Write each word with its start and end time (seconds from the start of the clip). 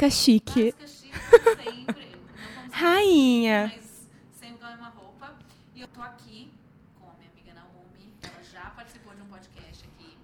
Básica 0.00 0.10
chique. 0.10 0.74
Básica 0.78 0.86
chique, 0.86 1.64
sempre. 1.64 2.08
Não 2.56 2.70
Rainha. 2.72 3.72
Mas 3.76 4.08
sempre 4.32 4.58
com 4.58 4.64
a 4.64 4.70
mesma 4.70 4.88
roupa. 4.88 5.38
E 5.74 5.80
eu 5.82 5.88
tô 5.88 6.00
aqui 6.00 6.50
com 6.98 7.10
a 7.10 7.14
minha 7.18 7.30
amiga 7.30 7.52
Naomi. 7.54 8.14
Ela 8.22 8.42
já 8.42 8.70
participou 8.70 9.14
de 9.14 9.20
um 9.22 9.26
podcast 9.26 9.84
aqui. 9.84 10.16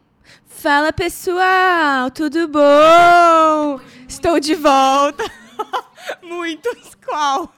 Fala 0.47 0.93
pessoal, 0.93 2.11
tudo 2.11 2.49
bom? 2.49 3.79
De 3.79 4.13
Estou 4.13 4.41
de 4.41 4.55
volta. 4.55 5.25
Muitos 6.23 6.95
qual? 6.95 7.55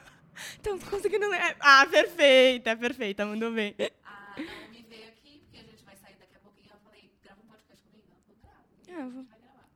Estamos 0.55 0.83
conseguindo 0.85 1.29
ler. 1.29 1.57
Ah, 1.61 1.87
perfeita, 1.89 2.77
perfeita, 2.77 3.25
mandou 3.25 3.53
bem. 3.53 3.75
A 4.05 4.35
Naomi 4.41 4.85
veio 4.89 5.09
aqui, 5.09 5.41
porque 5.45 5.59
a 5.59 5.63
gente 5.71 5.85
vai 5.85 5.95
sair 5.97 6.17
daqui 6.19 6.35
a 6.35 6.41
pouquinho. 6.41 6.71
Eu 6.73 6.81
falei, 6.85 7.11
grava 7.23 7.41
um 7.43 7.47
podcast 7.47 7.85
comigo? 7.87 8.09
Não, 8.11 8.19
eu 8.29 8.37
gravo. 8.43 8.59
Ah, 8.91 9.09
vou. 9.09 9.21
A 9.21 9.23
gente 9.23 9.31
vai 9.31 9.41
gravar. 9.41 9.69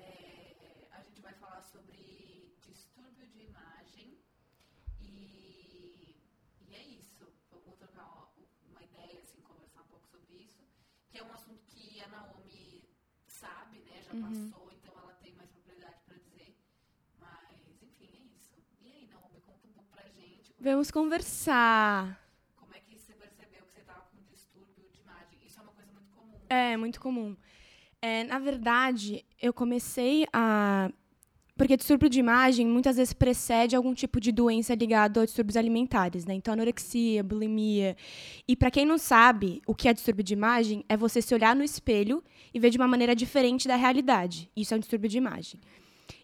É, 0.00 0.54
a 0.92 1.00
gente 1.02 1.20
vai 1.20 1.32
falar 1.34 1.62
sobre 1.62 2.52
distúrbio 2.66 3.26
de 3.32 3.44
imagem 3.44 4.18
e, 5.20 6.16
e 6.68 6.74
é 6.74 6.82
isso. 6.82 7.26
Vou 7.50 7.76
trocar 7.76 8.32
uma, 8.70 8.82
ideia, 8.82 9.18
assim, 9.20 9.40
conversar 9.42 9.82
um 9.82 9.86
pouco 9.86 10.06
sobre 10.08 10.34
isso, 10.42 10.62
que 11.10 11.18
é 11.18 11.24
um 11.24 11.32
assunto 11.32 11.62
que 11.66 12.00
a 12.00 12.08
Naomi 12.08 12.84
sabe, 13.26 13.78
né? 13.80 14.02
Já 14.02 14.12
passou, 14.12 14.70
então 14.72 14.94
ela 14.98 15.12
tem 15.22 15.32
mais 15.34 15.50
propriedade 15.50 16.00
para 16.06 16.16
dizer. 16.18 16.56
Mas, 17.18 17.60
enfim, 17.82 18.10
é 18.12 18.36
isso. 18.36 18.54
E 18.80 18.86
aí, 18.90 19.06
Naomi, 19.06 19.40
conta 19.40 19.66
um 19.66 19.72
pouco 19.72 19.90
pra 19.90 20.08
gente 20.08 20.52
como, 20.52 20.70
Vamos 20.70 20.90
conversar. 20.90 22.20
como 22.56 22.74
é 22.74 22.80
que 22.80 22.98
você 22.98 23.12
percebeu 23.14 23.62
que 23.64 23.72
você 23.72 23.80
estava 23.80 24.02
com 24.02 24.22
distúrbio 24.30 24.88
de 24.90 25.00
imagem. 25.00 25.38
Isso 25.44 25.58
é 25.58 25.62
uma 25.62 25.72
coisa 25.72 25.92
muito 25.92 26.10
comum. 26.12 26.40
É, 26.48 26.76
muito 26.76 27.00
comum. 27.00 27.36
É, 28.00 28.22
na 28.24 28.38
verdade, 28.38 29.24
eu 29.40 29.52
comecei 29.54 30.26
a. 30.32 30.90
Porque 31.56 31.76
distúrbio 31.76 32.08
de 32.08 32.18
imagem 32.18 32.66
muitas 32.66 32.96
vezes 32.96 33.12
precede 33.12 33.76
algum 33.76 33.94
tipo 33.94 34.20
de 34.20 34.32
doença 34.32 34.74
ligada 34.74 35.22
a 35.22 35.24
distúrbios 35.24 35.56
alimentares, 35.56 36.24
né? 36.24 36.34
Então, 36.34 36.52
anorexia, 36.52 37.22
bulimia. 37.22 37.96
E 38.48 38.56
para 38.56 38.72
quem 38.72 38.84
não 38.84 38.98
sabe 38.98 39.62
o 39.64 39.74
que 39.74 39.88
é 39.88 39.92
distúrbio 39.92 40.24
de 40.24 40.32
imagem, 40.32 40.84
é 40.88 40.96
você 40.96 41.22
se 41.22 41.32
olhar 41.32 41.54
no 41.54 41.62
espelho 41.62 42.24
e 42.52 42.58
ver 42.58 42.70
de 42.70 42.76
uma 42.76 42.88
maneira 42.88 43.14
diferente 43.14 43.68
da 43.68 43.76
realidade. 43.76 44.50
Isso 44.56 44.74
é 44.74 44.76
um 44.76 44.80
distúrbio 44.80 45.08
de 45.08 45.16
imagem. 45.16 45.60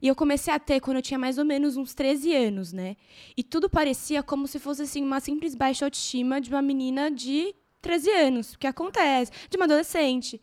E 0.03 0.09
eu 0.09 0.17
comecei 0.17 0.53
a 0.53 0.59
ter 0.59 0.81
quando 0.81 0.97
eu 0.97 1.03
tinha 1.03 1.19
mais 1.19 1.39
ou 1.39 1.45
menos 1.45 1.77
uns 1.77 1.95
13 1.95 2.35
anos, 2.35 2.73
né? 2.73 2.97
E 3.37 3.45
tudo 3.45 3.71
parecia 3.71 4.25
como 4.25 4.49
se 4.49 4.59
fosse 4.59 4.83
assim 4.83 5.03
uma 5.03 5.21
simples 5.21 5.55
baixa 5.55 5.85
autoestima 5.85 6.41
de 6.41 6.51
uma 6.51 6.61
menina 6.61 7.09
de 7.09 7.55
13 7.81 8.11
anos, 8.11 8.57
que 8.57 8.67
acontece, 8.67 9.31
de 9.49 9.57
uma 9.57 9.67
adolescente. 9.67 10.41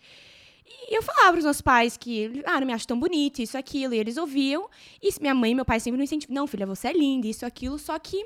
E 0.69 0.95
eu 0.95 1.01
falava 1.01 1.31
para 1.31 1.37
os 1.39 1.43
meus 1.45 1.61
pais 1.61 1.95
que, 1.97 2.43
ah, 2.45 2.59
não 2.59 2.67
me 2.67 2.73
acho 2.73 2.87
tão 2.87 2.99
bonita, 2.99 3.41
isso, 3.41 3.57
aquilo, 3.57 3.93
e 3.93 3.97
eles 3.97 4.17
ouviam. 4.17 4.69
E 5.01 5.09
minha 5.21 5.33
mãe 5.33 5.51
e 5.51 5.55
meu 5.55 5.65
pai 5.65 5.79
sempre 5.79 5.97
me 5.97 6.03
incentivavam, 6.03 6.35
não, 6.41 6.47
filha, 6.47 6.65
você 6.65 6.89
é 6.89 6.93
linda, 6.93 7.27
isso, 7.27 7.45
aquilo, 7.45 7.77
só 7.79 7.97
que 7.99 8.25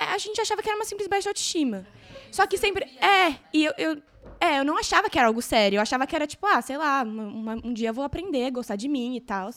é, 0.00 0.04
a 0.06 0.18
gente 0.18 0.40
achava 0.40 0.62
que 0.62 0.68
era 0.68 0.78
uma 0.78 0.84
simples 0.84 1.08
baixa 1.08 1.28
autoestima. 1.30 1.86
Só 2.30 2.46
que 2.46 2.56
sempre, 2.56 2.84
é, 2.98 3.36
e 3.52 3.64
eu, 3.64 3.72
eu- 3.76 4.02
é, 4.40 4.58
eu 4.58 4.64
não 4.64 4.78
achava 4.78 5.08
que 5.10 5.18
era 5.18 5.28
algo 5.28 5.42
sério, 5.42 5.76
eu 5.76 5.82
achava 5.82 6.06
que 6.06 6.16
era 6.16 6.26
tipo, 6.26 6.46
ah, 6.46 6.60
sei 6.62 6.76
lá, 6.78 7.02
uma- 7.02 7.60
um 7.62 7.72
dia 7.72 7.90
eu 7.90 7.94
vou 7.94 8.04
aprender 8.04 8.46
a 8.46 8.50
gostar 8.50 8.76
de 8.76 8.88
mim 8.88 9.14
e 9.16 9.20
tal. 9.20 9.50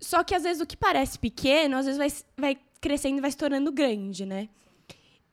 Só 0.00 0.22
que 0.22 0.34
às 0.34 0.42
vezes 0.42 0.60
o 0.62 0.66
que 0.66 0.76
parece 0.76 1.18
pequeno, 1.18 1.76
às 1.76 1.86
vezes 1.86 1.98
vai, 1.98 2.08
vai 2.36 2.58
crescendo 2.80 3.18
e 3.18 3.20
vai 3.20 3.30
se 3.30 3.36
tornando 3.36 3.72
grande, 3.72 4.24
né? 4.26 4.48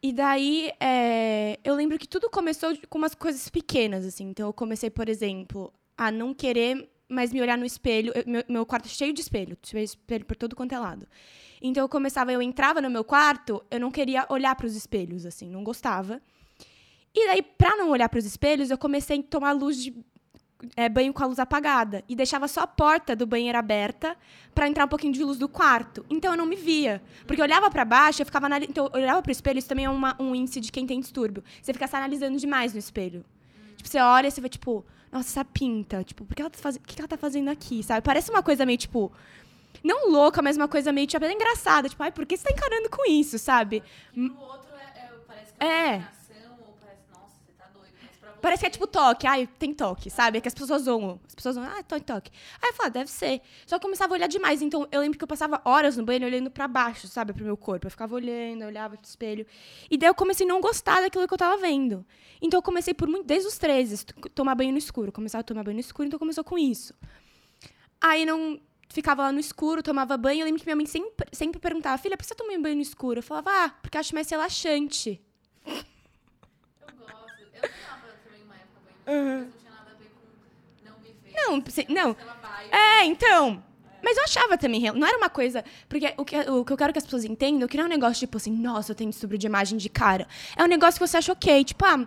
E 0.07 0.13
daí, 0.13 0.71
é, 0.79 1.57
eu 1.63 1.73
lembro 1.73 1.97
que 1.97 2.07
tudo 2.07 2.29
começou 2.29 2.77
com 2.91 2.99
umas 2.99 3.15
coisas 3.15 3.49
pequenas, 3.49 4.05
assim. 4.05 4.25
Então, 4.29 4.45
eu 4.47 4.53
comecei, 4.53 4.87
por 4.91 5.09
exemplo, 5.09 5.73
a 5.97 6.11
não 6.11 6.31
querer 6.31 6.87
mais 7.09 7.33
me 7.33 7.41
olhar 7.41 7.57
no 7.57 7.65
espelho. 7.65 8.13
Eu- 8.13 8.23
meu, 8.27 8.43
meu 8.47 8.65
quarto 8.67 8.85
é 8.85 8.89
cheio 8.89 9.11
de 9.11 9.21
espelho, 9.21 9.57
espelho 9.77 10.23
por 10.23 10.35
todo 10.35 10.55
quanto 10.55 10.75
é 10.75 10.79
lado. 10.79 11.07
Então, 11.59 11.83
eu 11.83 11.89
começava, 11.89 12.31
eu 12.31 12.39
entrava 12.39 12.79
no 12.81 12.89
meu 12.91 13.03
quarto, 13.03 13.65
eu 13.71 13.79
não 13.79 13.89
queria 13.89 14.27
olhar 14.29 14.55
para 14.55 14.67
os 14.67 14.75
espelhos, 14.75 15.25
assim, 15.25 15.49
não 15.49 15.63
gostava. 15.63 16.21
E 17.11 17.25
daí, 17.25 17.41
pra 17.41 17.75
não 17.75 17.89
olhar 17.89 18.07
para 18.07 18.19
os 18.19 18.25
espelhos, 18.25 18.69
eu 18.69 18.77
comecei 18.77 19.19
a 19.19 19.23
tomar 19.23 19.53
luz 19.53 19.81
de 19.81 19.91
é, 20.75 20.87
banho 20.89 21.13
com 21.13 21.23
a 21.23 21.25
luz 21.25 21.39
apagada 21.39 22.03
e 22.07 22.15
deixava 22.15 22.47
só 22.47 22.61
a 22.61 22.67
porta 22.67 23.15
do 23.15 23.25
banheiro 23.25 23.57
aberta 23.57 24.15
para 24.53 24.67
entrar 24.67 24.85
um 24.85 24.87
pouquinho 24.87 25.13
de 25.13 25.23
luz 25.23 25.37
do 25.37 25.47
quarto. 25.49 26.05
Então 26.09 26.31
eu 26.31 26.37
não 26.37 26.45
me 26.45 26.55
via, 26.55 27.01
porque 27.27 27.41
eu 27.41 27.45
olhava 27.45 27.69
para 27.69 27.83
baixo, 27.85 28.21
eu 28.21 28.25
ficava 28.25 28.45
anali- 28.45 28.67
então 28.69 28.89
eu 28.93 29.01
olhava 29.01 29.21
pro 29.21 29.31
espelho, 29.31 29.59
isso 29.59 29.67
também 29.67 29.85
é 29.85 29.89
uma- 29.89 30.15
um 30.19 30.33
índice 30.35 30.59
de 30.61 30.71
quem 30.71 30.85
tem 30.87 30.99
distúrbio. 30.99 31.43
Você 31.61 31.73
fica 31.73 31.87
se 31.87 31.95
analisando 31.95 32.37
demais 32.37 32.73
no 32.73 32.79
espelho. 32.79 33.23
Tipo, 33.77 33.89
você 33.89 33.99
olha 33.99 34.27
e 34.27 34.31
você 34.31 34.41
vê 34.41 34.49
tipo, 34.49 34.85
nossa, 35.11 35.27
essa 35.29 35.45
pinta, 35.45 36.03
tipo, 36.03 36.25
por 36.25 36.35
que 36.35 36.41
ela 36.41 36.49
tá 36.49 36.59
fazendo, 36.59 36.81
o 36.83 36.85
que 36.87 36.99
ela 37.01 37.07
tá 37.07 37.17
fazendo 37.17 37.49
aqui, 37.49 37.83
sabe? 37.83 38.01
Parece 38.01 38.29
uma 38.31 38.41
coisa 38.43 38.65
meio 38.65 38.77
tipo 38.77 39.11
não 39.83 40.09
louca, 40.09 40.41
mas 40.41 40.57
uma 40.57 40.67
coisa 40.67 40.91
meio 40.91 41.05
tipo 41.05 41.23
até 41.23 41.31
engraçada, 41.33 41.87
tipo, 41.87 42.01
ai, 42.01 42.11
por 42.11 42.25
que 42.25 42.35
você 42.35 42.43
tá 42.43 42.51
encarando 42.51 42.89
com 42.89 43.07
isso, 43.09 43.37
sabe? 43.37 43.83
Que 44.13 44.19
no 44.19 44.39
outro 44.41 44.69
é, 44.75 44.99
é- 44.99 45.11
parece 45.27 45.53
que 45.53 45.63
É. 45.63 45.67
é 45.67 45.95
uma 45.97 45.99
reação, 45.99 46.57
ou 46.67 46.75
parece, 46.81 47.01
nossa, 47.13 47.35
você 47.45 47.51
tá 47.57 47.65
doido. 47.71 47.93
Mas 48.01 48.17
pra 48.19 48.31
você, 48.31 48.34
Parece 48.45 48.61
que 48.61 48.67
é 48.67 48.69
tipo 48.69 48.85
toque. 48.85 49.25
Ai, 49.25 49.47
tem 49.57 49.73
toque, 49.73 50.07
sabe? 50.11 50.37
É 50.37 50.41
que 50.41 50.47
as 50.47 50.53
pessoas 50.53 50.83
zoam. 50.83 51.19
As 51.27 51.33
pessoas 51.33 51.55
zoam, 51.55 51.65
ah, 51.67 51.81
toque, 51.81 52.05
toque. 52.05 52.31
Aí 52.61 52.69
eu 52.69 52.73
falo, 52.75 52.87
ah, 52.87 52.89
deve 52.89 53.09
ser. 53.09 53.41
Só 53.65 53.69
que 53.69 53.83
eu 53.83 53.87
começava 53.87 54.13
a 54.13 54.15
olhar 54.17 54.27
demais. 54.27 54.61
Então 54.61 54.87
eu 54.91 55.01
lembro 55.01 55.17
que 55.17 55.23
eu 55.23 55.27
passava 55.27 55.59
horas 55.65 55.97
no 55.97 56.05
banheiro 56.05 56.27
olhando 56.27 56.51
pra 56.51 56.67
baixo, 56.67 57.07
sabe? 57.07 57.33
Pro 57.33 57.43
meu 57.43 57.57
corpo. 57.57 57.87
Eu 57.87 57.91
ficava 57.91 58.13
olhando, 58.13 58.61
eu 58.61 58.67
olhava 58.67 58.97
pro 58.97 59.07
espelho. 59.09 59.47
E 59.89 59.97
daí 59.97 60.07
eu 60.07 60.13
comecei 60.13 60.45
a 60.45 60.49
não 60.49 60.61
gostar 60.61 61.01
daquilo 61.01 61.27
que 61.27 61.33
eu 61.33 61.37
tava 61.39 61.57
vendo. 61.57 62.05
Então 62.39 62.59
eu 62.59 62.61
comecei 62.61 62.93
por 62.93 63.07
muito, 63.07 63.25
desde 63.25 63.47
os 63.47 63.57
13, 63.57 64.05
t- 64.05 64.29
tomar 64.35 64.53
banho 64.53 64.71
no 64.71 64.77
escuro. 64.77 65.11
Começava 65.11 65.39
a 65.39 65.43
tomar 65.43 65.63
banho 65.63 65.73
no 65.77 65.81
escuro, 65.81 66.05
então 66.05 66.19
começou 66.19 66.43
com 66.43 66.55
isso. 66.55 66.93
Aí 67.99 68.27
não. 68.27 68.59
Ficava 68.89 69.23
lá 69.23 69.31
no 69.31 69.39
escuro, 69.39 69.81
tomava 69.81 70.15
banho. 70.17 70.41
Eu 70.41 70.45
lembro 70.45 70.59
que 70.59 70.67
minha 70.67 70.75
mãe 70.75 70.85
sempre, 70.85 71.27
sempre 71.33 71.59
perguntava, 71.59 71.97
filha, 71.97 72.15
por 72.15 72.21
que 72.21 72.27
você 72.27 72.35
toma 72.35 72.55
banho 72.59 72.75
no 72.75 72.81
escuro? 72.83 73.17
Eu 73.17 73.23
falava, 73.23 73.49
ah, 73.51 73.69
porque 73.81 73.97
eu 73.97 74.01
acho 74.01 74.13
mais 74.13 74.29
relaxante. 74.29 75.19
Eu 75.65 75.73
gosto. 76.95 77.41
Eu 77.55 77.61
tomava 77.61 77.94
mas 79.05 79.15
não 79.15 79.51
tinha 79.59 79.71
nada 79.71 79.91
a 79.91 79.95
ver 79.99 80.09
com 80.09 80.89
não 80.89 80.99
me 80.99 81.09
ver. 81.23 81.33
Não, 81.35 81.63
se- 81.71 81.87
não. 81.89 82.15
É, 82.71 83.05
então. 83.05 83.63
Mas 84.03 84.17
eu 84.17 84.23
achava 84.23 84.55
também, 84.57 84.81
não 84.93 85.07
era 85.07 85.17
uma 85.17 85.29
coisa. 85.29 85.63
Porque 85.89 86.13
o 86.17 86.23
que, 86.23 86.37
o 86.37 86.63
que 86.63 86.73
eu 86.73 86.77
quero 86.77 86.93
que 86.93 86.99
as 86.99 87.05
pessoas 87.05 87.25
entendam 87.25 87.65
é 87.65 87.67
que 87.67 87.75
não 87.75 87.85
é 87.85 87.87
um 87.87 87.89
negócio 87.89 88.19
tipo 88.19 88.37
assim, 88.37 88.51
nossa, 88.51 88.91
eu 88.91 88.95
tenho 88.95 89.09
distúrbio 89.09 89.37
de 89.37 89.47
imagem 89.47 89.77
de 89.79 89.89
cara. 89.89 90.27
É 90.55 90.63
um 90.63 90.67
negócio 90.67 90.99
que 90.99 91.07
você 91.07 91.17
acha 91.17 91.31
ok, 91.31 91.63
tipo, 91.63 91.83
ah, 91.83 92.05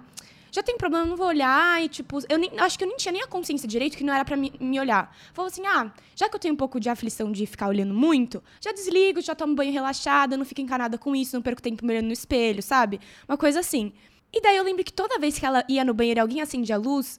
já 0.53 0.63
tem 0.63 0.79
problema, 0.79 1.05
não 1.05 1.17
vou 1.17 1.27
olhar. 1.27 1.83
E 1.83 1.89
tipo, 1.89 2.21
eu 2.29 2.39
nem, 2.39 2.53
acho 2.61 2.79
que 2.79 2.85
eu 2.85 2.89
nem 2.89 2.97
tinha 2.97 3.11
nem 3.11 3.23
a 3.23 3.27
consciência 3.27 3.67
direito 3.67 3.97
que 3.97 4.05
não 4.05 4.15
era 4.15 4.25
pra 4.25 4.37
me, 4.37 4.53
me 4.61 4.79
olhar. 4.79 5.13
Falou 5.35 5.49
assim, 5.49 5.67
ah, 5.67 5.91
já 6.15 6.29
que 6.29 6.37
eu 6.37 6.39
tenho 6.39 6.55
um 6.55 6.57
pouco 6.57 6.79
de 6.79 6.89
aflição 6.89 7.33
de 7.33 7.45
ficar 7.47 7.67
olhando 7.67 7.93
muito, 7.93 8.41
já 8.61 8.71
desligo, 8.73 9.21
já 9.21 9.35
tomo 9.35 9.57
banho 9.57 9.73
relaxada, 9.73 10.37
não 10.37 10.45
fico 10.45 10.61
encanada 10.61 10.99
com 10.99 11.17
isso, 11.17 11.35
não 11.35 11.43
perco 11.43 11.61
tempo 11.61 11.85
me 11.85 11.93
olhando 11.95 12.07
no 12.07 12.13
espelho, 12.13 12.63
sabe? 12.63 13.01
Uma 13.29 13.37
coisa 13.37 13.59
assim. 13.59 13.93
E 14.33 14.41
daí 14.41 14.57
eu 14.57 14.65
lembro 14.65 14.85
que 14.85 14.93
toda 14.93 15.19
vez 15.19 15.39
que 15.39 15.47
ela 15.47 15.65
ia 15.69 15.85
no 15.85 15.95
banheiro 15.95 16.19
e 16.19 16.23
alguém 16.23 16.41
acendia 16.41 16.77
a 16.77 16.79
luz, 16.79 17.19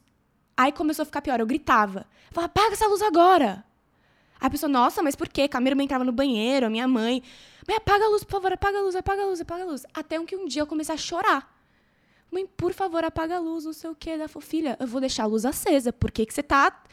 aí 0.55 0.71
começou 0.71 1.03
a 1.03 1.05
ficar 1.05 1.21
pior, 1.21 1.39
eu 1.39 1.45
gritava. 1.45 2.05
Falava, 2.31 2.51
apaga 2.51 2.73
essa 2.73 2.87
luz 2.87 3.01
agora. 3.01 3.63
Aí 4.39 4.47
a 4.47 4.49
pessoa, 4.49 4.69
nossa, 4.69 5.01
mas 5.01 5.15
por 5.15 5.27
quê? 5.27 5.49
Irmã 5.65 5.83
entrava 5.83 6.03
no 6.03 6.11
banheiro, 6.11 6.67
a 6.67 6.69
minha 6.69 6.87
mãe. 6.87 7.21
Mãe, 7.67 7.77
apaga 7.77 8.05
a 8.05 8.09
luz, 8.09 8.23
por 8.23 8.31
favor, 8.31 8.53
apaga 8.53 8.77
a 8.77 8.81
luz, 8.81 8.95
apaga 8.95 9.23
a 9.23 9.25
luz, 9.25 9.41
apaga 9.41 9.63
a 9.63 9.65
luz. 9.65 9.85
Até 9.93 10.23
que 10.23 10.35
um 10.35 10.45
dia 10.45 10.61
eu 10.61 10.67
comecei 10.67 10.95
a 10.95 10.97
chorar. 10.97 11.55
Mãe, 12.31 12.45
por 12.45 12.73
favor, 12.73 13.03
apaga 13.03 13.35
a 13.37 13.39
luz, 13.39 13.65
não 13.65 13.73
sei 13.73 13.89
o 13.89 13.95
quê. 13.95 14.17
Falou, 14.27 14.47
filha, 14.47 14.77
eu 14.79 14.87
vou 14.87 15.01
deixar 15.01 15.23
a 15.23 15.25
luz 15.25 15.45
acesa. 15.45 15.91
Por 15.91 16.11
que, 16.11 16.25
que 16.25 16.33
você 16.33 16.43
tá 16.43 16.83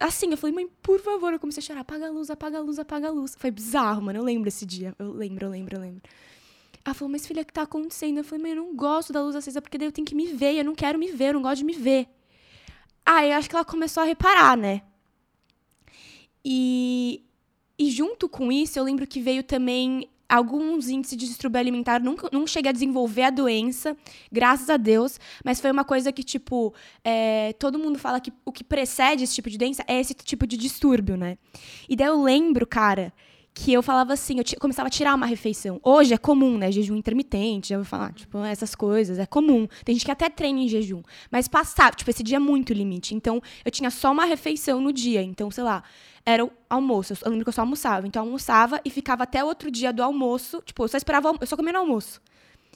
assim? 0.00 0.30
Eu 0.30 0.36
falei, 0.36 0.54
mãe, 0.54 0.68
por 0.82 1.00
favor. 1.00 1.32
Eu 1.32 1.38
comecei 1.38 1.60
a 1.62 1.66
chorar, 1.66 1.80
apaga 1.80 2.06
a 2.06 2.10
luz, 2.10 2.30
apaga 2.30 2.58
a 2.58 2.60
luz, 2.60 2.78
apaga 2.78 3.08
a 3.08 3.10
luz. 3.10 3.36
Foi 3.36 3.50
bizarro, 3.50 4.02
mano. 4.02 4.20
Eu 4.20 4.24
lembro 4.24 4.48
esse 4.48 4.64
dia. 4.64 4.94
Eu 4.98 5.12
lembro, 5.12 5.46
eu 5.46 5.50
lembro, 5.50 5.76
eu 5.76 5.80
lembro. 5.80 6.02
Ela 6.88 6.94
falou, 6.94 7.12
mas 7.12 7.26
filha, 7.26 7.42
o 7.42 7.44
que 7.44 7.52
tá 7.52 7.62
acontecendo? 7.62 8.16
Eu 8.16 8.24
falei, 8.24 8.42
mãe, 8.42 8.52
eu 8.52 8.64
não 8.64 8.74
gosto 8.74 9.12
da 9.12 9.22
luz 9.22 9.36
acesa, 9.36 9.60
porque 9.60 9.76
daí 9.76 9.88
eu 9.88 9.92
tenho 9.92 10.06
que 10.06 10.14
me 10.14 10.26
ver. 10.26 10.54
Eu 10.54 10.64
não 10.64 10.74
quero 10.74 10.98
me 10.98 11.12
ver, 11.12 11.28
eu 11.28 11.34
não 11.34 11.42
gosto 11.42 11.58
de 11.58 11.64
me 11.64 11.74
ver. 11.74 12.08
Aí 13.04 13.30
eu 13.30 13.36
acho 13.36 13.48
que 13.48 13.54
ela 13.54 13.64
começou 13.64 14.02
a 14.02 14.06
reparar, 14.06 14.56
né? 14.56 14.80
E, 16.42 17.26
e 17.78 17.90
junto 17.90 18.26
com 18.26 18.50
isso, 18.50 18.78
eu 18.78 18.84
lembro 18.84 19.06
que 19.06 19.20
veio 19.20 19.42
também 19.42 20.08
alguns 20.26 20.88
índices 20.88 21.18
de 21.18 21.26
distúrbio 21.26 21.60
alimentar, 21.60 22.00
nunca, 22.00 22.30
não 22.32 22.46
cheguei 22.46 22.70
a 22.70 22.72
desenvolver 22.72 23.24
a 23.24 23.30
doença, 23.30 23.94
graças 24.32 24.70
a 24.70 24.78
Deus, 24.78 25.20
mas 25.44 25.60
foi 25.60 25.70
uma 25.70 25.84
coisa 25.84 26.10
que, 26.10 26.22
tipo, 26.22 26.74
é, 27.04 27.52
todo 27.54 27.78
mundo 27.78 27.98
fala 27.98 28.18
que 28.18 28.32
o 28.46 28.52
que 28.52 28.64
precede 28.64 29.24
esse 29.24 29.34
tipo 29.34 29.50
de 29.50 29.58
doença 29.58 29.84
é 29.86 30.00
esse 30.00 30.14
tipo 30.14 30.46
de 30.46 30.56
distúrbio, 30.56 31.18
né? 31.18 31.36
E 31.86 31.94
daí 31.94 32.08
eu 32.08 32.22
lembro, 32.22 32.66
cara, 32.66 33.12
que 33.58 33.72
eu 33.72 33.82
falava 33.82 34.12
assim, 34.12 34.36
eu 34.38 34.44
começava 34.60 34.86
a 34.86 34.90
tirar 34.90 35.16
uma 35.16 35.26
refeição. 35.26 35.80
Hoje 35.82 36.14
é 36.14 36.16
comum, 36.16 36.56
né? 36.56 36.70
Jejum 36.70 36.94
intermitente, 36.94 37.70
já 37.70 37.76
vou 37.76 37.84
falar, 37.84 38.12
tipo, 38.12 38.38
essas 38.44 38.72
coisas, 38.72 39.18
é 39.18 39.26
comum. 39.26 39.66
Tem 39.84 39.96
gente 39.96 40.04
que 40.04 40.12
até 40.12 40.30
treina 40.30 40.60
em 40.60 40.68
jejum. 40.68 41.02
Mas 41.28 41.48
passava, 41.48 41.90
tipo, 41.96 42.08
esse 42.08 42.22
dia 42.22 42.36
é 42.36 42.38
muito 42.38 42.72
limite. 42.72 43.16
Então, 43.16 43.42
eu 43.64 43.70
tinha 43.72 43.90
só 43.90 44.12
uma 44.12 44.24
refeição 44.24 44.80
no 44.80 44.92
dia. 44.92 45.22
Então, 45.22 45.50
sei 45.50 45.64
lá, 45.64 45.82
era 46.24 46.44
o 46.44 46.52
almoço. 46.70 47.14
Eu 47.14 47.30
lembro 47.30 47.44
que 47.44 47.48
eu 47.48 47.52
só 47.52 47.62
almoçava. 47.62 48.06
Então, 48.06 48.22
eu 48.22 48.26
almoçava 48.28 48.80
e 48.84 48.90
ficava 48.90 49.24
até 49.24 49.42
o 49.42 49.48
outro 49.48 49.72
dia 49.72 49.92
do 49.92 50.04
almoço. 50.04 50.62
Tipo, 50.64 50.84
eu 50.84 50.88
só 50.88 50.96
esperava, 50.96 51.34
eu 51.40 51.46
só 51.46 51.56
comia 51.56 51.72
no 51.72 51.80
almoço. 51.80 52.22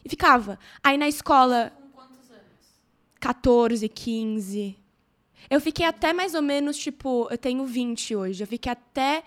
E 0.04 0.08
ficava. 0.08 0.58
Aí 0.82 0.98
na 0.98 1.06
escola. 1.06 1.72
Com 1.80 2.00
quantos 2.00 2.28
anos? 2.28 2.42
14, 3.20 3.88
15. 3.88 4.76
Eu 5.48 5.60
fiquei 5.60 5.86
até 5.86 6.12
mais 6.12 6.34
ou 6.34 6.42
menos, 6.42 6.76
tipo, 6.76 7.28
eu 7.30 7.38
tenho 7.38 7.64
20 7.64 8.16
hoje. 8.16 8.42
Eu 8.42 8.48
fiquei 8.48 8.72
até 8.72 9.22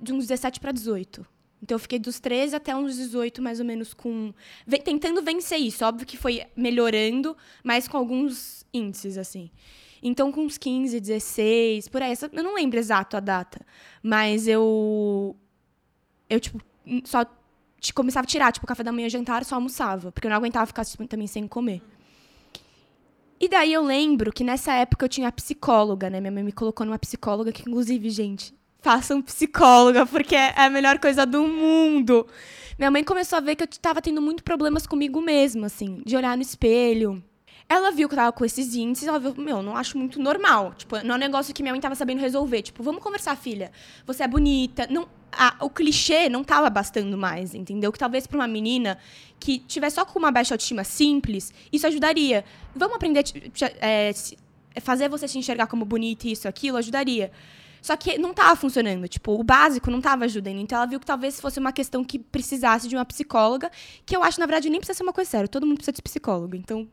de 0.00 0.12
uns 0.12 0.26
17 0.26 0.60
para 0.60 0.72
18. 0.72 1.26
Então 1.62 1.76
eu 1.76 1.78
fiquei 1.78 1.98
dos 1.98 2.20
13 2.20 2.54
até 2.54 2.76
uns 2.76 2.96
18, 2.96 3.40
mais 3.40 3.60
ou 3.60 3.66
menos, 3.66 3.94
com. 3.94 4.32
tentando 4.84 5.22
vencer 5.22 5.58
isso. 5.58 5.84
Óbvio 5.84 6.06
que 6.06 6.16
foi 6.16 6.42
melhorando, 6.56 7.36
mas 7.64 7.88
com 7.88 7.96
alguns 7.96 8.64
índices, 8.72 9.16
assim. 9.16 9.50
Então, 10.02 10.30
com 10.30 10.42
uns 10.42 10.58
15, 10.58 11.00
16, 11.00 11.88
por 11.88 12.02
aí. 12.02 12.14
Eu 12.32 12.44
não 12.44 12.54
lembro 12.54 12.78
exato 12.78 13.16
a 13.16 13.20
data. 13.20 13.64
Mas 14.02 14.46
eu. 14.46 15.34
Eu, 16.28 16.38
tipo, 16.38 16.60
só 17.04 17.24
começava 17.94 18.24
a 18.24 18.28
tirar, 18.28 18.52
tipo, 18.52 18.66
café 18.66 18.82
da 18.82 18.92
manhã, 18.92 19.08
jantar, 19.08 19.44
só 19.44 19.54
almoçava. 19.54 20.12
Porque 20.12 20.26
eu 20.26 20.30
não 20.30 20.36
aguentava 20.36 20.66
ficar 20.66 20.84
tipo, 20.84 21.06
também 21.06 21.26
sem 21.26 21.48
comer. 21.48 21.82
E 23.38 23.48
daí 23.48 23.72
eu 23.72 23.82
lembro 23.82 24.32
que 24.32 24.42
nessa 24.42 24.72
época 24.74 25.04
eu 25.04 25.08
tinha 25.08 25.30
psicóloga, 25.30 26.08
né? 26.08 26.20
Minha 26.20 26.32
mãe 26.32 26.42
me 26.42 26.52
colocou 26.52 26.86
numa 26.86 26.98
psicóloga, 26.98 27.52
que 27.52 27.62
inclusive, 27.62 28.08
gente, 28.08 28.54
façam 28.86 29.20
psicóloga, 29.20 30.06
porque 30.06 30.36
é 30.36 30.54
a 30.54 30.70
melhor 30.70 31.00
coisa 31.00 31.26
do 31.26 31.42
mundo. 31.42 32.24
Minha 32.78 32.88
mãe 32.88 33.02
começou 33.02 33.36
a 33.36 33.40
ver 33.40 33.56
que 33.56 33.64
eu 33.64 33.66
tava 33.66 34.00
tendo 34.00 34.22
muito 34.22 34.44
problemas 34.44 34.86
comigo 34.86 35.20
mesma, 35.20 35.66
assim, 35.66 36.00
de 36.06 36.16
olhar 36.16 36.36
no 36.36 36.42
espelho. 36.42 37.20
Ela 37.68 37.90
viu 37.90 38.08
que 38.08 38.14
eu 38.14 38.18
tava 38.18 38.30
com 38.30 38.44
esses 38.44 38.76
índices, 38.76 39.08
ela 39.08 39.18
viu, 39.18 39.34
meu, 39.36 39.60
não 39.60 39.76
acho 39.76 39.98
muito 39.98 40.22
normal. 40.22 40.72
Tipo, 40.76 41.02
não 41.02 41.16
é 41.16 41.16
um 41.16 41.20
negócio 41.20 41.52
que 41.52 41.64
minha 41.64 41.72
mãe 41.72 41.80
tava 41.80 41.96
sabendo 41.96 42.20
resolver. 42.20 42.62
Tipo, 42.62 42.80
vamos 42.84 43.02
conversar, 43.02 43.36
filha. 43.36 43.72
Você 44.06 44.22
é 44.22 44.28
bonita. 44.28 44.86
Não, 44.88 45.08
a, 45.32 45.56
o 45.64 45.68
clichê 45.68 46.28
não 46.28 46.44
tava 46.44 46.70
bastando 46.70 47.18
mais, 47.18 47.56
entendeu? 47.56 47.90
Que 47.90 47.98
talvez 47.98 48.24
para 48.24 48.38
uma 48.38 48.46
menina 48.46 48.96
que 49.40 49.58
tivesse 49.58 49.96
só 49.96 50.04
com 50.04 50.16
uma 50.16 50.30
baixa 50.30 50.54
autoestima 50.54 50.84
simples, 50.84 51.52
isso 51.72 51.88
ajudaria. 51.88 52.44
Vamos 52.72 52.94
aprender 52.94 53.24
é, 53.80 54.12
fazer 54.80 55.08
você 55.08 55.26
se 55.26 55.36
enxergar 55.36 55.66
como 55.66 55.84
bonita, 55.84 56.28
isso, 56.28 56.46
aquilo, 56.46 56.76
ajudaria. 56.76 57.32
Só 57.86 57.96
que 57.96 58.18
não 58.18 58.34
tava 58.34 58.56
funcionando. 58.56 59.06
Tipo, 59.06 59.38
o 59.38 59.44
básico 59.44 59.92
não 59.92 60.00
tava 60.00 60.24
ajudando. 60.24 60.58
Então 60.58 60.76
ela 60.76 60.88
viu 60.88 60.98
que 60.98 61.06
talvez 61.06 61.40
fosse 61.40 61.60
uma 61.60 61.72
questão 61.72 62.02
que 62.02 62.18
precisasse 62.18 62.88
de 62.88 62.96
uma 62.96 63.04
psicóloga, 63.04 63.70
que 64.04 64.16
eu 64.16 64.24
acho, 64.24 64.40
na 64.40 64.46
verdade, 64.46 64.68
nem 64.68 64.80
precisa 64.80 64.96
ser 64.96 65.04
uma 65.04 65.12
coisa 65.12 65.30
séria. 65.30 65.46
Todo 65.46 65.64
mundo 65.64 65.76
precisa 65.76 65.92
de 65.92 66.02
psicólogo. 66.02 66.56
Então, 66.56 66.88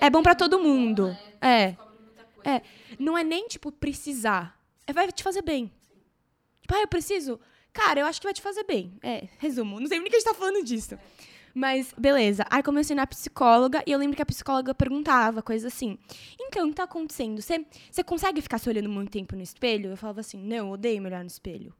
é, 0.00 0.06
é 0.06 0.10
bom 0.10 0.22
para 0.22 0.36
todo 0.36 0.60
mundo. 0.60 1.08
É. 1.40 1.74
É. 2.44 2.62
Não 3.00 3.18
é 3.18 3.24
nem, 3.24 3.48
tipo, 3.48 3.72
precisar. 3.72 4.56
É, 4.86 4.92
vai 4.92 5.10
te 5.10 5.24
fazer 5.24 5.42
bem. 5.42 5.72
Tipo, 6.62 6.72
ah, 6.72 6.82
eu 6.82 6.86
preciso. 6.86 7.40
Cara, 7.72 7.98
eu 7.98 8.06
acho 8.06 8.20
que 8.20 8.26
vai 8.28 8.34
te 8.34 8.40
fazer 8.40 8.62
bem. 8.62 8.96
É, 9.02 9.26
resumo. 9.38 9.80
Não 9.80 9.88
sei 9.88 9.98
nem 9.98 10.08
que 10.08 10.14
a 10.14 10.20
gente 10.20 10.28
tá 10.28 10.34
falando 10.34 10.62
disso. 10.62 10.96
Mas, 11.54 11.94
beleza. 11.96 12.44
Aí 12.50 12.62
comecei 12.62 12.94
na 12.94 13.06
psicóloga 13.06 13.82
e 13.86 13.92
eu 13.92 13.98
lembro 13.98 14.16
que 14.16 14.22
a 14.22 14.26
psicóloga 14.26 14.74
perguntava 14.74 15.42
coisas 15.42 15.72
assim. 15.72 15.98
Então, 16.40 16.66
o 16.66 16.70
que 16.70 16.76
tá 16.76 16.84
acontecendo? 16.84 17.40
Você 17.40 18.04
consegue 18.04 18.40
ficar 18.40 18.58
se 18.58 18.68
olhando 18.68 18.88
muito 18.88 19.10
tempo 19.10 19.34
no 19.34 19.42
espelho? 19.42 19.90
Eu 19.90 19.96
falava 19.96 20.20
assim, 20.20 20.38
não, 20.38 20.70
odeio 20.70 21.00
me 21.00 21.08
olhar 21.08 21.20
no 21.20 21.28
espelho. 21.28 21.74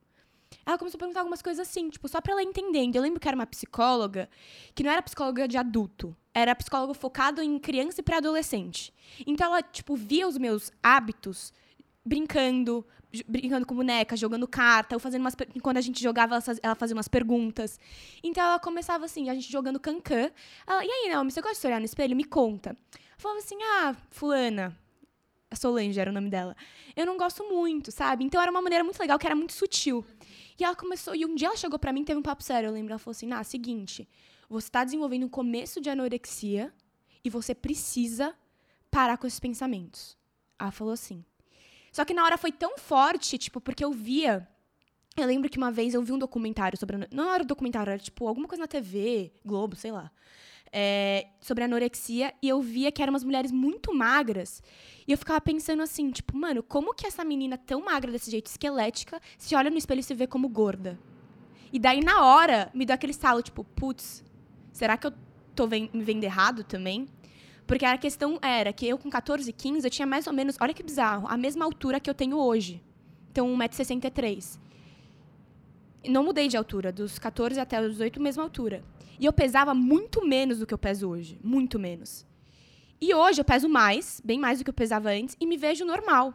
Ela 0.65 0.79
começou 0.79 0.99
a 0.99 1.01
perguntar 1.01 1.21
algumas 1.21 1.43
coisas 1.43 1.67
assim, 1.67 1.89
tipo, 1.89 2.09
só 2.09 2.21
pra 2.21 2.33
ela 2.33 2.43
entendendo. 2.43 2.97
Eu 2.97 3.03
lembro 3.03 3.21
que 3.21 3.29
era 3.29 3.35
uma 3.35 3.47
psicóloga 3.47 4.29
que 4.75 4.83
não 4.83 4.91
era 4.91 5.03
psicóloga 5.03 5.47
de 5.47 5.57
adulto. 5.57 6.17
Era 6.35 6.55
psicóloga 6.55 6.95
focado 6.95 7.43
em 7.43 7.59
criança 7.59 8.01
e 8.01 8.05
pré-adolescente. 8.05 8.93
Então 9.27 9.47
ela, 9.47 9.63
tipo, 9.63 9.97
via 9.97 10.27
os 10.27 10.39
meus 10.39 10.71
hábitos 10.83 11.53
brincando, 12.09 12.85
brincando 13.27 13.67
com 13.67 13.75
boneca, 13.75 14.17
jogando 14.17 14.49
carta, 14.49 14.97
ou 14.97 15.01
fazendo 15.01 15.21
umas 15.21 15.37
quando 15.63 15.77
a 15.77 15.81
gente 15.81 16.03
jogava, 16.03 16.39
ela 16.63 16.75
fazia 16.75 16.97
umas 16.97 17.09
perguntas. 17.09 17.79
Então 18.23 18.43
ela 18.43 18.59
começava 18.59 19.05
assim, 19.05 19.29
a 19.29 19.35
gente 19.35 19.53
jogando 19.53 19.79
cancan. 19.79 20.31
Ela, 20.67 20.85
e 20.85 20.91
aí, 20.91 21.11
Naomi, 21.11 21.31
você 21.31 21.43
gosta 21.43 21.61
de 21.61 21.67
olhar 21.67 21.79
no 21.79 21.85
espelho? 21.85 22.17
Me 22.17 22.25
conta. 22.25 22.77
Falava 23.19 23.41
assim: 23.41 23.59
"Ah, 23.63 23.95
fulana, 24.11 24.77
a 25.51 25.57
Solange 25.57 26.01
era 26.01 26.11
o 26.11 26.15
nome 26.15 26.31
dela. 26.31 26.57
Eu 26.97 27.05
não 27.05 27.19
gosto 27.19 27.45
muito, 27.45 27.93
sabe? 27.93 28.25
Então 28.25 28.41
era 28.41 28.51
uma 28.51 28.63
maneira 28.63 28.83
muito 28.83 28.99
legal, 28.99 29.19
que 29.19 29.27
era 29.27 29.37
muito 29.37 29.53
sutil. 29.53 30.05
E 30.59 30.65
ela 30.65 30.75
começou, 30.75 31.15
e 31.15 31.25
um 31.25 31.35
dia 31.35 31.49
ela 31.49 31.57
chegou 31.57 31.79
para 31.79 31.93
mim, 31.93 32.05
teve 32.05 32.19
um 32.19 32.23
papo 32.23 32.43
sério, 32.43 32.69
eu 32.69 32.73
lembro, 32.73 32.93
ela 32.93 32.99
falou 32.99 33.13
assim: 33.13 33.31
"Ah, 33.33 33.45
seguinte, 33.45 34.09
você 34.49 34.71
tá 34.71 34.83
desenvolvendo 34.83 35.25
um 35.27 35.29
começo 35.29 35.81
de 35.81 35.91
anorexia 35.91 36.73
e 37.23 37.29
você 37.29 37.55
precisa 37.55 38.35
parar 38.91 39.19
com 39.19 39.27
esses 39.27 39.41
pensamentos". 39.41 40.17
Ela 40.59 40.71
falou 40.71 40.95
assim: 40.95 41.25
só 41.99 42.05
que 42.05 42.15
na 42.15 42.25
hora 42.25 42.39
foi 42.39 42.53
tão 42.53 42.79
forte, 42.79 43.37
tipo, 43.37 43.61
porque 43.61 43.85
eu 43.85 43.91
via. 43.91 44.47
Eu 45.17 45.27
lembro 45.27 45.51
que 45.51 45.59
uma 45.59 45.73
vez 45.73 45.95
eu 45.95 46.01
vi 46.01 46.13
um 46.13 46.19
documentário 46.19 46.79
sobre. 46.79 46.97
Não 47.11 47.35
era 47.35 47.43
um 47.43 47.47
documentário, 47.47 47.91
era 47.91 47.99
tipo 47.99 48.29
alguma 48.29 48.47
coisa 48.47 48.63
na 48.63 48.69
TV, 48.69 49.33
Globo, 49.45 49.75
sei 49.75 49.91
lá. 49.91 50.09
É, 50.73 51.27
sobre 51.41 51.65
anorexia, 51.65 52.33
e 52.41 52.49
eu 52.49 52.63
via 52.63 52.93
que 52.93 53.03
eram 53.03 53.13
umas 53.13 53.25
mulheres 53.25 53.51
muito 53.51 53.93
magras. 53.93 54.63
E 55.09 55.11
eu 55.11 55.19
ficava 55.19 55.41
pensando 55.41 55.83
assim, 55.83 56.09
tipo, 56.13 56.37
mano, 56.37 56.63
como 56.63 56.95
que 56.95 57.05
essa 57.05 57.25
menina 57.25 57.59
tão 57.59 57.85
magra 57.85 58.13
desse 58.13 58.31
jeito, 58.31 58.47
esquelética, 58.47 59.21
se 59.37 59.57
olha 59.57 59.69
no 59.69 59.77
espelho 59.77 59.99
e 59.99 60.05
se 60.05 60.15
vê 60.15 60.29
como 60.29 60.49
gorda? 60.49 60.97
E 61.73 61.81
daí, 61.81 62.01
na 62.01 62.25
hora, 62.25 62.71
me 62.73 62.87
deu 62.87 62.95
aquele 62.95 63.11
estalo, 63.11 63.43
tipo, 63.43 63.65
putz, 63.65 64.23
será 64.71 64.97
que 64.97 65.09
eu 65.09 65.13
tô 65.53 65.67
me 65.67 65.91
vendo 65.95 66.23
errado 66.23 66.63
também? 66.63 67.09
Porque 67.69 67.85
a 67.85 67.99
questão 67.99 68.39
era 68.41 68.73
que 68.73 68.89
eu, 68.89 68.97
com 68.97 69.11
14, 69.11 69.53
15, 69.53 69.87
eu 69.87 69.91
tinha 69.91 70.07
mais 70.07 70.27
ou 70.27 70.33
menos, 70.33 70.57
olha 70.59 70.73
que 70.73 70.83
bizarro, 70.83 71.29
a 71.29 71.37
mesma 71.37 71.67
altura 71.67 72.01
que 72.01 72.09
eu 72.09 72.15
tenho 72.15 72.39
hoje. 72.39 72.83
Então, 73.31 73.47
1,63m. 73.59 74.59
Não 76.09 76.25
mudei 76.25 76.49
de 76.49 76.57
altura, 76.57 76.91
dos 76.91 77.19
14 77.19 77.61
até 77.61 77.79
os 77.79 77.93
18, 77.93 78.23
mesma 78.23 78.43
altura. 78.43 78.83
E 79.21 79.27
eu 79.27 79.35
pesava 79.35 79.75
muito 79.75 80.27
menos 80.27 80.61
do 80.61 80.67
que 80.67 80.73
eu 80.73 80.79
peso 80.79 81.11
hoje. 81.11 81.39
Muito 81.45 81.79
menos. 81.79 82.27
E 82.99 83.13
hoje 83.13 83.43
eu 83.43 83.45
peso 83.45 83.69
mais, 83.69 84.23
bem 84.25 84.39
mais 84.39 84.59
do 84.59 84.65
que 84.65 84.71
eu 84.71 84.75
pesava 84.75 85.11
antes, 85.11 85.37
e 85.39 85.47
me 85.47 85.59
vejo 85.59 85.85
normal. 85.85 86.33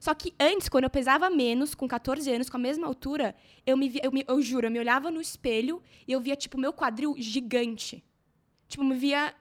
Só 0.00 0.14
que 0.14 0.32
antes, 0.40 0.70
quando 0.70 0.84
eu 0.84 0.90
pesava 0.90 1.28
menos, 1.28 1.74
com 1.74 1.86
14 1.86 2.32
anos, 2.32 2.48
com 2.48 2.56
a 2.56 2.60
mesma 2.60 2.86
altura, 2.86 3.34
eu 3.66 3.76
me 3.76 3.86
via, 3.86 4.00
eu, 4.02 4.10
me, 4.10 4.24
eu 4.26 4.40
juro, 4.40 4.66
eu 4.66 4.70
me 4.70 4.78
olhava 4.78 5.10
no 5.10 5.20
espelho 5.20 5.82
e 6.08 6.12
eu 6.12 6.20
via, 6.22 6.36
tipo, 6.36 6.58
meu 6.58 6.72
quadril 6.72 7.14
gigante. 7.18 8.02
Tipo, 8.66 8.82
me 8.82 8.96
via 8.96 9.34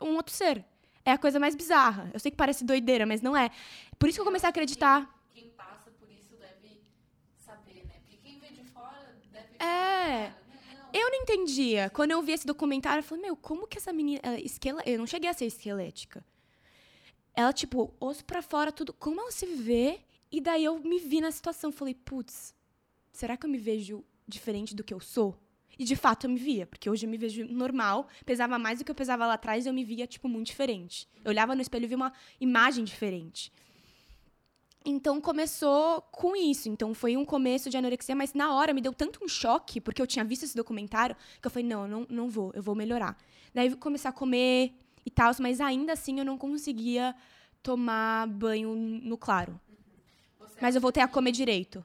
um 0.00 0.16
outro 0.16 0.34
ser. 0.34 0.64
É 1.04 1.12
a 1.12 1.18
coisa 1.18 1.40
mais 1.40 1.54
bizarra. 1.54 2.10
Eu 2.12 2.20
sei 2.20 2.30
que 2.30 2.36
parece 2.36 2.64
doideira, 2.64 3.04
mas 3.04 3.20
não 3.20 3.36
é. 3.36 3.50
Por 3.98 4.08
isso 4.08 4.16
que 4.16 4.20
eu 4.20 4.24
comecei 4.24 4.46
a 4.46 4.50
acreditar. 4.50 5.08
Quem, 5.34 5.48
passa 5.50 5.90
por 5.90 6.08
isso 6.10 6.36
deve 6.36 6.80
saber, 7.36 7.84
né? 7.86 7.94
Porque 8.02 8.16
quem 8.18 8.38
vê 8.38 8.48
de 8.50 8.64
fora 8.64 9.16
deve. 9.32 9.56
É. 9.64 10.32
Eu 10.92 11.10
não 11.10 11.22
entendia. 11.22 11.90
Quando 11.90 12.12
eu 12.12 12.22
vi 12.22 12.32
esse 12.32 12.46
documentário, 12.46 13.00
eu 13.00 13.04
falei, 13.04 13.24
meu, 13.24 13.36
como 13.36 13.66
que 13.66 13.78
essa 13.78 13.92
menina. 13.92 14.20
Ela, 14.22 14.38
esquela... 14.38 14.82
Eu 14.86 14.98
não 14.98 15.06
cheguei 15.06 15.28
a 15.28 15.34
ser 15.34 15.46
esquelética. 15.46 16.24
Ela, 17.34 17.52
tipo, 17.52 17.94
osso 17.98 18.24
pra 18.24 18.42
fora, 18.42 18.70
tudo. 18.70 18.92
Como 18.92 19.20
ela 19.20 19.32
se 19.32 19.46
vê? 19.46 20.00
E 20.30 20.40
daí 20.40 20.64
eu 20.64 20.78
me 20.78 20.98
vi 20.98 21.20
na 21.20 21.30
situação. 21.30 21.72
Falei, 21.72 21.94
putz, 21.94 22.54
será 23.10 23.36
que 23.36 23.46
eu 23.46 23.50
me 23.50 23.58
vejo 23.58 24.04
diferente 24.28 24.74
do 24.74 24.84
que 24.84 24.94
eu 24.94 25.00
sou? 25.00 25.36
E 25.78 25.84
de 25.84 25.96
fato 25.96 26.26
eu 26.26 26.30
me 26.30 26.38
via, 26.38 26.66
porque 26.66 26.88
hoje 26.88 27.06
eu 27.06 27.10
me 27.10 27.16
vejo 27.16 27.44
normal, 27.46 28.06
pesava 28.24 28.58
mais 28.58 28.78
do 28.78 28.84
que 28.84 28.90
eu 28.90 28.94
pesava 28.94 29.26
lá 29.26 29.34
atrás 29.34 29.64
e 29.64 29.68
eu 29.68 29.72
me 29.72 29.84
via, 29.84 30.06
tipo, 30.06 30.28
muito 30.28 30.46
diferente. 30.48 31.08
Eu 31.24 31.30
olhava 31.30 31.54
no 31.54 31.62
espelho 31.62 31.84
e 31.84 31.88
via 31.88 31.96
uma 31.96 32.12
imagem 32.40 32.84
diferente. 32.84 33.52
Então 34.84 35.20
começou 35.20 36.02
com 36.12 36.36
isso. 36.36 36.68
Então 36.68 36.92
foi 36.92 37.16
um 37.16 37.24
começo 37.24 37.70
de 37.70 37.76
anorexia, 37.76 38.14
mas 38.14 38.34
na 38.34 38.52
hora 38.54 38.74
me 38.74 38.80
deu 38.80 38.92
tanto 38.92 39.24
um 39.24 39.28
choque, 39.28 39.80
porque 39.80 40.02
eu 40.02 40.06
tinha 40.06 40.24
visto 40.24 40.44
esse 40.44 40.56
documentário, 40.56 41.16
que 41.40 41.46
eu 41.46 41.50
falei, 41.50 41.68
não, 41.68 41.86
não, 41.86 42.06
não 42.08 42.28
vou, 42.28 42.52
eu 42.54 42.62
vou 42.62 42.74
melhorar. 42.74 43.16
Daí 43.54 43.74
comecei 43.76 44.08
a 44.08 44.12
comer 44.12 44.74
e 45.04 45.10
tal, 45.10 45.32
mas 45.40 45.60
ainda 45.60 45.92
assim 45.92 46.18
eu 46.18 46.24
não 46.24 46.36
conseguia 46.36 47.14
tomar 47.62 48.26
banho 48.26 48.74
no 48.74 49.16
claro. 49.16 49.58
Você 50.38 50.58
mas 50.60 50.74
eu 50.74 50.80
voltei 50.80 51.02
a 51.02 51.08
comer 51.08 51.32
direito. 51.32 51.84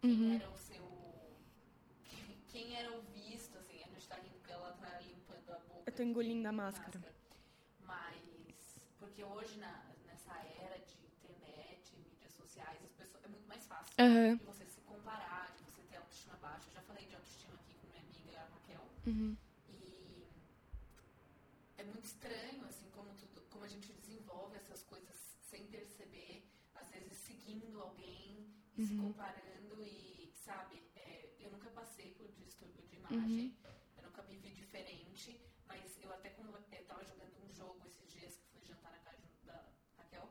Quem 0.00 0.12
uhum. 0.12 0.34
era 0.34 0.48
o 0.48 0.56
seu. 0.56 0.82
Quem 2.48 2.74
era 2.74 2.90
o 2.90 3.02
visto, 3.12 3.58
assim, 3.58 3.82
a 3.84 3.88
gente 3.88 4.08
tá 4.08 4.14
rindo 4.16 4.34
porque 4.38 4.52
ela 4.52 4.72
tá 4.72 4.98
limpando 5.00 5.50
a 5.52 5.58
boca. 5.58 5.92
tô 5.92 6.02
engolindo 6.02 6.48
a 6.48 6.52
máscara. 6.52 6.98
Mas, 7.80 8.80
porque 8.98 9.22
hoje, 9.22 9.58
na, 9.58 9.84
nessa 10.06 10.32
era 10.58 10.78
de 10.78 10.96
internet, 11.04 11.94
mídias 11.98 12.32
sociais, 12.32 12.82
as 12.82 12.92
pessoas, 12.92 13.24
é 13.24 13.28
muito 13.28 13.46
mais 13.46 13.66
fácil 13.66 13.94
Aham. 13.98 14.36
de 14.36 14.44
você 14.44 14.64
se 14.64 14.80
comparar, 14.80 15.54
de 15.58 15.64
você 15.64 15.82
ter 15.82 15.96
autoestima 15.98 16.36
baixa. 16.36 16.66
Eu 16.70 16.72
já 16.72 16.82
falei 16.82 17.04
de 17.04 17.14
autoestima 17.14 17.54
aqui 17.56 17.74
com 17.74 17.86
minha 17.88 18.00
amiga 18.00 18.48
Raquel. 18.54 18.88
Uhum. 19.06 19.36
E 19.68 20.26
é 21.76 21.84
muito 21.84 22.04
estranho, 22.04 22.64
assim, 22.64 22.88
como, 22.90 23.12
tudo, 23.16 23.42
como 23.50 23.64
a 23.64 23.68
gente 23.68 23.92
desenvolve 23.92 24.56
essas 24.56 24.82
coisas 24.82 25.36
sem 25.42 25.66
perceber, 25.66 26.48
às 26.74 26.88
vezes 26.88 27.18
seguindo 27.18 27.82
alguém 27.82 28.48
e 28.78 28.86
se 28.86 28.96
comparando 28.96 29.49
sabe, 30.50 30.82
é, 30.96 31.30
eu 31.38 31.48
nunca 31.52 31.70
passei 31.70 32.08
por 32.18 32.28
distúrbio 32.32 32.84
de 32.88 32.96
imagem, 32.96 33.56
eu 33.96 34.02
nunca 34.02 34.20
me 34.24 34.36
vi 34.36 34.50
diferente, 34.50 35.40
mas 35.68 35.96
eu 36.02 36.12
até 36.12 36.30
como 36.30 36.50
eu 36.56 36.84
tava 36.86 37.04
jogando 37.04 37.36
um 37.44 37.52
jogo 37.52 37.86
esses 37.86 38.10
dias 38.10 38.36
que 38.36 38.46
fui 38.52 38.64
jantar 38.64 38.90
na 38.90 38.98
casa 38.98 39.22
da 39.44 39.58
Raquel, 39.96 40.28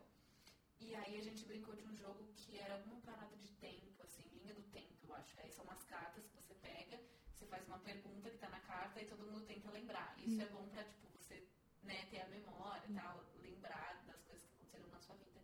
e 0.82 0.94
aí 0.94 1.18
a 1.18 1.22
gente 1.22 1.46
brincou 1.46 1.74
de 1.74 1.84
um 1.84 1.96
jogo 1.96 2.22
que 2.36 2.60
era 2.60 2.74
alguma 2.74 3.00
parada 3.00 3.34
de 3.38 3.52
tempo, 3.68 4.04
assim, 4.04 4.24
linha 4.34 4.54
do 4.54 4.64
tempo, 4.64 5.08
eu 5.08 5.14
acho. 5.14 5.40
Aí 5.40 5.50
são 5.52 5.64
umas 5.64 5.84
cartas 5.84 6.28
que 6.28 6.36
você 6.36 6.54
pega, 6.56 7.00
você 7.34 7.46
faz 7.46 7.66
uma 7.68 7.80
pergunta 7.80 8.30
que 8.30 8.38
tá 8.38 8.50
na 8.50 8.60
carta 8.60 9.02
e 9.02 9.06
todo 9.06 9.26
mundo 9.26 9.46
tenta 9.46 9.72
lembrar. 9.72 10.14
Isso 10.20 10.42
é 10.42 10.48
bom 10.48 10.68
pra, 10.68 10.84
tipo, 10.84 11.08
você 11.18 11.48
né, 11.84 12.06
ter 12.12 12.20
a 12.22 12.28
memória 12.28 12.84
e 12.90 12.94
tal, 12.94 13.24
lembrar 13.42 14.04
das 14.06 14.22
coisas 14.24 14.44
que 14.44 14.54
aconteceram 14.56 14.90
na 14.90 15.00
sua 15.00 15.16
vida. 15.16 15.40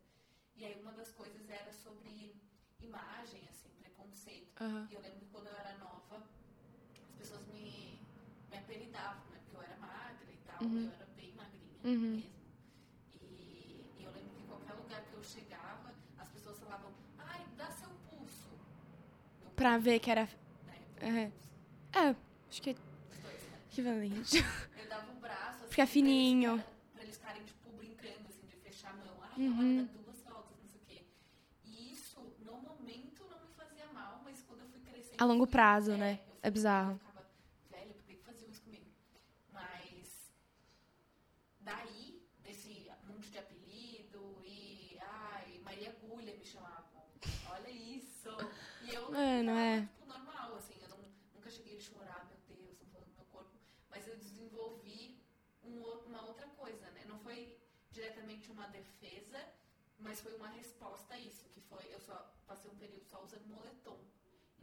E 0.56 0.66
aí 0.66 0.76
uma 0.82 0.92
das 0.92 1.12
coisas 1.14 1.50
era 1.50 1.72
sobre 1.72 2.36
imagem, 2.82 3.48
assim, 3.50 3.65
preconceito. 4.06 4.48
Aham. 4.62 4.88
E 4.92 4.94
eu 4.94 5.02
lembro 5.02 5.20
que 5.20 5.26
quando 5.32 5.48
eu 5.48 5.56
era 5.58 5.78
nova, 5.78 6.18
as 6.18 7.12
pessoas 7.18 7.46
me, 7.48 8.00
me 8.52 8.58
apelidavam, 8.58 9.26
né? 9.32 9.40
Porque 9.44 9.56
eu 9.58 9.62
era 9.62 9.76
magra 9.78 10.28
e 10.32 10.38
tal, 10.46 10.62
eu 10.64 10.92
era 10.94 11.06
bem 11.18 11.34
magrinha 11.34 11.80
Uhum. 11.84 12.16
mesmo. 12.16 12.32
E, 13.22 13.86
e 14.00 14.04
eu 14.04 14.12
lembro 14.12 14.30
que 14.36 14.42
em 14.44 14.48
qualquer 14.48 14.74
lugar 14.74 15.02
que 15.06 15.14
eu 15.14 15.24
chegava, 15.24 15.94
as 16.18 16.28
pessoas 16.30 16.60
falavam, 16.60 16.92
ai, 17.18 17.46
dá 17.58 17.70
seu 17.72 17.90
pulso. 18.10 18.50
Meu 19.42 19.52
Pra 19.56 19.78
ver 19.78 20.00
que 20.00 20.10
era. 20.12 20.30
né? 21.02 21.32
Pulso, 21.32 21.38
É, 21.98 22.16
acho 22.50 22.62
que 22.62 22.70
é 22.72 22.74
né? 22.74 22.80
equivalente. 23.72 24.38
Eu 24.78 24.90
dava 24.90 25.12
o 25.12 25.16
braço, 25.16 25.64
assim, 25.64 25.70
Fica 25.70 25.74
pra 25.76 25.84
eles 25.84 25.92
fininho. 25.92 26.64
Pra 26.94 27.04
eles 27.04 27.18
ficarem, 27.18 27.44
tipo, 27.44 27.70
brincando, 27.72 28.28
assim, 28.28 28.46
de 28.48 28.56
fechar 28.58 28.92
a 28.92 28.94
mão. 28.98 29.18
Ai, 29.24 29.32
Uhum. 29.38 29.78
olha, 29.80 29.88
dá 29.88 30.02
duas 30.04 30.22
voltas, 30.24 30.58
não 30.62 30.70
sei 30.70 30.80
o 30.80 30.86
quê. 30.86 31.06
E 31.64 31.92
isso, 31.94 32.20
no 32.40 32.58
momento, 32.58 33.26
não 33.30 33.40
me 33.42 33.48
fazia 33.54 33.88
mal, 33.94 34.22
mas 34.24 34.42
quando 34.44 34.62
eu 34.62 34.68
fui 34.70 34.80
crescendo... 34.82 35.05
A 35.18 35.26
longo 35.26 35.48
prazo, 35.48 35.92
é, 35.94 35.98
né? 35.98 36.20
É 36.42 36.50
bizarro. 36.52 37.00
Velho, 37.70 37.94
por 37.94 38.04
que 38.04 38.16
faziam 38.18 38.50
isso 38.50 38.62
comigo? 38.62 38.86
Mas, 39.52 40.32
daí, 41.62 42.22
desse 42.44 42.92
monte 43.08 43.32
de 43.32 43.38
apelido 43.38 44.42
e, 44.44 44.98
ai, 45.02 45.60
Maria 45.64 45.90
Agulha 45.90 46.36
me 46.36 46.46
chamavam. 46.46 47.04
Olha 47.50 47.70
isso! 47.70 48.30
E 48.84 48.94
eu 48.94 49.12
Mano, 49.12 49.48
tava, 49.48 49.60
é. 49.60 49.82
tipo, 49.82 50.06
normal, 50.06 50.56
assim, 50.56 50.76
eu 50.82 50.90
não, 50.90 51.00
nunca 51.34 51.50
cheguei 51.50 51.78
a 51.78 51.80
chorar, 51.82 52.28
meu 52.28 52.38
Deus, 52.58 52.78
não 52.80 52.88
falando 52.88 53.08
do 53.08 53.16
meu 53.16 53.26
corpo, 53.32 53.52
mas 53.90 54.08
eu 54.08 54.16
desenvolvi 54.18 55.18
um 55.64 55.82
uma 56.08 56.26
outra 56.26 56.48
coisa, 56.50 56.90
né? 56.92 57.04
Não 57.08 57.18
foi 57.20 57.58
diretamente 57.92 58.52
uma 58.52 58.68
defesa, 58.68 59.40
mas 59.98 60.20
foi 60.22 60.36
uma 60.36 60.50
resposta 60.50 61.14
a 61.16 61.20
isso, 61.20 61.46
que 61.50 61.62
foi, 61.62 61.84
eu 61.92 62.00
só 62.00 62.32
passei 62.46 62.70
um 62.70 62.76
período 62.76 63.06
só 63.06 63.24
usando 63.24 63.48
moletom. 63.48 63.98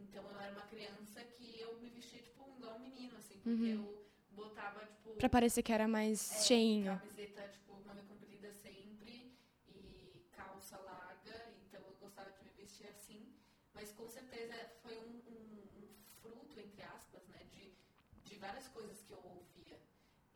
Então 0.03 0.23
eu 0.31 0.41
era 0.41 0.53
uma 0.53 0.63
criança 0.63 1.21
que 1.37 1.61
eu 1.61 1.79
me 1.81 1.89
vestia, 1.91 2.21
tipo, 2.23 2.43
igual 2.57 2.77
um 2.77 2.81
menino, 2.81 3.17
assim, 3.19 3.35
porque 3.43 3.67
eu 3.79 4.07
botava, 4.33 4.81
tipo, 4.87 5.11
Pra 5.15 5.29
parecer 5.29 5.63
que 5.63 5.73
era 5.73 5.87
mais 5.89 6.19
é, 6.21 6.45
cheinho. 6.47 6.99
Camiseta, 6.99 7.43
tipo, 7.49 7.73
manga 7.87 8.03
comprida 8.03 8.53
sempre 8.53 9.33
e 9.69 10.25
calça 10.37 10.77
larga, 10.79 11.37
então 11.67 11.81
eu 11.81 11.95
gostava 12.01 12.31
de 12.33 12.43
me 12.45 12.51
vestir 12.57 12.87
assim. 12.89 13.33
Mas 13.75 13.93
com 13.93 14.07
certeza 14.09 14.55
foi 14.83 14.97
um, 14.99 15.13
um- 15.33 15.69
um 15.81 15.89
fruto, 16.21 16.59
entre 16.61 16.83
aspas, 16.83 17.23
né, 17.29 17.41
de, 17.53 17.73
de 18.25 18.35
várias 18.39 18.69
coisas 18.69 19.01
que 19.03 19.13
eu 19.13 19.19
ouvia. 19.25 19.79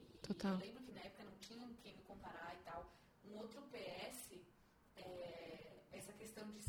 E 0.01 0.19
Total. 0.19 0.53
eu 0.55 0.59
lembro 0.59 0.83
que 0.83 0.93
na 0.93 1.01
época 1.01 1.25
não 1.25 1.37
tinha 1.39 1.69
quem 1.83 1.95
me 1.95 2.03
comparar 2.03 2.55
e 2.61 2.65
tal. 2.65 2.93
Um 3.25 3.39
outro 3.39 3.63
PS 3.73 4.41
é 4.97 5.83
essa 5.93 6.13
questão 6.13 6.49
de 6.51 6.61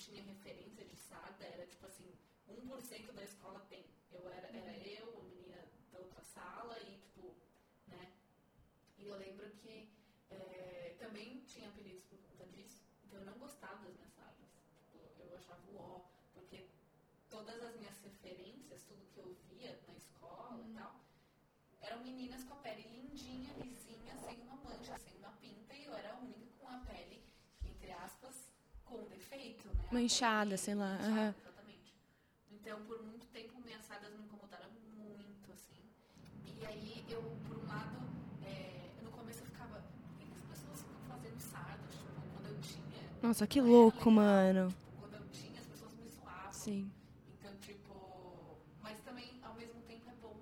tinha 0.00 0.22
referência 0.22 0.82
de 0.84 0.96
sarda, 0.96 1.44
era 1.44 1.66
tipo 1.66 1.84
assim, 1.84 2.10
1% 2.48 3.12
da 3.12 3.22
escola 3.22 3.60
tem. 3.68 3.84
Eu 4.10 4.26
era, 4.30 4.48
era 4.48 4.76
eu, 4.88 5.18
a 5.18 5.22
menina 5.22 5.62
da 5.92 5.98
outra 5.98 6.22
sala 6.24 6.80
e 6.80 6.96
tipo, 6.98 7.34
né? 7.86 8.10
E 8.98 9.06
eu 9.06 9.16
lembro 9.18 9.50
que 9.50 9.90
é, 10.30 10.96
também 10.98 11.40
tinha 11.44 11.68
apelidos 11.68 12.02
por 12.04 12.18
conta 12.18 12.46
disso, 12.46 12.80
então 13.04 13.20
eu 13.20 13.26
não 13.26 13.38
gostava 13.38 13.76
das 13.84 13.94
minhas. 13.94 14.10
Tipo, 14.90 15.22
eu 15.22 15.36
achava 15.36 15.60
o 15.70 15.76
ó, 15.76 16.00
porque 16.32 16.66
todas 17.28 17.62
as 17.62 17.76
minhas 17.76 17.98
referências, 18.00 18.82
tudo 18.84 19.06
que 19.12 19.18
eu 19.20 19.36
via 19.50 19.78
na 19.86 19.94
escola 19.94 20.64
e 20.66 20.72
tal, 20.72 20.98
eram 21.82 22.02
meninas 22.02 22.42
com 22.44 22.54
a 22.54 22.58
pele 22.58 22.88
lindinha, 22.88 23.52
lisinha, 23.54 24.16
sem 24.16 24.40
uma 24.40 24.56
mancha, 24.56 24.98
sem 24.98 25.14
uma 25.18 25.32
pinta, 25.32 25.74
e 25.74 25.84
eu 25.84 25.94
era 25.94 26.14
a 26.14 26.18
única 26.18 26.50
com 26.58 26.68
a 26.68 26.78
pele, 26.78 27.22
entre 27.64 27.92
aspas, 27.92 28.50
com 28.84 29.04
defeito, 29.08 29.68
né? 29.76 29.79
A 29.90 29.94
Manchada, 29.94 30.44
pele 30.50 30.58
sei 30.58 30.74
lá, 30.74 30.92
manchada, 30.92 31.08
aham. 31.10 31.34
Exatamente. 31.38 31.94
Então, 32.52 32.80
por 32.86 33.02
muito 33.02 33.26
tempo, 33.28 33.60
minhas 33.64 33.84
sardas 33.84 34.12
me 34.12 34.22
incomodaram 34.24 34.70
muito, 34.96 35.52
assim. 35.52 35.82
E 36.60 36.66
aí, 36.66 37.04
eu, 37.08 37.22
por 37.46 37.56
um 37.58 37.66
lado, 37.66 37.98
é, 38.44 38.90
no 39.02 39.10
começo 39.10 39.40
eu 39.40 39.46
ficava, 39.46 39.80
por 39.80 40.16
que 40.18 40.24
as 40.32 40.42
pessoas 40.58 40.82
ficam 40.82 41.02
fazendo 41.08 41.40
sardas? 41.40 41.90
Tipo, 41.90 42.20
quando 42.34 42.46
eu 42.46 42.60
tinha, 42.60 43.02
Nossa, 43.22 43.46
que 43.46 43.60
louco, 43.60 44.10
legal. 44.10 44.12
mano. 44.12 44.68
Tipo, 44.68 44.92
quando 45.00 45.14
eu 45.14 45.26
tinha, 45.30 45.60
as 45.60 45.66
pessoas 45.66 45.92
me 45.94 46.08
zoavam. 46.08 46.52
Sim. 46.52 46.92
Então, 47.38 47.56
tipo, 47.58 48.58
mas 48.80 49.00
também 49.00 49.40
ao 49.42 49.54
mesmo 49.54 49.80
tempo 49.82 50.08
é 50.08 50.14
bom, 50.22 50.36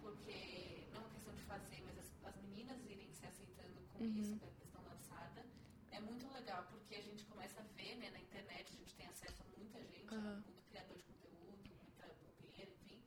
porque 0.00 0.86
não 0.92 0.98
é 1.00 1.04
uma 1.04 1.10
questão 1.10 1.34
de 1.34 1.42
fazer, 1.42 1.82
mas 1.86 1.98
as, 1.98 2.08
as 2.24 2.36
meninas 2.42 2.78
irem 2.84 3.10
se 3.12 3.26
aceitando 3.26 3.80
com 3.92 4.04
Uhum. 4.04 4.20
isso, 4.20 4.36
com 4.38 4.46
a 4.46 4.50
questão 4.60 4.82
da 4.84 4.96
sarda, 4.96 5.44
é 5.90 6.00
muito 6.00 6.26
legal, 6.32 6.66
porque 6.70 6.94
a 6.94 7.02
gente 7.02 7.24
começa 7.26 7.60
a 7.60 7.64
ver, 7.76 7.96
né, 7.96 8.10
na 8.10 8.20
internet, 8.20 8.72
a 8.72 8.76
gente 8.78 8.94
tem 8.94 9.06
acesso 9.06 9.42
a 9.42 9.58
muita 9.58 9.78
gente, 9.84 10.12
Aham. 10.14 10.42
muito 10.46 10.62
criador 10.68 10.96
de 10.96 11.02
conteúdo, 11.04 11.70
muita 11.82 12.06
blogueira, 12.40 12.70
enfim. 12.72 13.00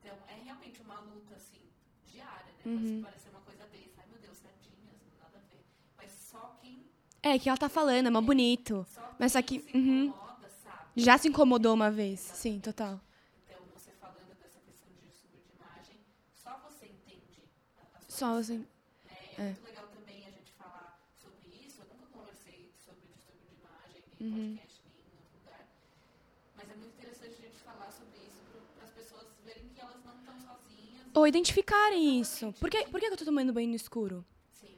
Então, 0.00 0.16
é 0.28 0.34
realmente 0.44 0.80
uma 0.82 1.00
luta, 1.00 1.34
assim, 1.36 1.60
diária, 2.06 2.44
né? 2.46 2.62
Uhum. 2.66 3.00
Pode 3.02 3.02
parecer 3.02 3.28
uma 3.30 3.40
coisa 3.40 3.64
besta. 3.66 4.00
Ai, 4.00 4.06
meu 4.10 4.18
Deus, 4.20 4.38
sardinhas, 4.38 4.96
nada 5.18 5.38
a 5.38 5.40
ver. 5.40 5.64
Mas 5.96 6.12
só 6.12 6.56
quem, 6.60 6.86
É, 7.22 7.38
que 7.38 7.48
ela 7.48 7.58
tá 7.58 7.68
falando, 7.68 8.06
é 8.06 8.10
mó 8.10 8.20
bonito. 8.20 8.86
só 8.88 9.14
Mas 9.18 9.32
que- 9.44 9.60
se 9.60 9.76
uhum. 9.76 10.04
incomoda, 10.06 10.48
sabe? 10.62 10.86
Já 10.96 11.18
se 11.18 11.28
incomodou 11.28 11.74
uma 11.74 11.90
vez. 11.90 12.20
Sim, 12.20 12.60
total. 12.60 13.00
Então, 13.46 13.60
você 13.74 13.90
falando 13.92 14.28
dessa 14.38 14.58
questão 14.60 14.88
de 14.92 15.08
distúrbio 15.08 15.40
de 15.40 15.52
imagem, 15.54 15.98
só 16.32 16.58
você 16.60 16.86
entende 16.86 17.44
Só 18.08 18.36
assim. 18.36 18.58
né? 18.58 18.66
É, 19.38 19.42
muito 19.44 19.64
legal 19.64 19.86
também 19.88 20.26
a 20.26 20.30
gente 20.30 20.52
falar 20.52 20.98
sobre 21.16 21.48
isso. 21.48 21.80
Eu 21.80 21.86
nunca 21.94 22.06
conversei 22.12 22.72
sobre 22.84 23.06
distúrbio 23.14 23.46
de 23.48 23.54
imagem 23.54 24.02
em 24.11 24.11
Uhum. 24.22 24.56
podcast 24.56 24.82
nem 24.84 25.02
em 25.04 25.18
outro 25.18 25.38
lugar. 25.40 25.68
Mas 26.56 26.70
é 26.70 26.74
muito 26.76 26.94
interessante 26.98 27.34
a 27.38 27.42
gente 27.46 27.58
falar 27.58 27.90
sobre 27.90 28.18
isso 28.18 28.42
para 28.76 28.84
as 28.84 28.90
pessoas 28.90 29.26
verem 29.44 29.68
que 29.74 29.80
elas 29.80 30.02
não 30.04 30.14
estão 30.18 30.34
sozinhas. 30.40 31.06
Ou 31.14 31.26
identificarem 31.26 32.20
isso. 32.20 32.52
Por 32.60 32.70
que, 32.70 32.84
por 32.86 33.00
que 33.00 33.06
eu 33.06 33.16
tô 33.16 33.24
tomando 33.24 33.52
banho 33.52 33.68
no 33.68 33.74
escuro? 33.76 34.24
Sim, 34.52 34.68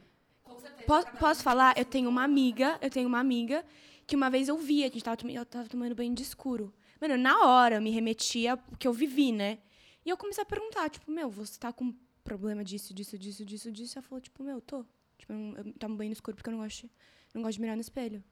com 0.43 0.57
certeza. 0.59 0.83
Posso, 0.85 1.07
posso 1.17 1.43
falar? 1.43 1.77
Eu 1.77 1.85
tenho 1.85 2.09
uma 2.09 2.23
amiga, 2.23 2.77
eu 2.81 2.89
tenho 2.89 3.07
uma 3.07 3.19
amiga 3.19 3.63
que 4.07 4.15
uma 4.15 4.29
vez 4.29 4.47
eu 4.47 4.57
vi, 4.57 4.83
a 4.83 4.87
gente 4.87 5.03
tava, 5.03 5.17
tom- 5.17 5.29
eu 5.29 5.45
tava 5.45 5.67
tomando 5.67 5.95
banho 5.95 6.13
de 6.13 6.21
escuro. 6.23 6.73
Mano, 7.01 7.17
na 7.17 7.45
hora 7.45 7.75
eu 7.75 7.81
me 7.81 7.89
remetia 7.91 8.53
ao 8.53 8.57
que 8.79 8.87
eu 8.87 8.93
vivi, 8.93 9.31
né? 9.31 9.59
E 10.05 10.09
eu 10.09 10.17
comecei 10.17 10.41
a 10.43 10.45
perguntar, 10.45 10.89
tipo, 10.89 11.09
meu, 11.11 11.29
você 11.29 11.57
tá 11.59 11.73
com 11.73 11.93
problema 12.23 12.63
disso, 12.63 12.93
disso, 12.93 13.17
disso, 13.17 13.43
disso, 13.43 13.71
disso? 13.71 13.97
Ela 13.97 14.03
falou, 14.07 14.21
tipo, 14.21 14.43
meu, 14.43 14.61
tô. 14.61 14.85
Tipo, 15.17 15.33
eu, 15.33 15.53
eu 15.65 15.73
tomo 15.73 15.95
banho 15.95 16.09
no 16.09 16.13
escuro 16.13 16.35
porque 16.35 16.49
eu 16.49 16.53
não 16.53 16.59
gosto, 16.61 16.89
não 17.33 17.41
gosto 17.41 17.55
de 17.55 17.61
mirar 17.61 17.75
no 17.75 17.81
espelho. 17.81 18.23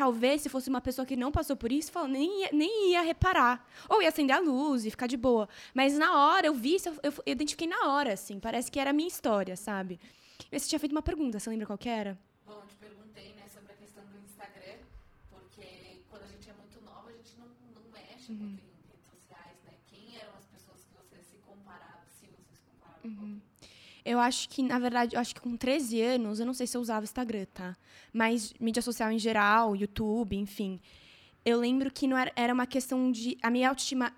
Talvez, 0.00 0.40
se 0.40 0.48
fosse 0.48 0.70
uma 0.70 0.80
pessoa 0.80 1.04
que 1.04 1.14
não 1.14 1.30
passou 1.30 1.54
por 1.54 1.70
isso, 1.70 1.92
nem, 2.08 2.40
ia, 2.40 2.48
nem 2.54 2.92
ia 2.92 3.02
reparar. 3.02 3.68
Ou 3.86 4.00
ia 4.00 4.08
acender 4.08 4.34
a 4.34 4.38
luz 4.38 4.86
e 4.86 4.90
ficar 4.90 5.06
de 5.06 5.18
boa. 5.18 5.46
Mas 5.74 5.98
na 5.98 6.16
hora, 6.16 6.46
eu 6.46 6.54
vi 6.54 6.78
eu, 7.02 7.12
eu 7.26 7.32
identifiquei 7.32 7.68
na 7.68 7.86
hora, 7.86 8.14
assim. 8.14 8.40
Parece 8.40 8.72
que 8.72 8.80
era 8.80 8.88
a 8.88 8.92
minha 8.94 9.08
história, 9.08 9.54
sabe? 9.58 10.00
Você 10.50 10.66
tinha 10.70 10.78
feito 10.78 10.92
uma 10.92 11.02
pergunta, 11.02 11.38
você 11.38 11.50
lembra 11.50 11.66
qual 11.66 11.76
que 11.76 11.90
era? 11.90 12.18
Bom, 12.46 12.62
eu 12.62 12.66
te 12.66 12.76
perguntei 12.76 13.34
né, 13.34 13.44
sobre 13.52 13.74
a 13.74 13.76
questão 13.76 14.02
do 14.06 14.18
Instagram, 14.24 14.78
porque 15.28 15.68
quando 16.08 16.22
a 16.22 16.28
gente 16.28 16.48
é 16.48 16.54
muito 16.54 16.80
nova, 16.82 17.10
a 17.10 17.12
gente 17.12 17.36
não, 17.36 17.48
não 17.74 17.82
internet, 17.90 18.32
muito 18.32 18.64
em 18.64 18.88
redes 18.88 19.04
sociais, 19.04 19.58
né? 19.66 19.74
Quem 19.86 20.16
eram 20.16 20.32
as 20.38 20.46
pessoas 20.46 20.80
que 20.80 20.94
você 20.96 21.22
se 21.22 21.36
comparava, 21.44 22.00
se 22.18 22.24
você 22.24 22.56
se 22.56 22.64
comparava 22.72 23.02
com? 23.02 23.39
Eu 24.04 24.18
acho 24.18 24.48
que, 24.48 24.62
na 24.62 24.78
verdade, 24.78 25.14
eu 25.14 25.20
acho 25.20 25.34
que 25.34 25.40
com 25.40 25.56
13 25.56 26.00
anos, 26.00 26.40
eu 26.40 26.46
não 26.46 26.54
sei 26.54 26.66
se 26.66 26.76
eu 26.76 26.80
usava 26.80 27.04
Instagram, 27.04 27.46
tá? 27.52 27.76
Mas 28.12 28.52
mídia 28.58 28.82
social 28.82 29.10
em 29.10 29.18
geral, 29.18 29.76
YouTube, 29.76 30.36
enfim. 30.36 30.80
Eu 31.44 31.58
lembro 31.58 31.90
que 31.90 32.06
não 32.06 32.16
era, 32.16 32.32
era 32.36 32.52
uma 32.52 32.66
questão 32.66 33.10
de. 33.10 33.36
A 33.42 33.50
minha 33.50 33.68
autoestima 33.68 34.12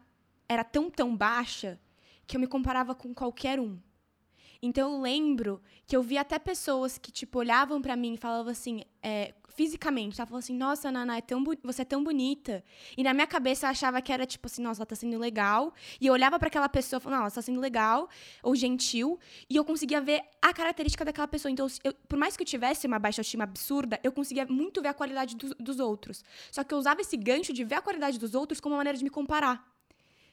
era 0.49 0.65
tão, 0.65 0.91
tão 0.91 1.17
baixa 1.17 1.79
que 2.27 2.37
eu 2.37 2.41
me 2.41 2.47
comparava 2.47 2.95
com 2.95 3.13
qualquer 3.15 3.61
um. 3.61 3.79
Então 4.63 4.93
eu 4.93 5.01
lembro 5.01 5.61
que 5.87 5.97
eu 5.97 6.03
vi 6.03 6.17
até 6.17 6.39
pessoas 6.39 6.97
que, 6.99 7.11
tipo, 7.11 7.39
olhavam 7.39 7.83
pra 7.83 7.97
mim 7.97 8.15
e 8.15 8.17
falavam 8.17 8.53
assim, 8.53 8.83
é, 9.03 9.35
fisicamente, 9.49 10.17
tá? 10.17 10.25
Falavam 10.25 10.39
assim, 10.39 10.55
nossa, 10.57 10.91
Naná, 10.91 11.17
é 11.17 11.21
tão 11.21 11.43
você 11.65 11.83
é 11.83 11.85
tão 11.85 12.03
bonita. 12.05 12.63
E 12.97 13.03
na 13.03 13.13
minha 13.13 13.27
cabeça 13.27 13.67
eu 13.67 13.71
achava 13.71 14.01
que 14.01 14.13
era, 14.13 14.25
tipo 14.25 14.47
assim, 14.47 14.63
nossa, 14.63 14.81
ela 14.81 14.87
tá 14.87 14.95
sendo 14.95 15.19
legal. 15.19 15.75
E 16.01 16.07
eu 16.07 16.13
olhava 16.13 16.39
pra 16.39 16.47
aquela 16.47 16.69
pessoa 16.69 16.99
e 16.99 17.03
falava, 17.03 17.19
não, 17.19 17.25
ela 17.27 17.31
tá 17.35 17.43
sendo 17.43 17.61
legal 17.61 18.09
ou 18.43 18.55
gentil. 18.55 19.19
E 19.51 19.57
eu 19.57 19.65
conseguia 19.65 20.01
ver 20.01 20.23
a 20.41 20.53
característica 20.55 21.05
daquela 21.05 21.27
pessoa. 21.29 21.51
Então, 21.51 21.67
eu- 21.83 21.95
por 22.09 22.17
mais 22.19 22.37
que 22.37 22.43
eu 22.43 22.47
tivesse 22.47 22.87
uma 22.87 22.99
baixa 23.01 23.21
autoestima 23.21 23.45
absurda, 23.45 23.99
eu 24.05 24.13
conseguia 24.13 24.47
muito 24.47 24.81
ver 24.81 24.89
a 24.89 24.95
qualidade 24.95 25.37
dos, 25.37 25.53
dos 25.59 25.81
outros. 25.81 26.23
Só 26.53 26.63
que 26.63 26.73
eu 26.73 26.79
usava 26.79 27.01
esse 27.01 27.17
gancho 27.17 27.53
de 27.53 27.65
ver 27.65 27.77
a 27.77 27.83
qualidade 27.83 28.17
dos 28.19 28.35
outros 28.35 28.61
como 28.61 28.75
uma 28.75 28.79
maneira 28.79 28.97
de 28.97 29.03
me 29.05 29.11
comparar. 29.11 29.69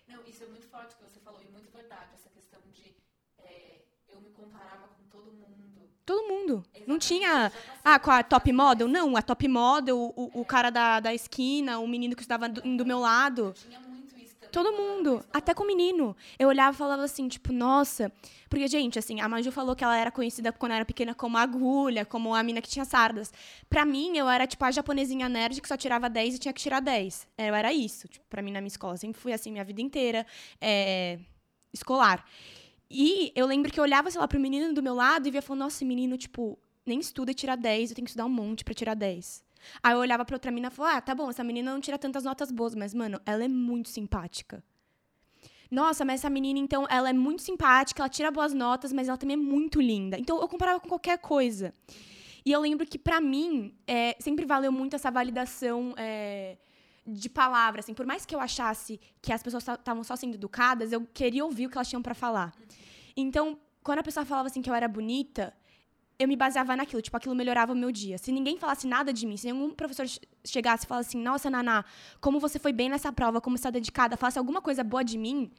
Não, 0.07 0.19
isso 0.27 0.43
é 0.43 0.47
muito 0.47 0.67
forte 0.67 0.95
que 0.95 1.03
você 1.03 1.19
falou, 1.19 1.41
e 1.41 1.51
muito 1.51 1.71
verdade, 1.71 2.09
essa 2.15 2.29
questão 2.29 2.59
de 2.73 2.93
é, 3.39 3.81
eu 4.13 4.19
me 4.21 4.29
comparava 4.31 4.87
com 4.87 5.03
todo 5.17 5.31
mundo. 5.31 5.89
Todo 6.05 6.27
mundo. 6.27 6.65
Não 6.85 6.88
Exatamente, 6.88 6.88
tinha. 6.99 7.51
Ah, 7.83 7.97
com 7.97 8.11
a 8.11 8.21
top 8.21 8.51
model? 8.51 8.87
Não, 8.87 9.15
a 9.17 9.21
top 9.21 9.47
model, 9.47 9.97
o, 10.15 10.41
o 10.41 10.45
cara 10.45 10.69
da, 10.69 10.99
da 10.99 11.13
esquina, 11.13 11.79
o 11.79 11.87
menino 11.87 12.15
que 12.15 12.21
estava 12.21 12.47
do, 12.47 12.61
do 12.61 12.85
meu 12.85 12.99
lado. 12.99 13.53
Tinha 13.55 13.79
muito 13.79 14.15
isso 14.19 14.35
também. 14.35 14.49
Todo 14.51 14.73
mundo, 14.73 15.25
até 15.33 15.53
com 15.53 15.63
o 15.63 15.67
menino. 15.67 16.15
Eu 16.37 16.49
olhava 16.49 16.75
e 16.75 16.77
falava 16.77 17.03
assim, 17.03 17.27
tipo, 17.27 17.51
nossa. 17.51 18.11
Porque, 18.49 18.67
gente, 18.67 18.99
assim, 18.99 19.21
a 19.21 19.29
Maju 19.29 19.51
falou 19.51 19.75
que 19.75 19.83
ela 19.83 19.97
era 19.97 20.11
conhecida 20.11 20.51
quando 20.51 20.73
era 20.73 20.85
pequena 20.85 21.15
como 21.15 21.37
a 21.37 21.41
agulha, 21.41 22.05
como 22.05 22.35
a 22.35 22.43
mina 22.43 22.61
que 22.61 22.69
tinha 22.69 22.85
sardas. 22.85 23.31
Pra 23.69 23.85
mim, 23.85 24.17
eu 24.17 24.27
era, 24.27 24.45
tipo, 24.45 24.63
a 24.65 24.71
japonesinha 24.71 25.29
nerd 25.29 25.61
que 25.61 25.67
só 25.67 25.77
tirava 25.77 26.09
10 26.09 26.35
e 26.35 26.39
tinha 26.39 26.53
que 26.53 26.61
tirar 26.61 26.81
10. 26.81 27.27
Eu 27.37 27.55
era 27.55 27.71
isso, 27.71 28.07
tipo, 28.07 28.25
pra 28.29 28.41
mim 28.41 28.51
na 28.51 28.59
minha 28.59 28.67
escola. 28.67 28.97
Sempre 28.97 29.21
fui 29.21 29.33
assim 29.33 29.51
minha 29.51 29.63
vida 29.63 29.81
inteira, 29.81 30.25
é, 30.59 31.19
escolar. 31.73 32.25
E 32.89 33.31
eu 33.35 33.45
lembro 33.45 33.71
que 33.71 33.79
eu 33.79 33.83
olhava, 33.83 34.09
sei 34.09 34.19
lá, 34.19 34.27
pro 34.27 34.39
menino 34.39 34.73
do 34.73 34.81
meu 34.81 34.95
lado 34.95 35.27
e 35.27 35.31
via 35.31 35.41
falando, 35.41 35.59
nossa, 35.61 35.77
esse 35.77 35.85
menino, 35.85 36.17
tipo, 36.17 36.57
nem 36.89 36.99
estuda 36.99 37.31
e 37.31 37.33
tira 37.33 37.55
10, 37.55 37.91
eu 37.91 37.95
tenho 37.95 38.05
que 38.05 38.09
estudar 38.09 38.25
um 38.25 38.29
monte 38.29 38.65
pra 38.65 38.73
tirar 38.73 38.95
10. 38.95 39.43
Aí 39.83 39.93
eu 39.93 39.99
olhava 39.99 40.25
pra 40.25 40.35
outra 40.35 40.51
menina 40.51 40.69
e 40.69 40.71
falava, 40.71 40.97
ah, 40.97 41.01
tá 41.01 41.13
bom, 41.15 41.29
essa 41.29 41.43
menina 41.43 41.71
não 41.71 41.79
tira 41.79 41.97
tantas 41.97 42.23
notas 42.23 42.51
boas, 42.51 42.75
mas, 42.75 42.93
mano, 42.93 43.19
ela 43.25 43.43
é 43.43 43.47
muito 43.47 43.89
simpática. 43.89 44.63
Nossa, 45.69 46.03
mas 46.03 46.21
essa 46.21 46.29
menina, 46.29 46.57
então, 46.57 46.87
ela 46.89 47.09
é 47.09 47.13
muito 47.13 47.43
simpática, 47.43 48.01
ela 48.01 48.09
tira 48.09 48.31
boas 48.31 48.53
notas, 48.53 48.91
mas 48.91 49.07
ela 49.07 49.17
também 49.17 49.35
é 49.35 49.37
muito 49.37 49.79
linda. 49.79 50.17
Então, 50.17 50.41
eu 50.41 50.47
comparava 50.47 50.79
com 50.79 50.89
qualquer 50.89 51.19
coisa. 51.19 51.73
E 52.43 52.51
eu 52.51 52.59
lembro 52.59 52.87
que, 52.87 52.97
pra 52.97 53.21
mim, 53.21 53.75
é, 53.85 54.15
sempre 54.19 54.45
valeu 54.45 54.71
muito 54.71 54.95
essa 54.95 55.11
validação 55.11 55.93
é, 55.95 56.57
de 57.05 57.29
palavra, 57.29 57.81
assim. 57.81 57.93
Por 57.93 58.05
mais 58.05 58.25
que 58.25 58.33
eu 58.33 58.39
achasse 58.39 58.99
que 59.21 59.31
as 59.31 59.43
pessoas 59.43 59.67
estavam 59.67 60.03
só 60.03 60.15
sendo 60.15 60.33
educadas, 60.33 60.91
eu 60.91 61.05
queria 61.13 61.45
ouvir 61.45 61.67
o 61.67 61.69
que 61.69 61.77
elas 61.77 61.87
tinham 61.87 62.01
pra 62.01 62.15
falar. 62.15 62.51
Então, 63.15 63.59
quando 63.83 63.99
a 63.99 64.03
pessoa 64.03 64.25
falava, 64.25 64.47
assim, 64.47 64.63
que 64.63 64.69
eu 64.69 64.73
era 64.73 64.87
bonita, 64.87 65.53
eu 66.19 66.27
me 66.27 66.35
baseava 66.35 66.75
naquilo, 66.75 67.01
tipo, 67.01 67.15
aquilo 67.15 67.33
melhorava 67.33 67.71
o 67.71 67.75
meu 67.75 67.91
dia. 67.91 68.17
Se 68.17 68.29
ninguém 68.31 68.57
falasse 68.59 68.85
nada 68.85 69.13
de 69.13 69.25
mim, 69.25 69.37
se 69.37 69.45
nenhum 69.51 69.69
professor 69.71 70.05
che- 70.05 70.19
chegasse 70.45 70.85
e 70.85 70.87
falasse 70.87 71.09
assim, 71.09 71.21
nossa, 71.23 71.49
Naná, 71.49 71.85
como 72.19 72.39
você 72.41 72.59
foi 72.59 72.73
bem 72.73 72.89
nessa 72.89 73.11
prova, 73.11 73.39
como 73.39 73.57
você 73.57 73.61
está 73.61 73.69
dedicada, 73.69 74.17
falasse 74.17 74.37
alguma 74.37 74.61
coisa 74.61 74.83
boa 74.83 75.01
de 75.03 75.17
mim, 75.17 75.49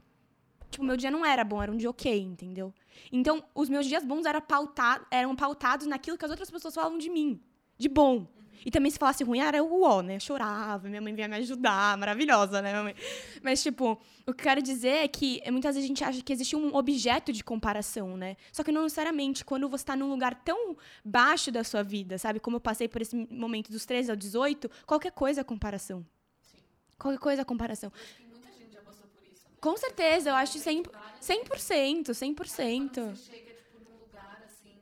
tipo, 0.71 0.85
meu 0.85 0.99
dia 0.99 1.11
não 1.11 1.25
era 1.25 1.43
bom, 1.43 1.63
era 1.63 1.73
um 1.73 1.77
dia 1.79 1.89
ok, 1.89 2.21
entendeu? 2.21 2.75
Então, 3.11 3.43
os 3.55 3.71
meus 3.71 3.87
dias 3.87 4.05
bons 4.05 4.27
era 4.27 4.39
pauta- 4.41 5.01
eram 5.11 5.35
pautados 5.35 5.87
naquilo 5.87 6.19
que 6.19 6.25
as 6.27 6.31
outras 6.31 6.51
pessoas 6.51 6.75
falavam 6.75 6.99
de 6.99 7.09
mim, 7.09 7.41
de 7.79 7.89
bom. 7.89 8.27
E 8.65 8.71
também 8.71 8.91
se 8.91 8.99
falasse 8.99 9.25
ruim, 9.25 9.41
era 9.41 9.63
o 9.63 9.83
ó, 9.83 10.03
né? 10.03 10.17
Eu 10.17 10.21
chorava, 10.21 10.89
minha 10.89 11.01
mãe 11.01 11.15
vinha 11.15 11.29
me 11.29 11.37
ajudar, 11.37 11.97
maravilhosa, 11.99 12.61
né, 12.61 12.71
minha 12.71 12.83
mãe? 12.83 12.95
Mas, 13.43 13.63
tipo, 13.63 13.93
o 14.27 14.33
que 14.33 14.41
eu 14.41 14.45
quero 14.45 14.63
dizer 14.63 15.05
é 15.05 15.09
que 15.09 15.41
eh, 15.45 15.51
muitas 15.51 15.75
vezes 15.75 15.87
a 15.87 15.89
gente 15.89 16.05
acha 16.05 16.23
que 16.23 16.33
existe 16.33 16.55
um 16.57 16.75
objeto 16.75 17.33
de 17.33 17.43
comparação, 17.43 18.17
né? 18.17 18.37
Só 18.53 18.63
que 18.63 18.73
não 18.73 18.83
necessariamente. 18.83 19.45
Quando 19.45 19.69
você 19.69 19.85
tá 19.85 19.97
num 19.97 20.09
lugar 20.11 20.35
tão 20.45 20.77
baixo 21.05 21.51
da 21.51 21.65
sua 21.65 21.83
vida, 21.83 22.19
sabe? 22.19 22.41
Como 22.41 22.57
eu 22.57 22.61
passei 22.61 22.89
por 22.89 23.01
esse 23.03 23.15
momento 23.17 23.71
dos 23.71 23.85
13 23.87 24.11
ao 24.11 24.17
18, 24.17 24.71
qualquer 24.87 25.13
coisa 25.13 25.41
é 25.41 25.45
comparação. 25.45 26.05
Sim. 26.41 26.59
Qualquer 26.99 27.19
coisa 27.19 27.43
é 27.43 27.45
comparação. 27.45 27.93
Muita 28.29 28.49
gente 28.53 28.73
já 28.73 28.81
passou 28.83 29.07
por 29.09 29.23
isso. 29.25 29.45
Né? 29.49 29.55
Com 29.61 29.77
certeza, 29.77 30.31
eu 30.31 30.35
acho 30.35 30.59
100%, 30.59 30.91
Várias 30.93 31.27
100%, 31.27 32.23
Aí 32.23 32.35
100%. 32.35 32.95
Quando 32.95 33.17
você 33.17 33.31
chega, 33.31 33.53
tipo, 33.55 33.79
num 33.91 33.99
lugar, 34.05 34.43
assim, 34.45 34.77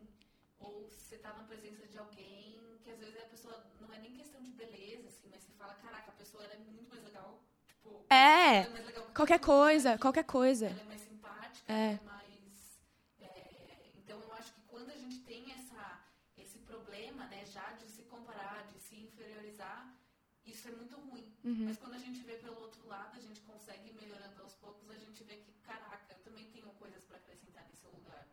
ou 0.61 0.88
você 0.91 1.17
tá 1.17 1.33
na 1.33 1.45
presença 1.45 1.87
de 1.87 1.99
alguém, 1.99 2.57
que 2.85 2.91
às 2.91 2.99
vezes 2.99 3.17
a 3.17 3.27
pessoa 3.27 3.64
não 3.81 3.93
é 3.95 3.99
nem 4.01 4.12
questão 4.12 4.41
de 4.43 4.51
beleza, 4.53 5.09
assim, 5.09 5.29
mas 5.31 5.43
você 5.43 5.53
fala, 5.59 5.75
caraca, 5.75 6.11
a 6.11 6.14
pessoa 6.14 6.45
ela 6.45 6.55
é 6.55 6.59
muito 6.59 6.88
mais 6.88 7.03
legal. 7.05 7.41
Tipo, 7.67 7.98
É, 8.11 8.64
Qualquer 9.14 9.40
coisa, 9.40 9.99
qualquer 9.99 10.25
coisa. 10.25 10.66
Ela 10.66 10.81
é 10.81 10.85
mais 10.85 11.01
simpática, 11.01 11.73
É. 11.73 11.75
ela 11.75 12.01
é 12.01 12.01
mais. 12.05 12.81
é, 13.21 13.90
então 13.99 14.18
eu 14.21 14.33
acho 14.35 14.53
que 14.55 14.61
quando 14.68 14.90
a 14.90 14.97
gente 14.97 15.18
tem 15.21 15.53
essa, 15.53 16.01
esse 16.37 16.59
problema, 16.59 17.25
né, 17.27 17.44
já 17.47 17.73
de 17.73 17.87
se 17.90 18.03
comparar, 18.03 18.64
de 18.73 18.81
se 18.81 18.94
inferiorizar, 18.97 19.92
isso 20.47 20.68
é 20.68 20.71
muito 20.71 20.97
ruim. 20.97 21.27
Uhum. 21.44 21.64
Mas 21.66 21.77
quando 21.79 21.94
a 21.94 21.99
gente 21.99 22.21
vê 22.21 22.35
pelo 22.35 22.61
outro 22.61 22.87
lado, 22.87 23.16
a 23.16 23.21
gente 23.21 23.40
consegue 23.40 23.90
ir 23.90 23.94
melhorando 24.01 24.40
aos 24.42 24.55
poucos, 24.55 24.88
a 24.90 24.94
gente 24.99 25.25
vê 25.25 25.35
que, 25.37 25.53
caraca, 25.66 26.07
eu 26.11 26.18
também 26.25 26.44
tenho 26.53 26.68
coisas 26.79 27.03
pra 27.05 27.16
acrescentar 27.16 27.64
nesse 27.68 27.87
lugar. 27.87 28.25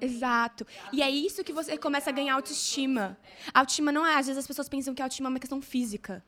Exato. 0.00 0.66
E 0.92 1.02
é 1.02 1.10
isso 1.10 1.42
que 1.42 1.52
você 1.52 1.76
começa 1.78 2.10
a 2.10 2.12
ganhar 2.12 2.34
autoestima. 2.34 3.18
Autoestima 3.54 3.90
não 3.90 4.06
é, 4.06 4.16
às 4.16 4.26
vezes 4.26 4.38
as 4.38 4.46
pessoas 4.46 4.68
pensam 4.68 4.94
que 4.94 5.00
autoestima 5.02 5.28
é 5.28 5.30
uma 5.32 5.40
questão 5.40 5.60
física. 5.62 6.22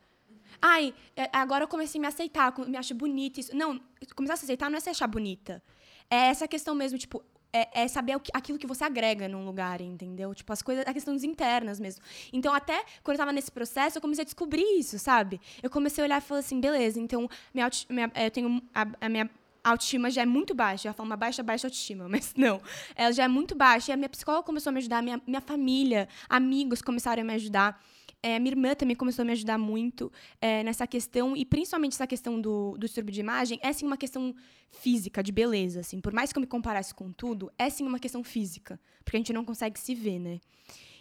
Ai, 0.64 0.94
é, 1.16 1.28
agora 1.32 1.64
eu 1.64 1.68
comecei 1.68 1.98
a 1.98 2.02
me 2.02 2.06
aceitar, 2.06 2.54
me 2.66 2.76
acho 2.76 2.94
bonita. 2.94 3.40
Isso. 3.40 3.54
Não, 3.56 3.80
começar 4.14 4.34
a 4.34 4.36
se 4.36 4.44
aceitar 4.44 4.70
não 4.70 4.76
é 4.76 4.80
se 4.80 4.88
achar 4.90 5.08
bonita. 5.08 5.62
É 6.08 6.28
essa 6.28 6.46
questão 6.46 6.74
mesmo, 6.74 6.96
tipo, 6.98 7.22
é, 7.52 7.82
é 7.82 7.88
saber 7.88 8.14
aquilo 8.32 8.58
que 8.58 8.66
você 8.66 8.84
agrega 8.84 9.28
num 9.28 9.44
lugar, 9.44 9.80
entendeu? 9.80 10.32
Tipo, 10.34 10.52
as 10.52 10.62
coisas, 10.62 10.84
a 10.86 10.92
questões 10.92 11.24
internas 11.24 11.80
mesmo. 11.80 12.02
Então, 12.32 12.54
até 12.54 12.84
quando 13.02 13.16
eu 13.16 13.18
tava 13.18 13.32
nesse 13.32 13.50
processo, 13.50 13.98
eu 13.98 14.02
comecei 14.02 14.22
a 14.22 14.24
descobrir 14.24 14.62
isso, 14.78 14.98
sabe? 14.98 15.40
Eu 15.62 15.68
comecei 15.68 16.02
a 16.02 16.06
olhar 16.06 16.18
e 16.18 16.20
falei 16.24 16.40
assim, 16.40 16.60
beleza, 16.60 17.00
então, 17.00 17.28
minha, 17.52 17.68
minha- 17.90 18.10
é, 18.14 18.26
eu 18.26 18.30
tenho 18.30 18.62
a, 18.74 18.86
a 19.00 19.08
minha 19.08 19.28
autoestima 19.64 20.10
já 20.10 20.22
é 20.22 20.26
muito 20.26 20.54
baixa. 20.54 20.86
Eu 20.86 20.90
ia 20.90 20.94
falar 20.94 21.08
uma 21.08 21.16
baixa, 21.16 21.42
baixa 21.42 21.66
autoestima, 21.66 22.06
mas 22.10 22.34
não. 22.36 22.60
Ela 22.94 23.12
já 23.12 23.24
é 23.24 23.28
muito 23.28 23.54
baixa. 23.54 23.90
E 23.90 23.94
a 23.94 23.96
minha 23.96 24.08
psicóloga 24.08 24.44
começou 24.44 24.70
a 24.70 24.72
me 24.72 24.78
ajudar, 24.78 25.02
minha, 25.02 25.20
minha 25.26 25.40
família, 25.40 26.08
amigos 26.28 26.80
começaram 26.82 27.22
a 27.22 27.24
me 27.24 27.34
ajudar. 27.34 27.82
É, 28.22 28.38
minha 28.38 28.52
irmã 28.52 28.74
também 28.74 28.94
começou 28.94 29.22
a 29.22 29.26
me 29.26 29.32
ajudar 29.32 29.58
muito 29.58 30.12
é, 30.40 30.62
nessa 30.62 30.86
questão, 30.86 31.36
e 31.36 31.44
principalmente 31.44 31.94
essa 31.94 32.06
questão 32.06 32.40
do, 32.40 32.72
do 32.72 32.86
distúrbio 32.86 33.12
de 33.12 33.18
imagem, 33.18 33.58
é 33.60 33.72
sim 33.72 33.84
uma 33.84 33.96
questão 33.96 34.32
física, 34.70 35.22
de 35.22 35.32
beleza, 35.32 35.80
assim. 35.80 36.00
Por 36.00 36.12
mais 36.12 36.32
que 36.32 36.38
eu 36.38 36.40
me 36.40 36.46
comparasse 36.46 36.94
com 36.94 37.10
tudo, 37.12 37.50
é 37.58 37.68
sim 37.68 37.84
uma 37.84 37.98
questão 37.98 38.22
física, 38.22 38.78
porque 39.04 39.16
a 39.16 39.20
gente 39.20 39.32
não 39.32 39.44
consegue 39.44 39.78
se 39.78 39.94
ver, 39.94 40.20
né? 40.20 40.40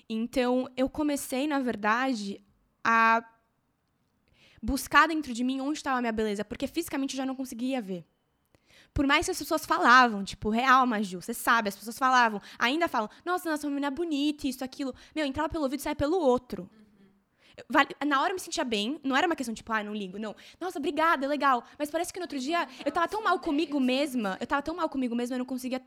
Então, 0.10 0.68
eu 0.76 0.90
comecei, 0.90 1.46
na 1.48 1.60
verdade, 1.60 2.44
a 2.84 3.24
buscar 4.62 5.08
dentro 5.08 5.34
de 5.34 5.44
mim 5.44 5.62
onde 5.62 5.78
estava 5.78 6.00
a 6.00 6.02
minha 6.02 6.12
beleza, 6.12 6.44
porque 6.44 6.68
fisicamente 6.68 7.14
eu 7.14 7.18
já 7.18 7.26
não 7.26 7.36
conseguia 7.36 7.82
ver. 7.82 8.06
Por 8.94 9.08
mais 9.08 9.26
que 9.26 9.32
as 9.32 9.38
pessoas 9.38 9.66
falavam, 9.66 10.24
tipo, 10.24 10.50
real, 10.50 10.86
Maju, 10.86 11.22
você 11.22 11.34
sabe, 11.34 11.70
as 11.70 11.76
pessoas 11.76 11.98
falavam, 11.98 12.42
ainda 12.60 12.88
falam, 12.88 13.10
nossa, 13.24 13.50
nossa, 13.50 13.66
uma 13.66 13.72
menina 13.72 13.90
bonita, 13.90 14.48
isso, 14.48 14.64
aquilo. 14.64 14.94
Meu, 15.16 15.26
entrava 15.26 15.48
pelo 15.48 15.64
ouvido 15.64 15.80
e 15.80 15.84
saia 15.84 15.96
pelo 15.96 16.20
outro. 16.20 16.70
Na 18.06 18.22
hora 18.22 18.32
eu 18.32 18.36
me 18.36 18.40
sentia 18.40 18.64
bem, 18.64 19.00
não 19.04 19.16
era 19.16 19.28
uma 19.28 19.36
questão 19.36 19.54
tipo, 19.54 19.72
ah, 19.72 19.84
não 19.84 19.94
ligo, 19.94 20.18
não. 20.18 20.36
Nossa, 20.60 20.80
obrigada, 20.80 21.26
é 21.26 21.28
legal. 21.28 21.64
Mas 21.78 21.90
parece 21.90 22.12
que 22.12 22.20
no 22.20 22.24
outro 22.24 22.40
dia 22.40 22.68
eu 22.86 22.92
tava 22.92 23.08
tão 23.08 23.24
mal 23.24 23.40
comigo 23.40 23.80
mesma, 23.80 24.38
eu 24.40 24.48
tava 24.48 24.62
tão 24.62 24.76
mal 24.76 24.90
comigo 24.90 25.16
mesma, 25.16 25.36
eu 25.36 25.40
não 25.40 25.46
conseguia. 25.46 25.82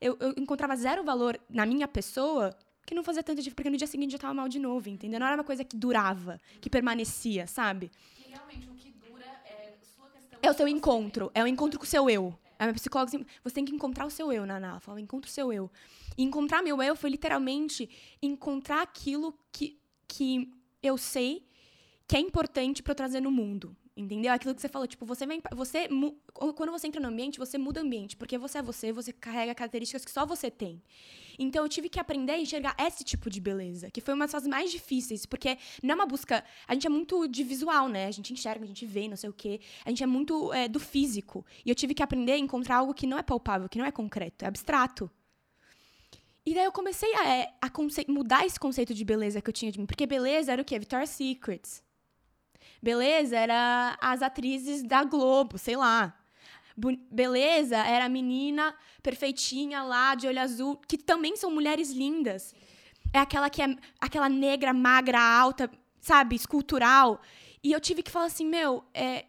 Eu, 0.00 0.16
eu 0.20 0.34
encontrava 0.36 0.74
zero 0.76 1.02
valor 1.04 1.38
na 1.48 1.66
minha 1.66 1.86
pessoa 1.86 2.56
que 2.86 2.94
não 2.94 3.04
fazia 3.04 3.22
tanto 3.22 3.36
diferença, 3.36 3.54
porque 3.54 3.70
no 3.70 3.76
dia 3.76 3.86
seguinte 3.86 4.14
eu 4.14 4.18
tava 4.18 4.34
mal 4.34 4.48
de 4.48 4.58
novo, 4.58 4.88
entendeu? 4.88 5.20
Não 5.20 5.26
era 5.26 5.36
uma 5.36 5.44
coisa 5.44 5.62
que 5.64 5.76
durava, 5.76 6.40
que 6.60 6.68
permanecia, 6.68 7.46
sabe? 7.46 7.90
Que 8.16 8.30
realmente 8.30 8.68
o 8.68 8.74
que 8.74 8.90
dura 8.90 9.24
é 9.44 9.76
sua 9.82 10.08
questão. 10.08 10.38
É 10.42 10.50
o 10.50 10.54
seu 10.54 10.66
encontro, 10.66 11.30
é 11.34 11.42
o 11.42 11.46
encontro 11.46 11.78
com 11.78 11.84
o 11.84 11.88
seu 11.88 12.10
eu. 12.10 12.34
A 12.58 12.64
minha 12.64 12.74
psicóloga 12.74 13.24
você 13.42 13.54
tem 13.54 13.64
que 13.64 13.74
encontrar 13.74 14.04
o 14.06 14.10
seu 14.10 14.30
eu, 14.32 14.44
Naná. 14.44 14.70
Ela 14.70 14.80
fala, 14.80 15.00
encontra 15.00 15.28
o 15.30 15.32
seu 15.32 15.52
eu. 15.52 15.70
E 16.18 16.22
encontrar 16.22 16.62
meu 16.62 16.82
eu 16.82 16.94
foi 16.94 17.08
literalmente 17.08 17.88
encontrar 18.20 18.82
aquilo 18.82 19.34
que, 19.50 19.80
que 20.06 20.52
eu 20.82 20.96
sei 20.98 21.46
que 22.06 22.16
é 22.16 22.20
importante 22.20 22.82
para 22.82 22.92
eu 22.92 22.96
trazer 22.96 23.20
no 23.20 23.30
mundo. 23.30 23.76
Entendeu? 23.96 24.32
Aquilo 24.32 24.54
que 24.54 24.62
você 24.62 24.68
falou, 24.68 24.88
tipo, 24.88 25.04
você 25.04 25.26
vem. 25.26 25.42
Você, 25.54 25.88
quando 26.56 26.70
você 26.70 26.86
entra 26.86 27.00
no 27.00 27.08
ambiente, 27.08 27.38
você 27.38 27.58
muda 27.58 27.80
o 27.80 27.84
ambiente. 27.84 28.16
Porque 28.16 28.38
você 28.38 28.58
é 28.58 28.62
você, 28.62 28.92
você 28.92 29.12
carrega 29.12 29.54
características 29.54 30.04
que 30.04 30.10
só 30.10 30.24
você 30.24 30.50
tem. 30.50 30.82
Então 31.38 31.62
eu 31.64 31.68
tive 31.68 31.88
que 31.88 32.00
aprender 32.00 32.32
a 32.32 32.38
enxergar 32.38 32.74
esse 32.78 33.04
tipo 33.04 33.28
de 33.28 33.40
beleza, 33.40 33.90
que 33.90 34.00
foi 34.00 34.14
uma 34.14 34.24
das 34.24 34.32
coisas 34.32 34.48
mais 34.48 34.70
difíceis, 34.70 35.26
porque 35.26 35.56
não 35.82 35.92
é 35.92 35.94
uma 35.94 36.06
busca. 36.06 36.44
A 36.66 36.74
gente 36.74 36.86
é 36.86 36.90
muito 36.90 37.28
de 37.28 37.44
visual, 37.44 37.88
né? 37.88 38.06
A 38.06 38.10
gente 38.10 38.32
enxerga, 38.32 38.64
a 38.64 38.68
gente 38.68 38.86
vê, 38.86 39.06
não 39.06 39.16
sei 39.16 39.28
o 39.28 39.32
quê. 39.32 39.60
A 39.84 39.90
gente 39.90 40.02
é 40.02 40.06
muito 40.06 40.52
é, 40.52 40.66
do 40.68 40.80
físico. 40.80 41.44
E 41.64 41.68
eu 41.68 41.74
tive 41.74 41.94
que 41.94 42.02
aprender 42.02 42.32
a 42.32 42.38
encontrar 42.38 42.76
algo 42.76 42.94
que 42.94 43.06
não 43.06 43.18
é 43.18 43.22
palpável, 43.22 43.68
que 43.68 43.78
não 43.78 43.84
é 43.84 43.92
concreto, 43.92 44.44
é 44.44 44.48
abstrato. 44.48 45.10
E 46.50 46.54
daí 46.54 46.64
eu 46.64 46.72
comecei 46.72 47.14
a, 47.14 47.28
é, 47.28 47.54
a 47.62 47.70
mudar 48.08 48.44
esse 48.44 48.58
conceito 48.58 48.92
de 48.92 49.04
beleza 49.04 49.40
que 49.40 49.48
eu 49.48 49.52
tinha 49.52 49.70
de 49.70 49.78
mim. 49.78 49.86
Porque 49.86 50.04
beleza 50.04 50.50
era 50.50 50.60
o 50.60 50.64
quê? 50.64 50.80
Victoria's 50.80 51.10
Secrets. 51.10 51.80
Beleza 52.82 53.38
era 53.38 53.96
as 54.00 54.20
atrizes 54.20 54.82
da 54.82 55.04
Globo, 55.04 55.56
sei 55.58 55.76
lá. 55.76 56.12
Beleza 57.08 57.76
era 57.76 58.06
a 58.06 58.08
menina 58.08 58.74
perfeitinha 59.00 59.84
lá, 59.84 60.16
de 60.16 60.26
olho 60.26 60.40
azul, 60.40 60.76
que 60.88 60.98
também 60.98 61.36
são 61.36 61.52
mulheres 61.52 61.92
lindas. 61.92 62.52
É 63.12 63.20
aquela 63.20 63.48
que 63.48 63.62
é 63.62 63.76
aquela 64.00 64.28
negra, 64.28 64.72
magra, 64.72 65.20
alta, 65.20 65.70
sabe, 66.00 66.34
escultural. 66.34 67.20
E 67.62 67.70
eu 67.70 67.78
tive 67.78 68.02
que 68.02 68.10
falar 68.10 68.26
assim, 68.26 68.44
meu, 68.44 68.82
é, 68.92 69.26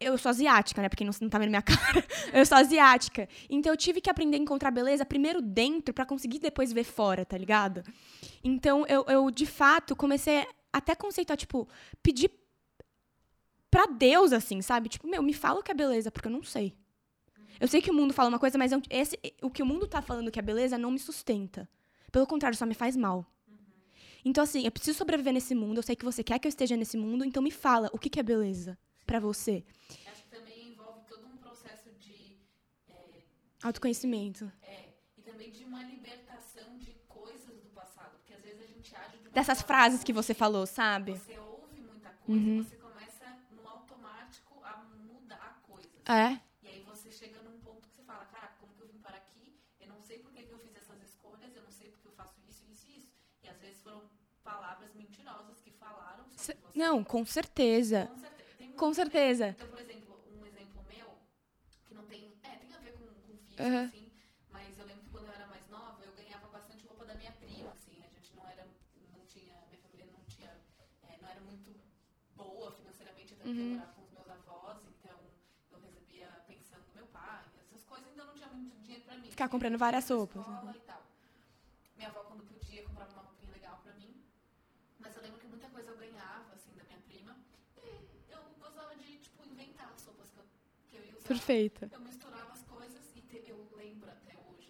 eu 0.00 0.18
sou 0.18 0.30
asiática, 0.30 0.82
né? 0.82 0.88
Porque 0.88 1.04
não, 1.04 1.12
não 1.20 1.28
tá 1.28 1.38
vendo 1.38 1.50
minha 1.50 1.62
cara. 1.62 2.04
eu 2.32 2.44
sou 2.44 2.58
asiática. 2.58 3.28
Então 3.48 3.72
eu 3.72 3.76
tive 3.76 4.00
que 4.00 4.10
aprender 4.10 4.36
a 4.36 4.40
encontrar 4.40 4.70
beleza 4.70 5.04
primeiro 5.04 5.40
dentro 5.40 5.94
pra 5.94 6.04
conseguir 6.06 6.38
depois 6.38 6.72
ver 6.72 6.84
fora, 6.84 7.24
tá 7.24 7.36
ligado? 7.38 7.82
Então 8.42 8.84
eu, 8.86 9.04
eu 9.08 9.30
de 9.30 9.46
fato 9.46 9.96
comecei 9.96 10.46
até 10.72 10.94
conceituar, 10.94 11.36
tipo, 11.36 11.68
pedir 12.02 12.30
pra 13.70 13.86
Deus, 13.86 14.32
assim, 14.32 14.60
sabe? 14.62 14.88
Tipo, 14.88 15.06
meu, 15.08 15.22
me 15.22 15.32
fala 15.32 15.60
o 15.60 15.62
que 15.62 15.70
é 15.70 15.74
beleza, 15.74 16.10
porque 16.10 16.28
eu 16.28 16.32
não 16.32 16.42
sei. 16.42 16.74
Eu 17.60 17.68
sei 17.68 17.80
que 17.80 17.90
o 17.90 17.94
mundo 17.94 18.12
fala 18.12 18.28
uma 18.28 18.38
coisa, 18.38 18.58
mas 18.58 18.72
eu- 18.72 18.82
esse, 18.90 19.18
o 19.42 19.50
que 19.50 19.62
o 19.62 19.66
mundo 19.66 19.86
tá 19.86 20.02
falando 20.02 20.30
que 20.30 20.38
é 20.38 20.42
beleza 20.42 20.76
não 20.76 20.90
me 20.90 20.98
sustenta. 20.98 21.68
Pelo 22.10 22.26
contrário, 22.26 22.56
só 22.58 22.66
me 22.66 22.74
faz 22.74 22.96
mal. 22.96 23.24
Então, 24.24 24.42
assim, 24.42 24.64
eu 24.64 24.70
preciso 24.72 24.96
sobreviver 24.98 25.32
nesse 25.32 25.54
mundo, 25.54 25.78
eu 25.78 25.82
sei 25.82 25.94
que 25.94 26.04
você 26.04 26.22
quer 26.24 26.38
que 26.38 26.46
eu 26.46 26.50
esteja 26.50 26.76
nesse 26.76 26.96
mundo, 26.96 27.24
então 27.24 27.42
me 27.42 27.50
fala, 27.50 27.90
o 27.92 27.98
que, 27.98 28.08
que 28.08 28.18
é 28.18 28.22
beleza 28.22 28.76
pra 29.04 29.20
você? 29.20 29.64
Acho 30.10 30.22
que 30.24 30.28
também 30.30 30.68
envolve 30.70 31.00
todo 31.06 31.26
um 31.26 31.36
processo 31.36 31.90
de. 31.98 32.38
é, 32.88 33.22
Autoconhecimento. 33.62 34.50
é, 34.62 34.88
e 35.18 35.22
também 35.22 35.50
de 35.50 35.64
uma 35.64 35.82
libertação 35.84 36.76
de 36.78 36.92
coisas 37.08 37.60
do 37.62 37.68
passado. 37.70 38.12
Porque 38.18 38.32
às 38.34 38.42
vezes 38.42 38.62
a 38.62 38.66
gente 38.66 38.94
age 38.96 39.18
de 39.18 39.28
Dessas 39.30 39.62
frases 39.62 40.04
que 40.04 40.12
você 40.12 40.34
falou, 40.34 40.66
sabe? 40.66 41.12
Você 41.12 41.38
ouve 41.38 41.80
muita 41.80 42.10
coisa 42.10 42.40
Uhum. 42.40 42.62
você 42.64 42.76
começa 42.76 43.26
no 43.50 43.66
automático 43.68 44.60
a 44.64 44.76
mudar 44.78 45.60
coisas. 45.62 45.90
É. 46.06 46.40
E 46.62 46.68
aí 46.68 46.82
você 46.82 47.10
chega 47.10 47.38
num 47.42 47.58
ponto 47.60 47.86
que 47.88 47.94
você 47.94 48.02
fala, 48.02 48.24
caraca, 48.26 48.54
como 48.60 48.72
que 48.74 48.82
eu 48.82 48.88
vim 48.88 48.98
para 48.98 49.16
aqui? 49.16 49.58
Eu 49.80 49.88
não 49.88 50.00
sei 50.00 50.18
por 50.18 50.30
que, 50.32 50.42
que 50.42 50.52
eu 50.52 50.58
fiz 50.58 50.74
essas 50.76 51.02
escolhas, 51.02 51.54
eu 51.54 51.62
não 51.62 51.70
sei 51.70 51.88
porque 51.90 52.08
eu 52.08 52.12
faço 52.12 52.40
isso, 52.48 52.64
isso 52.72 52.86
e 52.90 52.98
isso. 52.98 53.12
E 53.42 53.48
às 53.48 53.58
vezes 53.60 53.82
foram 53.82 54.02
palavras 54.42 54.92
mentirosas 54.94 55.60
que 55.60 55.70
falaram 55.72 56.24
sobre 56.28 56.36
você. 56.36 56.56
Não, 56.74 57.02
com 57.02 57.24
certeza. 57.24 58.06
Com 58.06 58.18
certeza. 58.18 58.33
Com 58.84 58.92
certeza. 58.92 59.48
Então, 59.56 59.66
por 59.68 59.80
exemplo, 59.80 60.12
um 60.36 60.44
exemplo 60.44 60.84
meu, 60.92 61.08
que 61.88 61.94
não 61.94 62.04
tem. 62.04 62.20
É, 62.42 62.50
tem 62.60 62.74
a 62.74 62.78
ver 62.80 62.92
com, 62.92 63.06
com 63.26 63.32
físico, 63.48 63.62
Aham. 63.62 63.84
assim, 63.88 64.10
mas 64.52 64.78
eu 64.78 64.84
lembro 64.84 65.04
que 65.04 65.10
quando 65.10 65.24
eu 65.28 65.32
era 65.32 65.46
mais 65.46 65.66
nova, 65.70 66.04
eu 66.04 66.12
ganhava 66.12 66.46
bastante 66.48 66.86
roupa 66.86 67.06
da 67.06 67.14
minha 67.14 67.32
prima, 67.32 67.70
assim. 67.72 67.96
A 68.04 68.08
gente 68.14 68.36
não 68.36 68.46
era. 68.46 68.66
Não 69.16 69.24
tinha. 69.24 69.54
Minha 69.70 69.80
família 69.80 70.06
não 70.12 70.22
tinha. 70.28 70.50
é, 71.08 71.16
não 71.22 71.28
era 71.30 71.40
muito 71.40 71.70
boa 72.36 72.72
financeiramente, 72.72 73.32
até 73.32 73.48
Uhum. 73.48 73.70
morava 73.80 73.92
com 73.94 74.02
os 74.04 74.10
meus 74.12 74.28
avós, 74.28 74.78
então 75.00 75.16
eu 75.72 75.78
recebia 75.80 76.28
pensão 76.46 76.78
do 76.80 76.92
meu 76.94 77.06
pai, 77.06 77.40
essas 77.64 77.82
coisas, 77.84 78.06
então 78.12 78.26
não 78.26 78.34
tinha 78.34 78.48
muito 78.48 78.76
dinheiro 78.84 79.04
pra 79.06 79.16
mim. 79.16 79.30
Ficar 79.30 79.48
comprando 79.48 79.78
várias 79.78 80.10
roupas, 80.10 80.42
escola 80.46 80.74
e 80.76 80.80
tal. 80.80 81.02
Minha 81.96 82.08
avó, 82.10 82.20
quando 82.24 82.42
podia, 82.52 82.82
comprava 82.84 83.12
uma 83.12 83.22
roupinha 83.22 83.50
legal 83.50 83.80
pra 83.82 83.94
mim. 83.94 84.12
Mas 84.98 85.16
eu 85.16 85.22
lembro 85.22 85.40
que 85.40 85.46
muita 85.46 85.68
coisa 85.70 85.90
eu 85.90 85.96
ganhava, 85.96 86.52
assim, 86.52 86.72
da 86.76 86.84
minha 86.84 86.98
prima. 87.08 87.36
E 87.76 88.32
eu 88.32 88.40
gostava 88.58 88.94
de, 88.96 89.18
tipo, 89.18 89.44
inventar 89.46 89.92
as 89.94 90.04
roupas 90.04 90.28
que 90.30 90.38
eu, 90.38 90.44
que 90.90 90.96
eu 90.96 91.04
ia 91.04 91.10
usar. 91.12 91.13
Perfeita. 91.26 91.90
Eu 91.92 92.00
misturava 92.00 92.52
as 92.52 92.62
coisas 92.62 93.00
e 93.16 93.20
te- 93.22 93.42
eu 93.48 93.66
lembro 93.76 94.08
até 94.10 94.34
hoje. 94.48 94.68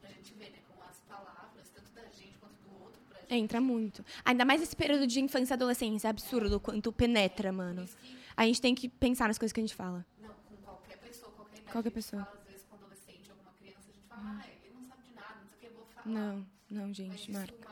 Pra 0.00 0.10
gente 0.10 0.32
ver, 0.34 0.50
né, 0.50 0.58
como 0.68 0.82
as 0.88 0.98
palavras, 1.00 1.68
tanto 1.74 1.90
da 1.92 2.02
gente 2.06 2.36
quanto 2.38 2.54
do 2.62 2.82
outro, 2.82 3.00
pra 3.08 3.20
gente. 3.20 3.34
Entra 3.34 3.60
muito. 3.60 4.04
Ainda 4.24 4.44
mais 4.44 4.62
esse 4.62 4.74
período 4.74 5.06
de 5.06 5.20
infância 5.20 5.52
e 5.52 5.56
adolescência. 5.56 6.08
É 6.08 6.10
absurdo 6.10 6.56
o 6.56 6.60
quanto 6.60 6.92
penetra, 6.92 7.52
mano. 7.52 7.86
Que, 7.86 8.18
A 8.36 8.44
gente 8.46 8.60
tem 8.60 8.74
que 8.74 8.88
pensar 8.88 9.28
nas 9.28 9.38
coisas 9.38 9.52
que 9.52 9.60
a 9.60 9.62
gente 9.62 9.74
fala. 9.74 10.04
não, 10.20 10.28
com 10.30 10.56
qualquer 10.64 10.96
pessoa, 10.98 11.30
qualquer 11.32 11.58
idade. 11.58 11.72
Qualquer 11.72 11.88
a 11.88 11.90
gente 11.90 11.94
pessoa. 11.94 12.24
Fala, 12.24 12.38
às 12.40 12.46
vezes, 12.48 12.64
com 12.68 12.74
adolescente, 12.76 13.30
alguma 13.30 13.52
criança, 13.52 13.80
a 13.80 13.92
gente 13.92 14.06
fala, 14.08 14.22
ah, 14.42 14.46
ele 14.64 14.74
não 14.74 14.82
sabe 14.84 15.02
de 15.02 15.14
nada, 15.14 15.34
não 15.42 15.48
sei 15.48 15.56
o 15.56 15.60
que, 15.60 15.66
eu 15.66 15.72
vou 15.74 15.84
falar. 15.86 16.06
Não, 16.06 16.46
não, 16.70 16.86
Mas 16.88 16.96
gente, 16.96 17.20
isso 17.30 17.32
marca. 17.32 17.69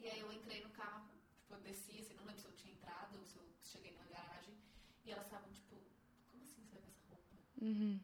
E 0.00 0.08
aí 0.08 0.20
eu 0.20 0.32
entrei 0.32 0.62
no 0.62 0.70
carro, 0.70 1.08
tipo, 1.36 1.54
eu 1.54 1.60
desci, 1.60 2.00
assim, 2.00 2.14
não 2.14 2.24
lembro 2.24 2.40
se 2.40 2.48
eu 2.48 2.56
tinha 2.56 2.72
entrado 2.72 3.18
ou 3.18 3.24
se 3.24 3.36
eu 3.36 3.46
cheguei 3.62 3.92
na 3.92 4.04
garagem. 4.04 4.56
E 5.04 5.10
elas 5.10 5.26
estavam, 5.26 5.50
tipo, 5.52 5.76
como 6.30 6.42
assim 6.42 6.64
você 6.64 6.78
vai 6.78 6.82
com 6.82 6.88
essa 6.90 7.06
roupa? 7.08 7.36
Uhum. 7.60 8.00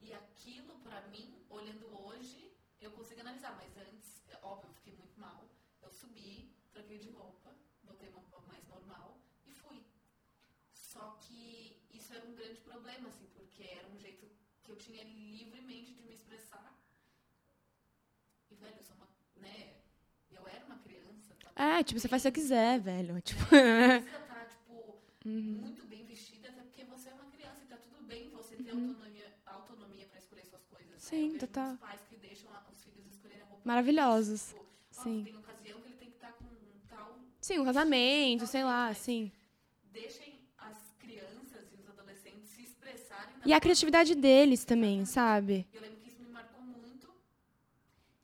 E 0.00 0.12
aquilo, 0.14 0.78
pra 0.78 1.02
mim, 1.08 1.44
olhando 1.50 1.86
hoje, 2.02 2.50
eu 2.80 2.90
consigo 2.92 3.20
analisar. 3.20 3.54
Mas 3.56 3.76
antes, 3.76 4.22
é 4.28 4.38
óbvio, 4.42 4.70
eu 4.70 4.74
fiquei 4.74 4.94
muito 4.94 5.20
mal. 5.20 5.48
Eu 5.82 5.90
subi, 5.90 6.50
troquei 6.72 6.98
de 6.98 7.10
roupa, 7.10 7.54
botei 7.82 8.08
uma 8.08 8.20
roupa 8.20 8.40
mais 8.46 8.66
normal 8.68 9.20
e 9.46 9.52
fui. 9.52 9.84
Só 10.72 11.10
que 11.22 11.78
isso 11.92 12.14
era 12.14 12.24
um 12.26 12.34
grande 12.34 12.60
problema, 12.62 13.08
assim, 13.08 13.26
porque 13.34 13.64
era 13.64 13.86
um 13.88 13.98
jeito 13.98 14.30
que 14.62 14.70
eu 14.70 14.76
tinha 14.76 15.04
livremente 15.04 15.92
de 15.94 16.02
me 16.02 16.14
expressar. 16.14 16.74
E, 18.50 18.54
velho, 18.54 18.76
eu 18.76 18.82
sou 18.82 18.96
uma, 18.96 19.08
né, 19.36 19.82
eu 20.30 20.46
era 20.48 20.64
uma 20.64 20.78
criança. 20.78 21.34
Tá? 21.36 21.43
É, 21.56 21.82
tipo, 21.84 22.00
você 22.00 22.08
faz 22.08 22.24
o 22.24 22.32
que 22.32 22.40
você 22.40 22.42
quiser, 22.42 22.80
velho. 22.80 23.20
Tipo, 23.22 23.44
precisa 23.46 24.18
estar, 24.18 24.46
tipo, 24.48 24.94
Uhum. 25.24 25.40
muito 25.62 25.86
bem 25.86 26.04
vestida, 26.04 26.48
até 26.50 26.60
porque 26.62 26.84
você 26.84 27.08
é 27.08 27.14
uma 27.14 27.24
criança 27.30 27.60
e 27.64 27.66
tá 27.66 27.76
tudo 27.78 28.02
bem 28.04 28.28
você 28.30 28.56
ter 28.56 28.70
Uhum. 28.72 28.88
autonomia, 28.90 29.32
autonomia 29.46 30.06
pra 30.06 30.18
escolher 30.18 30.44
suas 30.44 30.64
coisas. 30.66 30.88
né? 30.90 30.96
Sim, 30.98 31.26
vejo 31.28 31.38
total. 31.38 31.66
muitos 31.68 31.80
pais 31.88 32.00
que 32.08 32.16
deixam 32.16 32.50
os 32.72 32.84
filhos 32.84 33.06
escolherem 33.06 33.42
a 33.42 33.46
roupa. 33.46 33.62
Maravilhosos. 33.64 34.48
Tipo, 34.48 34.60
ó, 34.60 34.64
Sim. 34.90 35.24
Tem 35.24 35.36
ocasião 35.38 35.80
que 35.80 35.86
ele 35.88 35.96
tem 35.96 36.08
que 36.10 36.14
estar 36.16 36.32
com 36.32 36.44
um 36.44 36.80
tal. 36.88 37.18
Sim, 37.40 37.58
um 37.60 37.64
casamento, 37.64 38.46
sei 38.46 38.64
lá, 38.64 38.92
sim. 38.94 39.32
Deixem 39.92 40.38
as 40.58 40.76
crianças 40.98 41.72
e 41.72 41.76
os 41.80 41.88
adolescentes 41.88 42.50
se 42.50 42.62
expressarem. 42.64 43.34
E 43.44 43.52
a 43.52 43.60
criatividade 43.60 44.14
deles 44.14 44.64
também, 44.64 45.04
sabe? 45.06 45.66
Eu 45.72 45.80
lembro 45.80 45.98
que 46.00 46.08
isso 46.08 46.20
me 46.22 46.28
marcou 46.30 46.60
muito. 46.62 47.08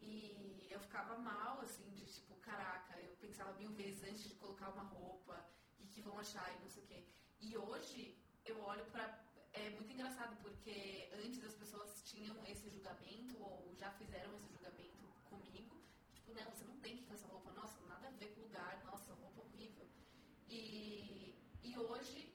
E 0.02 0.66
eu 0.70 0.80
ficava 0.80 1.16
mal, 1.18 1.60
assim, 1.60 1.88
de 1.94 2.04
tipo, 2.06 2.34
caraca, 2.36 2.94
eu 3.00 3.12
pensava 3.20 3.52
mil 3.58 3.70
vezes 3.70 4.02
antes 4.04 4.24
de 4.28 4.34
colocar 4.34 4.68
uma 4.70 4.82
roupa, 4.84 5.44
e 5.78 5.86
que 5.86 6.00
vão 6.00 6.18
achar 6.18 6.46
e 6.56 6.62
não 6.62 6.68
sei 6.68 6.82
o 6.82 6.86
quê. 6.86 7.04
E 7.40 7.56
hoje 7.56 8.16
eu 8.44 8.60
olho 8.62 8.84
pra. 8.86 9.04
É 9.52 9.70
muito 9.70 9.92
engraçado, 9.92 10.36
porque 10.42 11.08
antes 11.24 11.44
as 11.44 11.54
pessoas 11.54 12.02
tinham 12.04 12.36
esse 12.46 12.68
julgamento, 12.70 13.36
ou 13.40 13.74
já 13.78 13.90
fizeram 13.92 14.32
esse 14.36 14.48
julgamento 14.52 14.96
comigo. 15.28 15.74
Tipo, 16.14 16.32
não, 16.34 16.50
você 16.50 16.64
não 16.64 16.76
tem 16.78 16.96
que 16.96 17.02
ir 17.02 17.06
com 17.06 17.14
essa 17.14 17.26
roupa, 17.26 17.50
nossa, 17.52 17.76
nada 17.88 18.06
a 18.08 18.10
ver 18.12 18.28
com 18.34 18.40
o 18.40 18.44
lugar, 18.44 18.80
nossa, 18.84 19.12
roupa 19.12 19.40
horrível. 19.42 19.86
E, 20.48 21.34
e 21.64 21.76
hoje 21.76 22.32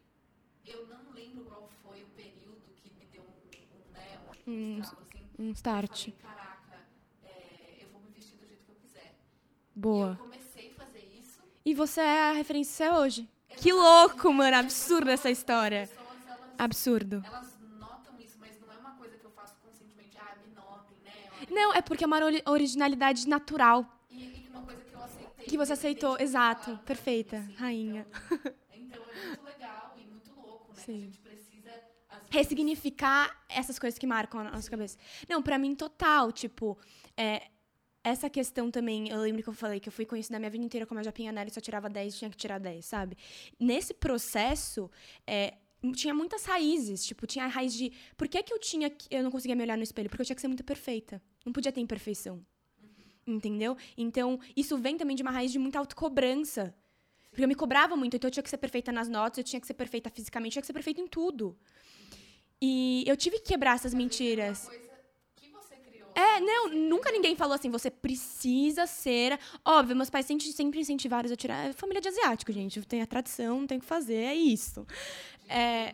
eu 0.65 0.85
não 0.87 1.13
lembro 1.35 1.45
qual 1.45 1.69
foi 1.83 2.03
o 2.03 2.07
período 2.07 2.61
que 2.75 2.89
me 2.97 3.05
deu 3.11 3.21
um, 3.23 3.25
um, 3.27 3.91
né, 3.93 4.19
um, 4.47 4.79
estralo, 4.79 5.01
assim, 5.01 5.27
Um 5.39 5.51
start. 5.51 5.99
falei, 5.99 6.15
caraca, 6.21 6.77
é, 7.23 7.77
eu 7.81 7.89
vou 7.89 8.01
me 8.01 8.09
vestir 8.11 8.37
do 8.37 8.45
jeito 8.47 8.63
que 8.65 8.71
eu 8.71 8.75
quiser. 8.75 9.13
E 9.13 9.77
eu 9.77 9.81
Boa. 9.81 10.15
comecei 10.17 10.71
a 10.71 10.83
fazer 10.85 11.03
isso. 11.19 11.39
E 11.65 11.73
você 11.73 12.01
é 12.01 12.29
a 12.29 12.33
referência 12.33 12.93
hoje. 12.93 13.27
Que 13.57 13.71
louco, 13.71 14.31
mano. 14.33 14.57
Absurda 14.57 15.11
essa 15.13 15.29
história. 15.29 15.83
As 15.83 15.89
pessoas, 15.89 16.17
elas, 16.27 16.39
Absurdo. 16.57 17.23
elas 17.25 17.57
notam 17.79 18.19
isso, 18.19 18.37
mas 18.39 18.59
não 18.59 18.71
é 18.71 18.77
uma 18.77 18.91
coisa 18.95 19.17
que 19.17 19.25
eu 19.25 19.31
faço 19.31 19.55
conscientemente. 19.63 20.17
Ah, 20.17 20.35
me 20.45 20.53
notem, 20.53 20.97
né? 21.03 21.11
Olha, 21.39 21.47
Não, 21.51 21.73
é 21.73 21.81
porque 21.81 22.03
é 22.03 22.07
uma 22.07 22.17
ori- 22.23 22.43
originalidade 22.45 23.27
natural. 23.27 23.85
E, 24.09 24.23
e 24.45 24.49
uma 24.49 24.61
coisa 24.61 24.81
que 24.83 24.93
eu 24.93 25.01
aceitei. 25.03 25.45
Que 25.45 25.57
você 25.57 25.73
aceitou, 25.73 26.17
exato. 26.19 26.77
Perfeita, 26.85 27.45
rainha. 27.57 28.05
Então, 28.11 28.51
então 28.73 29.03
é 29.09 29.25
muito 29.27 29.43
legal 29.45 29.93
e 29.97 30.05
muito 30.05 30.31
louco, 30.35 30.67
né? 30.73 30.74
Que 30.74 30.74
Sim. 30.85 30.95
a 30.95 30.99
gente 30.99 31.19
precisa. 31.19 31.71
ressignificar 32.31 33.43
essas 33.49 33.77
coisas 33.79 33.97
que 33.97 34.07
marcam 34.07 34.39
a 34.41 34.51
nossa 34.51 34.69
cabeça. 34.69 34.97
Não, 35.29 35.41
pra 35.41 35.57
mim, 35.57 35.75
total. 35.75 36.31
Tipo, 36.31 36.77
é, 37.17 37.47
essa 38.03 38.29
questão 38.29 38.69
também, 38.71 39.09
eu 39.09 39.19
lembro 39.19 39.41
que 39.43 39.49
eu 39.49 39.53
falei 39.53 39.79
que 39.79 39.89
eu 39.89 39.93
fui 39.93 40.05
conhecida 40.05 40.37
a 40.37 40.39
minha 40.39 40.49
vida 40.49 40.63
inteira 40.63 40.85
como 40.85 40.99
a 40.99 41.03
Japinha 41.03 41.31
Neri, 41.31 41.51
só 41.51 41.59
tirava 41.59 41.89
10, 41.89 42.17
tinha 42.17 42.29
que 42.29 42.37
tirar 42.37 42.59
10, 42.59 42.85
sabe? 42.85 43.17
Nesse 43.59 43.93
processo, 43.93 44.89
é, 45.27 45.55
tinha 45.93 46.13
muitas 46.13 46.45
raízes. 46.45 47.05
Tipo, 47.05 47.27
tinha 47.27 47.45
a 47.45 47.47
raiz 47.47 47.73
de. 47.73 47.91
Por 48.17 48.27
que, 48.27 48.41
que 48.43 48.53
eu 48.53 48.59
tinha. 48.59 48.89
que- 48.89 49.07
Eu 49.11 49.23
não 49.23 49.31
conseguia 49.31 49.55
me 49.55 49.63
olhar 49.63 49.77
no 49.77 49.83
espelho? 49.83 50.09
Porque 50.09 50.21
eu 50.21 50.25
tinha 50.25 50.35
que 50.35 50.41
ser 50.41 50.47
muito 50.47 50.63
perfeita. 50.63 51.21
Não 51.45 51.51
podia 51.53 51.71
ter 51.71 51.81
imperfeição. 51.81 52.45
Entendeu? 53.27 53.75
Então, 53.97 54.39
isso 54.55 54.77
vem 54.77 54.97
também 54.97 55.15
de 55.15 55.23
uma 55.23 55.31
raiz 55.31 55.51
de 55.51 55.57
muita 55.59 55.79
autocobrança. 55.79 56.73
Porque 57.35 57.43
eu 57.43 57.49
me 57.49 57.55
cobrava 57.55 57.97
muito, 57.97 58.15
então 58.15 58.29
eu 58.29 58.31
tinha 58.31 58.41
que 58.41 58.49
ser 58.49 58.57
perfeita 58.57 58.93
nas 58.93 59.09
notas, 59.09 59.39
eu 59.39 59.43
tinha 59.43 59.59
que 59.59 59.67
ser 59.67 59.73
perfeita 59.73 60.09
fisicamente, 60.09 60.51
eu 60.51 60.53
tinha 60.53 60.61
que 60.61 60.67
ser 60.67 60.73
perfeita 60.73 61.01
em 61.01 61.07
tudo. 61.07 61.53
E 62.61 63.03
eu 63.05 63.17
tive 63.17 63.39
que 63.39 63.47
quebrar 63.49 63.75
essas 63.75 63.93
mentiras. 63.93 64.69
É, 66.15 66.39
não, 66.39 66.69
nunca 66.69 67.11
ninguém 67.11 67.35
falou 67.35 67.53
assim, 67.53 67.69
você 67.69 67.91
precisa 67.91 68.87
ser. 68.87 69.37
Óbvio, 69.65 69.97
meus 69.97 70.09
pais 70.09 70.25
sempre, 70.25 70.79
incentivaram 70.79 71.29
a 71.29 71.35
tirar. 71.35 71.69
É 71.69 71.73
família 71.73 71.99
de 71.99 72.07
asiático, 72.07 72.53
gente. 72.53 72.81
Tem 72.83 73.01
a 73.01 73.05
tradição, 73.05 73.59
não 73.59 73.67
tem 73.67 73.79
o 73.79 73.81
que 73.81 73.85
fazer, 73.85 74.23
é 74.23 74.33
isso. 74.33 74.87
É. 75.49 75.93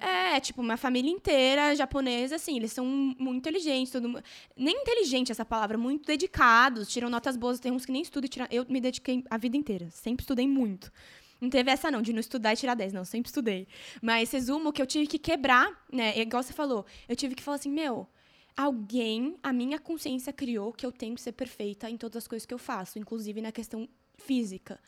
é, 0.00 0.40
tipo, 0.40 0.60
uma 0.60 0.76
família 0.76 1.10
inteira 1.10 1.74
japonesa, 1.74 2.36
assim, 2.36 2.56
eles 2.56 2.72
são 2.72 2.84
muito 2.86 3.38
inteligentes, 3.38 3.92
todo 3.92 4.08
mu- 4.08 4.22
Nem 4.56 4.76
inteligente 4.82 5.30
essa 5.32 5.44
palavra, 5.44 5.76
muito 5.78 6.06
dedicados, 6.06 6.88
tiram 6.88 7.08
notas 7.10 7.36
boas, 7.36 7.58
tem 7.60 7.72
uns 7.72 7.84
que 7.86 7.92
nem 7.92 8.02
estudam 8.02 8.26
e 8.26 8.28
tiram. 8.28 8.46
Eu 8.50 8.66
me 8.68 8.80
dediquei 8.80 9.24
a 9.30 9.36
vida 9.36 9.56
inteira, 9.56 9.88
sempre 9.90 10.22
estudei 10.22 10.46
muito. 10.46 10.92
Não 11.40 11.50
teve 11.50 11.70
essa, 11.70 11.90
não, 11.90 12.00
de 12.00 12.12
não 12.12 12.20
estudar 12.20 12.54
e 12.54 12.56
tirar 12.56 12.74
10, 12.74 12.92
não, 12.92 13.04
sempre 13.04 13.28
estudei. 13.28 13.68
Mas 14.00 14.30
resumo 14.30 14.72
que 14.72 14.80
eu 14.80 14.86
tive 14.86 15.06
que 15.06 15.18
quebrar, 15.18 15.68
né? 15.92 16.18
Igual 16.18 16.42
você 16.42 16.52
falou, 16.52 16.86
eu 17.08 17.14
tive 17.14 17.34
que 17.34 17.42
falar 17.42 17.56
assim, 17.56 17.70
meu, 17.70 18.08
alguém, 18.56 19.36
a 19.42 19.52
minha 19.52 19.78
consciência 19.78 20.32
criou 20.32 20.72
que 20.72 20.86
eu 20.86 20.90
tenho 20.92 21.14
que 21.14 21.20
ser 21.20 21.32
perfeita 21.32 21.90
em 21.90 21.96
todas 21.96 22.16
as 22.24 22.28
coisas 22.28 22.46
que 22.46 22.54
eu 22.54 22.58
faço, 22.58 22.98
inclusive 22.98 23.40
na 23.42 23.52
questão 23.52 23.86
física. 24.16 24.80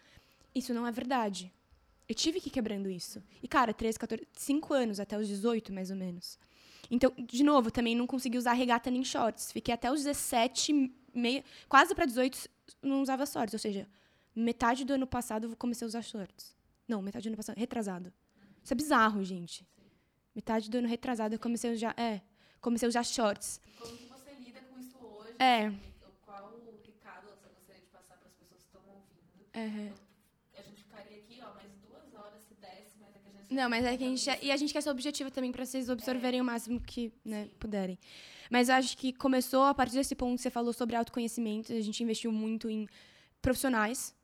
Isso 0.54 0.72
não 0.72 0.86
é 0.86 0.90
verdade. 0.90 1.52
Eu 2.08 2.14
tive 2.14 2.40
que 2.40 2.48
ir 2.48 2.52
quebrando 2.52 2.88
isso. 2.88 3.22
E, 3.42 3.48
cara, 3.48 3.74
13, 3.74 3.98
14, 3.98 4.26
5 4.32 4.74
anos, 4.74 4.98
até 4.98 5.18
os 5.18 5.28
18, 5.28 5.72
mais 5.72 5.90
ou 5.90 5.96
menos. 5.96 6.38
Então, 6.90 7.12
de 7.18 7.44
novo, 7.44 7.70
também 7.70 7.94
não 7.94 8.06
consegui 8.06 8.38
usar 8.38 8.54
regata 8.54 8.90
nem 8.90 9.04
shorts. 9.04 9.52
Fiquei 9.52 9.74
até 9.74 9.92
os 9.92 10.04
17, 10.04 10.90
meio, 11.14 11.44
quase 11.68 11.94
para 11.94 12.06
18, 12.06 12.48
não 12.82 13.02
usava 13.02 13.26
shorts. 13.26 13.52
Ou 13.52 13.58
seja, 13.58 13.86
metade 14.34 14.84
do 14.84 14.94
ano 14.94 15.06
passado 15.06 15.48
eu 15.48 15.56
comecei 15.56 15.84
a 15.84 15.88
usar 15.88 16.02
shorts. 16.02 16.56
Não, 16.86 17.02
metade 17.02 17.24
do 17.24 17.28
ano 17.28 17.36
passado, 17.36 17.58
retrasado. 17.58 18.12
Isso 18.64 18.72
é 18.72 18.76
bizarro, 18.76 19.22
gente. 19.22 19.66
Metade 20.34 20.70
do 20.70 20.78
ano 20.78 20.88
retrasado 20.88 21.34
eu 21.34 21.38
comecei 21.38 21.70
a 21.70 21.74
usar, 21.74 21.94
é, 21.98 22.22
comecei 22.60 22.86
a 22.86 22.90
usar 22.90 23.02
shorts. 23.02 23.60
Como 23.78 23.96
que 23.96 24.06
você 24.06 24.32
lida 24.34 24.60
com 24.60 24.78
isso 24.78 24.96
hoje? 24.98 25.36
É. 25.38 25.70
Qual 26.24 26.54
o 26.54 26.80
recado 26.86 27.26
você 27.28 27.48
gostaria 27.48 27.82
de 27.82 27.88
passar 27.88 28.16
para 28.16 28.28
as 28.28 28.34
pessoas 28.34 28.62
que 28.62 28.66
estão 28.66 28.82
ouvindo? 28.88 29.46
É. 29.52 29.92
A 30.58 30.62
gente 30.62 30.82
ficaria 30.82 31.18
aqui, 31.18 31.40
ó, 31.42 31.54
mais 31.54 31.70
duas 31.86 32.14
horas 32.14 32.40
se 32.42 32.54
desse, 32.54 32.96
mas 33.00 33.14
é 33.14 33.18
que 33.18 33.28
a 33.28 33.32
gente. 33.32 33.37
Não, 33.50 33.68
mas 33.70 33.84
é 33.84 33.96
que 33.96 34.04
a 34.04 34.06
gente. 34.08 34.28
E 34.42 34.50
a 34.50 34.56
gente 34.56 34.72
quer 34.72 34.82
ser 34.82 34.90
objetivo 34.90 35.30
também 35.30 35.50
pra 35.50 35.64
vocês 35.64 35.88
absorverem 35.88 36.40
o 36.40 36.44
máximo 36.44 36.80
que 36.80 37.12
né, 37.24 37.48
puderem. 37.58 37.98
Mas 38.50 38.68
eu 38.68 38.74
acho 38.74 38.96
que 38.96 39.12
começou 39.12 39.62
a 39.64 39.74
partir 39.74 39.94
desse 39.94 40.14
ponto 40.14 40.36
que 40.36 40.42
você 40.42 40.50
falou 40.50 40.72
sobre 40.72 40.96
autoconhecimento. 40.96 41.72
A 41.72 41.80
gente 41.80 42.02
investiu 42.02 42.30
muito 42.32 42.68
em 42.68 42.86
profissionais. 43.40 44.14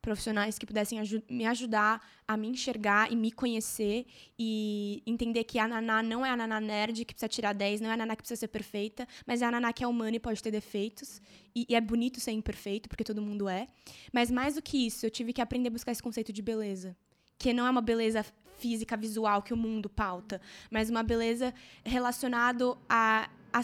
Profissionais 0.00 0.58
que 0.58 0.66
pudessem 0.66 0.98
aju- 0.98 1.22
me 1.30 1.46
ajudar 1.46 2.04
a 2.26 2.36
me 2.36 2.48
enxergar 2.48 3.12
e 3.12 3.14
me 3.14 3.30
conhecer 3.30 4.04
e 4.36 5.00
entender 5.06 5.44
que 5.44 5.60
a 5.60 5.68
Naná 5.68 6.02
não 6.02 6.26
é 6.26 6.30
a 6.30 6.36
Naná 6.36 6.60
nerd 6.60 7.04
que 7.04 7.14
precisa 7.14 7.28
tirar 7.28 7.52
10, 7.52 7.80
não 7.80 7.88
é 7.88 7.92
a 7.92 7.96
Naná 7.96 8.16
que 8.16 8.22
precisa 8.22 8.40
ser 8.40 8.48
perfeita, 8.48 9.06
mas 9.24 9.42
é 9.42 9.44
a 9.44 9.50
Naná 9.52 9.72
que 9.72 9.84
é 9.84 9.86
humana 9.86 10.16
e 10.16 10.18
pode 10.18 10.42
ter 10.42 10.50
defeitos. 10.50 11.22
E, 11.54 11.66
e 11.68 11.74
é 11.76 11.80
bonito 11.80 12.18
ser 12.18 12.32
imperfeito, 12.32 12.88
porque 12.88 13.04
todo 13.04 13.22
mundo 13.22 13.48
é. 13.48 13.68
Mas 14.12 14.28
mais 14.28 14.56
do 14.56 14.62
que 14.62 14.86
isso, 14.86 15.06
eu 15.06 15.10
tive 15.10 15.32
que 15.32 15.40
aprender 15.40 15.68
a 15.68 15.70
buscar 15.70 15.92
esse 15.92 16.02
conceito 16.02 16.32
de 16.32 16.42
beleza 16.42 16.96
que 17.38 17.52
não 17.52 17.66
é 17.66 17.70
uma 17.70 17.80
beleza 17.80 18.24
física, 18.62 18.96
visual 18.96 19.42
que 19.42 19.52
o 19.52 19.56
mundo 19.56 19.88
pauta, 19.88 20.40
mas 20.70 20.88
uma 20.88 21.02
beleza 21.02 21.52
relacionado 21.84 22.78
a, 22.88 23.28
a, 23.52 23.60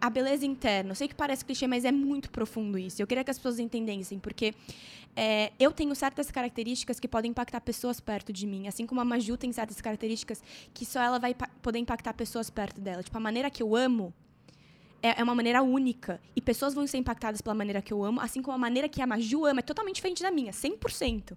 a 0.00 0.08
beleza 0.08 0.46
interna. 0.46 0.92
Eu 0.92 0.94
sei 0.94 1.08
que 1.08 1.14
parece 1.14 1.44
clichê, 1.44 1.66
mas 1.66 1.84
é 1.84 1.90
muito 1.90 2.30
profundo 2.30 2.78
isso. 2.78 3.02
Eu 3.02 3.06
queria 3.08 3.24
que 3.24 3.30
as 3.30 3.38
pessoas 3.38 3.58
entendessem, 3.58 4.20
porque 4.20 4.54
é, 5.16 5.52
eu 5.58 5.72
tenho 5.72 5.94
certas 5.96 6.30
características 6.30 7.00
que 7.00 7.08
podem 7.08 7.32
impactar 7.32 7.60
pessoas 7.60 7.98
perto 8.00 8.32
de 8.32 8.46
mim, 8.46 8.68
assim 8.68 8.86
como 8.86 9.00
a 9.00 9.04
Maju 9.04 9.36
tem 9.36 9.52
certas 9.52 9.80
características 9.80 10.40
que 10.72 10.86
só 10.86 11.00
ela 11.02 11.18
vai 11.18 11.34
poder 11.60 11.80
impactar 11.80 12.14
pessoas 12.14 12.48
perto 12.48 12.80
dela. 12.80 13.02
Tipo, 13.02 13.16
a 13.16 13.20
maneira 13.20 13.50
que 13.50 13.62
eu 13.62 13.74
amo 13.74 14.14
é, 15.02 15.20
é 15.20 15.22
uma 15.24 15.34
maneira 15.34 15.60
única. 15.60 16.20
E 16.36 16.40
pessoas 16.40 16.72
vão 16.72 16.86
ser 16.86 16.98
impactadas 16.98 17.40
pela 17.40 17.54
maneira 17.54 17.82
que 17.82 17.92
eu 17.92 18.04
amo, 18.04 18.20
assim 18.20 18.40
como 18.40 18.54
a 18.54 18.58
maneira 18.58 18.88
que 18.88 19.02
a 19.02 19.06
Maju 19.06 19.46
ama 19.46 19.58
é 19.60 19.62
totalmente 19.62 19.96
diferente 19.96 20.22
da 20.22 20.30
minha, 20.30 20.52
100%. 20.52 21.36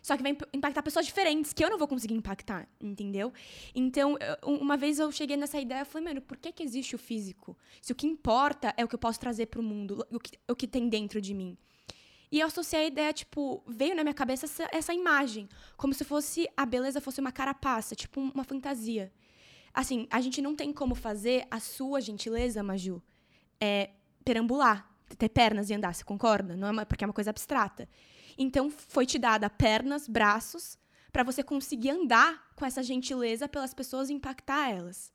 Só 0.00 0.16
que 0.16 0.22
vai 0.22 0.32
imp- 0.32 0.48
impactar 0.52 0.82
pessoas 0.82 1.04
diferentes, 1.06 1.52
que 1.52 1.62
eu 1.64 1.68
não 1.68 1.76
vou 1.78 1.88
conseguir 1.88 2.14
impactar, 2.14 2.68
entendeu? 2.80 3.32
Então, 3.74 4.16
uma 4.42 4.76
vez 4.76 4.98
eu 4.98 5.10
cheguei 5.10 5.36
nessa 5.36 5.60
ideia, 5.60 5.80
eu 5.80 5.86
falei, 5.86 6.08
mano, 6.08 6.22
por 6.22 6.36
que, 6.36 6.52
que 6.52 6.62
existe 6.62 6.94
o 6.94 6.98
físico? 6.98 7.56
Se 7.82 7.92
o 7.92 7.94
que 7.94 8.06
importa 8.06 8.72
é 8.76 8.84
o 8.84 8.88
que 8.88 8.94
eu 8.94 8.98
posso 8.98 9.18
trazer 9.18 9.46
pro 9.46 9.62
mundo, 9.62 10.06
o 10.10 10.18
que, 10.20 10.38
o 10.48 10.54
que 10.56 10.66
tem 10.68 10.88
dentro 10.88 11.20
de 11.20 11.34
mim. 11.34 11.58
E 12.30 12.40
eu 12.40 12.46
associei 12.46 12.82
a 12.82 12.86
ideia, 12.86 13.12
tipo, 13.12 13.62
veio 13.66 13.94
na 13.96 14.02
minha 14.04 14.14
cabeça 14.14 14.46
essa, 14.46 14.68
essa 14.70 14.94
imagem, 14.94 15.48
como 15.76 15.92
se 15.94 16.04
fosse 16.04 16.46
a 16.56 16.64
beleza 16.66 17.00
fosse 17.00 17.20
uma 17.20 17.32
carapaça, 17.32 17.94
tipo 17.96 18.20
uma 18.20 18.44
fantasia. 18.44 19.10
Assim, 19.72 20.06
a 20.10 20.20
gente 20.20 20.40
não 20.42 20.54
tem 20.54 20.72
como 20.72 20.94
fazer 20.94 21.46
a 21.50 21.58
sua 21.58 22.00
gentileza, 22.00 22.62
Maju, 22.62 23.02
é 23.60 23.90
perambular, 24.24 24.88
ter 25.16 25.28
pernas 25.30 25.70
e 25.70 25.74
andar, 25.74 25.94
você 25.94 26.04
concorda? 26.04 26.54
Não 26.56 26.68
é 26.68 26.70
uma- 26.70 26.86
porque 26.86 27.02
é 27.02 27.06
uma 27.06 27.14
coisa 27.14 27.30
abstrata. 27.30 27.88
Então, 28.38 28.70
foi 28.70 29.04
te 29.04 29.18
dada 29.18 29.50
pernas, 29.50 30.06
braços, 30.06 30.78
para 31.12 31.22
você 31.24 31.42
conseguir 31.42 31.90
andar 31.90 32.52
com 32.54 32.64
essa 32.64 32.82
gentileza 32.82 33.48
pelas 33.48 33.74
pessoas 33.74 34.08
e 34.08 34.12
impactar 34.14 34.70
elas. 34.70 35.12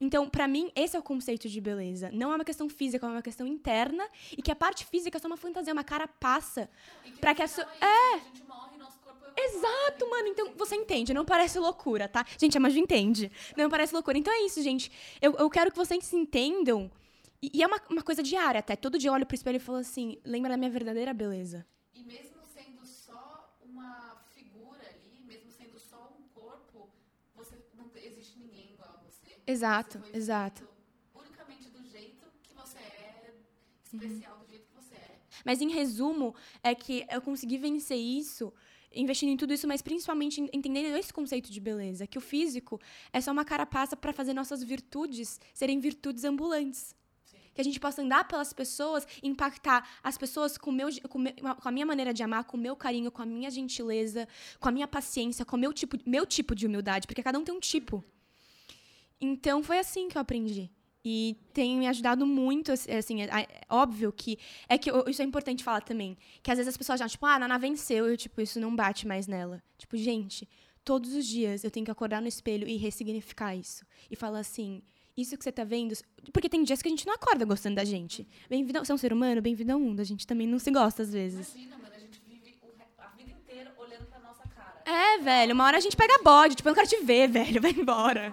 Então, 0.00 0.28
para 0.28 0.48
mim, 0.48 0.70
esse 0.74 0.96
é 0.96 0.98
o 0.98 1.02
conceito 1.02 1.48
de 1.48 1.60
beleza. 1.60 2.10
Não 2.12 2.32
é 2.32 2.34
uma 2.36 2.44
questão 2.44 2.68
física, 2.68 3.06
é 3.06 3.08
uma 3.08 3.22
questão 3.22 3.46
interna 3.46 4.04
e 4.36 4.42
que 4.42 4.50
a 4.50 4.56
parte 4.56 4.84
física 4.84 5.16
é 5.16 5.20
só 5.20 5.28
uma 5.28 5.36
fantasia, 5.36 5.72
uma 5.72 5.84
carapaça. 5.84 6.68
Pra 7.20 7.34
que 7.34 7.42
a 7.42 7.46
sua- 7.48 7.66
É. 7.80 8.14
A 8.14 8.18
gente 8.18 8.42
morre, 8.44 8.76
nosso 8.78 8.98
corpo 8.98 9.24
é 9.26 9.44
Exato, 9.44 10.10
mano. 10.10 10.26
Então, 10.28 10.52
você 10.56 10.74
entende, 10.74 11.14
não 11.14 11.24
parece 11.24 11.56
loucura, 11.58 12.08
tá? 12.08 12.26
Gente, 12.36 12.56
a 12.56 12.60
Maju 12.60 12.78
entende. 12.78 13.30
Não 13.56 13.70
parece 13.70 13.92
loucura. 13.94 14.18
Então 14.18 14.32
é 14.32 14.44
isso, 14.44 14.60
gente. 14.62 14.90
Eu, 15.20 15.34
eu 15.36 15.48
quero 15.48 15.70
que 15.70 15.76
vocês 15.76 16.04
se 16.04 16.16
entendam. 16.16 16.90
E, 17.40 17.50
e 17.54 17.62
é 17.62 17.66
uma, 17.66 17.80
uma 17.88 18.02
coisa 18.02 18.22
diária 18.24 18.58
até. 18.58 18.74
Todo 18.74 18.98
dia 18.98 19.08
eu 19.10 19.14
olho 19.14 19.26
pro 19.26 19.34
espelho 19.36 19.56
e 19.56 19.60
falo 19.60 19.78
assim: 19.78 20.18
lembra 20.24 20.50
da 20.50 20.56
minha 20.56 20.70
verdadeira 20.70 21.14
beleza. 21.14 21.64
E 21.94 22.02
mesmo 22.02 22.38
sendo 22.52 22.84
só 22.84 23.56
uma 23.64 24.16
figura 24.34 24.80
ali, 24.88 25.20
mesmo 25.24 25.50
sendo 25.52 25.78
só 25.78 26.12
um 26.18 26.22
corpo, 26.40 26.90
você 27.36 27.56
não 27.76 27.88
te- 27.88 28.00
existe 28.00 28.38
ninguém 28.38 28.72
igual 28.74 28.90
a 28.90 29.02
você. 29.08 29.31
Exato, 29.46 30.00
exato. 30.12 30.68
Unicamente 31.14 31.68
do 31.68 31.82
jeito 31.90 32.26
que 32.42 32.54
você 32.54 32.78
é, 32.78 33.34
especial 33.84 34.38
do 34.38 34.46
jeito 34.48 34.66
que 34.66 34.74
você 34.74 34.94
é. 34.94 35.18
Mas 35.44 35.60
em 35.60 35.70
resumo, 35.70 36.34
é 36.62 36.74
que 36.74 37.04
eu 37.10 37.20
consegui 37.20 37.58
vencer 37.58 37.98
isso 37.98 38.52
investindo 38.94 39.30
em 39.30 39.36
tudo 39.38 39.54
isso, 39.54 39.66
mas 39.66 39.80
principalmente 39.80 40.40
entendendo 40.52 40.94
esse 40.96 41.12
conceito 41.12 41.50
de 41.50 41.58
beleza, 41.60 42.06
que 42.06 42.18
o 42.18 42.20
físico 42.20 42.78
é 43.12 43.20
só 43.22 43.32
uma 43.32 43.44
carapaça 43.44 43.96
para 43.96 44.12
fazer 44.12 44.34
nossas 44.34 44.62
virtudes 44.62 45.40
serem 45.54 45.80
virtudes 45.80 46.24
ambulantes. 46.24 46.94
Que 47.54 47.60
a 47.60 47.64
gente 47.64 47.78
possa 47.80 48.00
andar 48.00 48.26
pelas 48.28 48.52
pessoas, 48.52 49.06
impactar 49.22 49.86
as 50.02 50.16
pessoas 50.16 50.56
com, 50.56 50.72
meu, 50.72 50.88
com, 51.08 51.18
meu- 51.18 51.34
com 51.34 51.68
a 51.68 51.72
minha 51.72 51.84
maneira 51.84 52.12
de 52.14 52.22
amar, 52.22 52.44
com 52.44 52.56
o 52.56 52.60
meu 52.60 52.74
carinho, 52.74 53.10
com 53.10 53.20
a 53.20 53.26
minha 53.26 53.50
gentileza, 53.50 54.26
com 54.58 54.68
a 54.68 54.72
minha 54.72 54.88
paciência, 54.88 55.44
com 55.44 55.56
o 55.56 55.58
meu 55.58 55.70
tipo, 55.72 55.98
meu 56.06 56.24
tipo 56.24 56.54
de 56.54 56.66
humildade, 56.66 57.06
porque 57.06 57.22
cada 57.22 57.38
um 57.38 57.44
tem 57.44 57.54
um 57.54 57.60
tipo. 57.60 58.02
Então 59.22 59.62
foi 59.62 59.78
assim 59.78 60.08
que 60.08 60.18
eu 60.18 60.20
aprendi. 60.22 60.68
E 61.04 61.36
tem 61.52 61.76
me 61.78 61.86
ajudado 61.88 62.24
muito, 62.26 62.70
assim, 62.72 63.22
é, 63.22 63.26
é 63.26 63.48
óbvio 63.68 64.12
que. 64.12 64.38
É 64.68 64.76
que 64.78 64.90
eu- 64.90 65.04
isso 65.08 65.22
é 65.22 65.24
importante 65.24 65.64
falar 65.64 65.80
também. 65.80 66.16
Que 66.42 66.50
às 66.50 66.58
vezes 66.58 66.68
as 66.68 66.76
pessoas 66.76 66.98
já, 67.00 67.08
tipo, 67.08 67.24
ah, 67.26 67.34
a 67.34 67.38
Naná 67.38 67.58
venceu, 67.58 68.06
e 68.06 68.12
eu, 68.12 68.16
tipo, 68.16 68.40
isso 68.40 68.60
não 68.60 68.74
bate 68.74 69.06
mais 69.06 69.26
nela. 69.26 69.62
Tipo, 69.78 69.96
gente, 69.96 70.48
todos 70.84 71.12
os 71.14 71.26
dias 71.26 71.64
eu 71.64 71.70
tenho 71.70 71.84
que 71.84 71.90
acordar 71.90 72.20
no 72.20 72.28
espelho 72.28 72.68
e 72.68 72.76
ressignificar 72.76 73.54
isso. 73.56 73.84
E 74.10 74.14
falar 74.14 74.40
assim, 74.40 74.80
isso 75.16 75.36
que 75.36 75.42
você 75.42 75.50
tá 75.50 75.64
vendo. 75.64 75.92
Porque 76.32 76.48
tem 76.48 76.62
dias 76.62 76.80
que 76.80 76.88
a 76.88 76.90
gente 76.90 77.06
não 77.06 77.14
acorda 77.14 77.44
gostando 77.44 77.76
da 77.76 77.84
gente. 77.84 78.26
Bem-vindo, 78.48 78.78
você 78.84 78.92
é 78.92 78.94
um 78.94 78.98
ser 78.98 79.12
humano, 79.12 79.40
bem-vindo 79.42 79.72
ao 79.72 79.80
mundo. 79.80 80.00
A 80.00 80.04
gente 80.04 80.24
também 80.26 80.46
não 80.46 80.58
se 80.60 80.70
gosta 80.70 81.02
às 81.02 81.12
vezes. 81.12 81.52
Imagina, 81.54 81.78
mano, 81.78 81.94
a 81.96 81.98
gente 81.98 82.20
vive 82.28 82.54
a 82.98 83.06
vida 83.08 83.30
inteira 83.32 83.74
olhando 83.76 84.06
pra 84.06 84.20
nossa 84.20 84.44
cara. 84.48 84.82
É, 84.84 85.18
velho, 85.18 85.52
uma 85.54 85.64
hora 85.64 85.78
a 85.78 85.80
gente 85.80 85.96
pega 85.96 86.22
bode, 86.22 86.54
tipo, 86.54 86.68
eu 86.68 86.70
não 86.70 86.76
quero 86.76 86.88
te 86.88 87.02
ver, 87.04 87.28
velho, 87.28 87.60
vai 87.60 87.72
embora. 87.72 88.32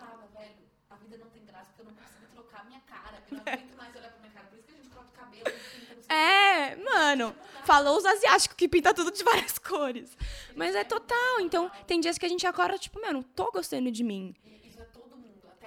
É, 6.10 6.76
mano, 6.78 7.36
falou 7.65 7.98
os 7.98 8.06
asiáticos 8.06 8.58
que 8.58 8.67
pinta 8.67 8.93
tudo 8.93 9.12
de 9.12 9.24
várias 9.24 9.58
cores. 9.60 10.17
Mas 10.56 10.76
é 10.76 10.84
total. 10.84 11.39
Então, 11.39 11.69
tem 11.86 12.00
dias 12.00 12.17
que 12.17 12.26
a 12.26 12.30
gente 12.30 12.45
acorda, 12.48 12.78
tipo, 12.78 13.00
meu, 13.00 13.13
não 13.13 13.22
tô 13.22 13.52
gostando 13.52 13.91
de 13.91 14.04
mim. 14.04 14.36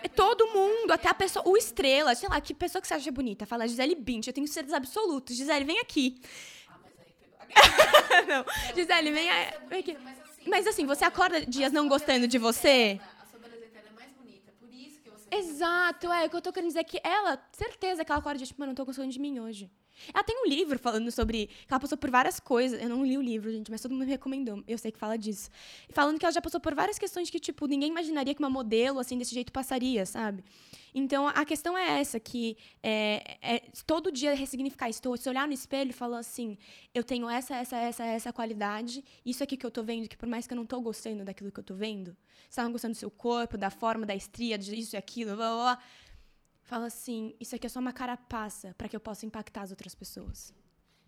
é 0.03 0.09
todo 0.09 0.49
mundo. 0.49 0.91
Até 0.91 1.09
a 1.09 1.15
pessoa, 1.15 1.49
o 1.49 1.57
estrela, 1.57 2.15
sei 2.17 2.29
lá, 2.29 2.41
que 2.41 2.53
pessoa 2.53 2.83
que 2.83 2.89
você 2.89 2.95
acha 2.95 3.13
bonita. 3.13 3.47
Fala 3.47 3.69
Gisele 3.69 3.95
Bint, 3.95 4.27
eu 4.27 4.33
tenho 4.33 4.49
certeza 4.49 4.77
absoluta. 4.77 5.33
Gisele, 5.33 5.65
vem 5.65 5.79
aqui. 5.79 6.21
Ah, 6.69 6.79
mas 6.83 6.93
aí 6.99 8.27
pegou. 8.27 8.35
não, 8.35 8.75
Gisele, 8.75 9.13
vem, 9.13 9.31
aqui. 9.31 9.97
Mas 10.45 10.67
assim, 10.67 10.85
você 10.85 11.05
acorda 11.05 11.47
dias 11.47 11.73
não 11.73 11.87
gostando 11.87 12.27
de 12.27 12.37
você? 12.37 13.01
Exato, 15.31 16.13
é. 16.13 16.27
O 16.27 16.31
que 16.31 16.37
eu 16.37 16.43
tô 16.43 16.53
querendo 16.53 16.69
dizer 16.69 16.81
é 16.81 16.85
que 16.85 17.01
ela, 17.03 17.43
certeza 17.53 18.05
que 18.05 18.13
ela 18.13 18.19
acorda 18.19 18.45
tipo, 18.45 18.61
mano, 18.61 18.71
não 18.71 18.75
tô 18.75 18.85
gostando 18.85 19.09
de 19.09 19.19
mim 19.19 19.41
hoje. 19.41 19.71
Ela 20.13 20.25
tem 20.25 20.45
um 20.45 20.49
livro 20.49 20.79
falando 20.79 21.11
sobre. 21.11 21.49
ela 21.69 21.81
passou 21.81 21.99
por 21.99 22.11
várias 22.11 22.41
coisas. 22.41 22.81
Eu 22.81 22.89
não 22.89 23.05
li 23.05 23.17
o 23.17 23.23
livro, 23.23 23.51
gente, 23.51 23.71
mas 23.71 23.81
todo 23.81 23.93
mundo 23.93 24.05
me 24.05 24.11
recomendou. 24.11 24.63
Eu 24.67 24.79
sei 24.79 24.91
que 24.91 24.99
fala 24.99 25.17
disso. 25.17 25.51
Falando 25.91 26.19
que 26.19 26.25
ela 26.25 26.33
já 26.33 26.41
passou 26.41 26.61
por 26.61 26.75
várias 26.75 26.99
questões 26.99 27.31
que, 27.31 27.39
tipo, 27.39 27.67
ninguém 27.67 27.91
imaginaria 27.91 28.35
que 28.35 28.41
uma 28.41 28.51
modelo, 28.51 28.99
assim, 28.99 29.19
desse 29.19 29.35
jeito 29.35 29.53
passaria, 29.53 30.05
sabe? 30.07 30.45
Então, 30.95 31.27
a 31.27 31.45
questão 31.45 31.77
é 31.77 32.01
essa, 32.01 32.21
que 32.21 32.57
é, 32.83 33.39
é 33.41 33.63
todo 33.87 34.13
dia 34.13 34.35
ressignificar 34.35 34.91
isso. 34.91 35.01
Se 35.17 35.29
olhar 35.29 35.47
no 35.47 35.55
espelho 35.55 35.91
e 35.91 35.93
falar 35.93 36.19
assim, 36.19 36.59
eu 36.95 37.03
tenho 37.03 37.31
essa, 37.31 37.57
essa, 37.57 37.77
essa, 37.77 38.05
essa 38.05 38.33
qualidade, 38.33 39.03
isso 39.25 39.43
aqui 39.43 39.57
que 39.57 39.65
eu 39.65 39.71
tô 39.71 39.83
vendo, 39.83 40.09
que 40.09 40.17
por 40.17 40.29
mais 40.29 40.47
que 40.47 40.53
eu 40.53 40.57
não 40.57 40.67
tô 40.67 40.81
gostando 40.81 41.25
daquilo 41.25 41.51
que 41.51 41.61
eu 41.61 41.65
tô 41.65 41.75
vendo, 41.75 42.15
você 42.49 42.61
tá 42.61 42.69
gostando 42.69 42.93
do 42.93 42.99
seu 42.99 43.11
corpo, 43.11 43.57
da 43.57 43.71
forma, 43.71 44.05
da 44.05 44.15
estria, 44.15 44.59
disso 44.59 44.95
e 44.95 44.99
aquilo, 44.99 45.35
blá, 45.35 45.49
blá, 45.49 45.57
blá 45.57 45.83
fala 46.73 46.87
assim: 46.87 47.37
isso 47.39 47.55
aqui 47.55 47.67
é 47.67 47.69
só 47.69 47.81
uma 47.81 47.93
carapaça 47.93 48.73
para 48.79 48.89
que 48.89 48.97
eu 48.97 49.05
possa 49.09 49.27
impactar 49.27 49.63
as 49.63 49.71
outras 49.75 49.95
pessoas. 49.95 50.55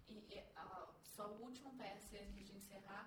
E, 0.07 0.17
e 0.35 0.39
a, 0.55 0.89
só 1.17 1.25
o 1.35 1.37
último 1.49 1.71
PS 1.79 2.05
antes 2.23 2.45
de 2.49 2.55
encerrar: 2.61 3.05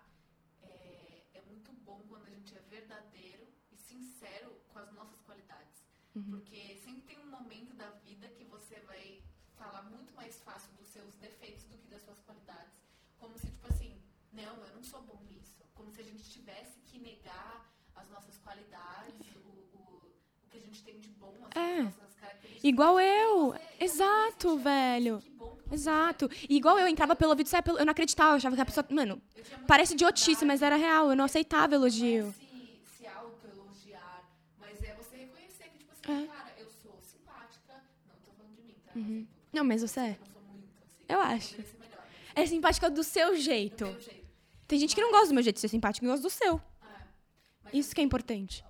é, 0.64 1.22
é, 1.36 1.42
muito 1.52 1.72
bom 1.86 2.02
quando 2.10 2.26
a 2.26 2.32
gente 2.32 2.58
é 2.58 2.62
verdadeiro 2.62 3.46
e 3.72 3.78
sincero 3.78 4.50
com 4.70 4.80
as 4.80 4.92
nossas 4.92 5.22
qualidades. 5.22 5.84
Uhum. 6.16 6.32
Porque 6.32 6.60
sempre 6.84 7.04
tem 7.10 7.20
um 7.20 7.30
momento 7.30 7.76
da 7.76 7.90
vida 8.08 8.28
que 8.30 8.44
você 8.46 8.80
vai 8.92 9.22
falar 9.56 9.84
muito 9.84 10.12
mais 10.16 10.42
fácil 10.42 10.72
dos 10.80 10.88
seus 10.88 11.14
defeitos 11.18 11.66
do 11.66 11.78
que 11.78 11.88
das 11.88 12.02
suas 12.02 12.20
qualidades. 12.22 12.74
Como 13.20 13.38
se, 13.38 13.52
tipo 13.52 13.68
assim, 13.68 14.02
não, 14.34 14.56
eu 14.66 14.74
não 14.74 14.84
sou 14.84 15.04
bom 15.04 15.22
nisso. 15.30 15.62
Como 15.76 15.92
se 15.92 16.02
a 16.02 16.04
gente 16.04 16.24
tivesse 16.28 16.80
que 16.88 16.98
negar 16.98 17.72
as 17.96 18.10
nossas 18.10 18.36
qualidades, 18.40 19.37
gente 20.68 20.84
tem 20.84 21.00
de 21.00 21.10
bom, 21.10 21.34
as 21.52 21.62
é. 21.62 21.82
nossas 21.84 22.08
Igual 22.64 23.00
eu. 23.00 23.56
Exato, 23.80 24.58
velho. 24.58 25.22
Exato. 25.72 26.30
E 26.50 26.58
igual 26.58 26.80
eu 26.80 26.88
entrava 26.88 27.16
pelo 27.16 27.32
ouvido, 27.32 27.50
eu 27.78 27.86
não 27.86 27.92
acreditava, 27.92 28.32
eu 28.32 28.36
achava 28.38 28.56
que 28.56 28.62
a 28.62 28.66
pessoa. 28.66 28.86
Mano, 28.90 29.22
parece 29.68 29.94
idiotice, 29.94 30.46
mas 30.46 30.62
era 30.62 30.76
real. 30.76 31.10
Eu 31.10 31.16
não 31.16 31.26
aceitava 31.26 31.76
elogio. 31.76 32.34
Se, 32.34 32.98
se 32.98 33.08
auto-elogiar, 33.08 34.30
mas 34.60 34.82
é 34.82 34.94
você 34.96 35.18
reconhecer 35.18 35.66
que, 35.70 35.78
tipo 35.78 35.92
assim, 35.92 36.24
é. 36.24 36.28
cara, 36.28 36.54
eu 36.58 36.70
sou 36.70 36.98
simpática. 37.02 37.74
Não 38.08 38.16
tô 38.26 38.32
falando 38.38 38.56
de 38.56 38.64
mim, 38.64 38.76
tá? 38.86 38.92
Uhum. 38.96 39.28
Não, 39.54 39.64
mas 39.64 39.82
você 39.82 40.00
é. 40.00 40.18
Eu 40.20 40.38
muito, 40.52 40.74
assim. 40.78 41.06
Eu 41.10 41.20
acho. 41.20 41.56
É 42.36 42.46
simpática 42.46 42.90
do 42.90 43.04
seu 43.04 43.36
jeito. 43.36 43.86
Do 43.86 44.02
jeito. 44.02 44.28
Tem 44.68 44.80
gente 44.80 44.94
que 44.94 45.02
não 45.02 45.12
gosta 45.12 45.28
do 45.28 45.34
meu 45.34 45.44
jeito 45.44 45.56
de 45.56 45.62
ser 45.62 45.70
simpática, 45.70 46.06
eu 46.06 46.12
gosto 46.12 46.24
do 46.24 46.30
seu. 46.30 46.62
É. 47.66 47.78
Isso 47.78 47.96
que 47.96 48.02
é 48.02 48.04
importante. 48.04 48.64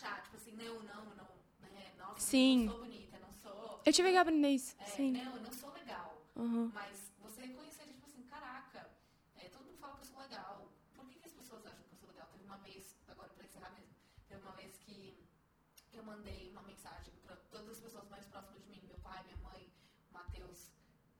Não, 0.00 0.80
não, 0.82 1.04
não, 1.16 1.28
né? 1.60 1.92
Nossa, 1.98 2.20
Sim. 2.20 2.64
não 2.64 2.72
sou 2.72 2.80
bonita, 2.84 3.18
não 3.18 3.32
sou. 3.32 3.80
Eu 3.84 3.92
tive 3.92 4.10
que 4.10 4.16
aprender 4.16 4.48
isso. 4.48 4.76
É, 4.78 4.84
Sim. 4.86 5.12
Não, 5.12 5.36
eu 5.36 5.42
não 5.42 5.52
sou 5.52 5.72
legal. 5.72 6.22
Uhum. 6.36 6.70
Mas 6.74 7.12
você 7.20 7.46
reconhecer, 7.46 7.84
tipo 7.84 8.06
assim, 8.06 8.22
caraca, 8.24 8.90
é, 9.36 9.48
todo 9.48 9.64
mundo 9.64 9.78
fala 9.78 9.94
que 9.94 10.02
eu 10.02 10.06
sou 10.06 10.18
legal. 10.20 10.68
Por 10.94 11.06
que, 11.08 11.18
que 11.18 11.26
as 11.26 11.32
pessoas 11.32 11.66
acham 11.66 11.82
que 11.84 11.92
eu 11.92 11.98
sou 11.98 12.08
legal? 12.08 12.28
Teve 12.32 12.44
uma 12.44 12.58
vez, 12.58 12.96
agora 13.08 13.28
pra 13.30 13.44
encerrar 13.44 13.70
mesmo, 13.70 13.94
teve 14.28 14.42
uma 14.42 14.52
vez 14.52 14.76
que 14.78 15.18
eu 15.92 16.04
mandei 16.04 16.50
uma 16.50 16.62
mensagem 16.62 17.12
pra 17.24 17.36
todas 17.36 17.70
as 17.70 17.80
pessoas 17.80 18.08
mais 18.08 18.26
próximas 18.26 18.62
de 18.62 18.68
mim, 18.68 18.82
meu 18.86 18.98
pai, 18.98 19.22
minha 19.24 19.36
mãe, 19.38 19.72
Matheus, 20.12 20.70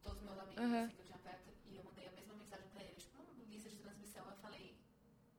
todos 0.02 0.18
os 0.18 0.24
meus 0.24 0.38
amigos, 0.38 0.64
uhum. 0.64 0.84
assim, 0.84 0.94
que 0.94 1.00
eu 1.02 1.06
tinha 1.06 1.18
perto, 1.18 1.50
e 1.66 1.76
eu 1.76 1.84
mandei 1.84 2.06
a 2.08 2.12
mesma 2.12 2.34
mensagem 2.34 2.68
pra 2.70 2.82
eles, 2.84 3.04
tipo, 3.04 3.22
uma 3.22 3.44
lista 3.44 3.68
de 3.68 3.76
transmissão, 3.76 4.24
eu 4.28 4.36
falei, 4.36 4.76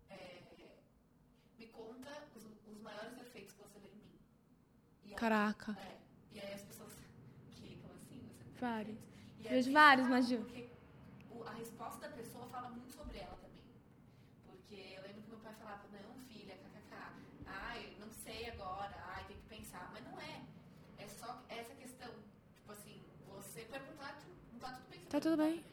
é, 0.10 0.43
me 1.58 1.67
conta 1.67 2.27
os, 2.36 2.43
os 2.45 2.82
maiores 2.82 3.15
defeitos 3.15 3.54
que 3.54 3.62
você 3.62 3.80
vê 3.80 3.88
em 3.89 3.95
mim. 3.95 4.12
Caraca. 5.21 5.77
É, 5.79 5.97
e 6.34 6.39
aí 6.39 6.53
as 6.55 6.63
pessoas 6.63 6.93
clicam 7.55 7.91
assim, 7.91 8.27
você 8.27 8.60
Vários. 8.60 8.97
Vejo 9.38 9.71
vários, 9.71 10.07
Maju. 10.07 10.38
Porque 10.39 10.67
a 11.45 11.51
resposta 11.51 12.10
da 12.10 12.15
pessoa 12.15 12.47
fala 12.47 12.69
muito 12.69 12.91
sobre 12.91 13.19
ela 13.19 13.36
também. 13.36 13.62
Porque 14.47 14.73
eu 14.97 15.03
lembro 15.03 15.21
que 15.21 15.29
meu 15.29 15.38
pai 15.38 15.53
falava, 15.53 15.84
não, 15.93 16.15
filha, 16.25 16.55
kkk, 16.55 16.95
ai, 17.45 17.95
não 17.99 18.10
sei 18.10 18.49
agora, 18.49 18.95
ai, 19.13 19.23
tem 19.25 19.38
que 19.38 19.47
pensar. 19.47 19.91
Mas 19.93 20.03
não 20.05 20.19
é. 20.19 20.41
É 20.97 21.07
só 21.07 21.43
essa 21.49 21.75
questão, 21.75 22.12
tipo 22.55 22.71
assim, 22.71 23.03
você 23.27 23.62
perguntar, 23.65 24.19
não 24.51 24.60
tá 24.60 24.71
tudo 24.71 24.89
bem. 24.89 25.05
Tá 25.05 25.19
tudo 25.19 25.38
bem. 25.38 25.63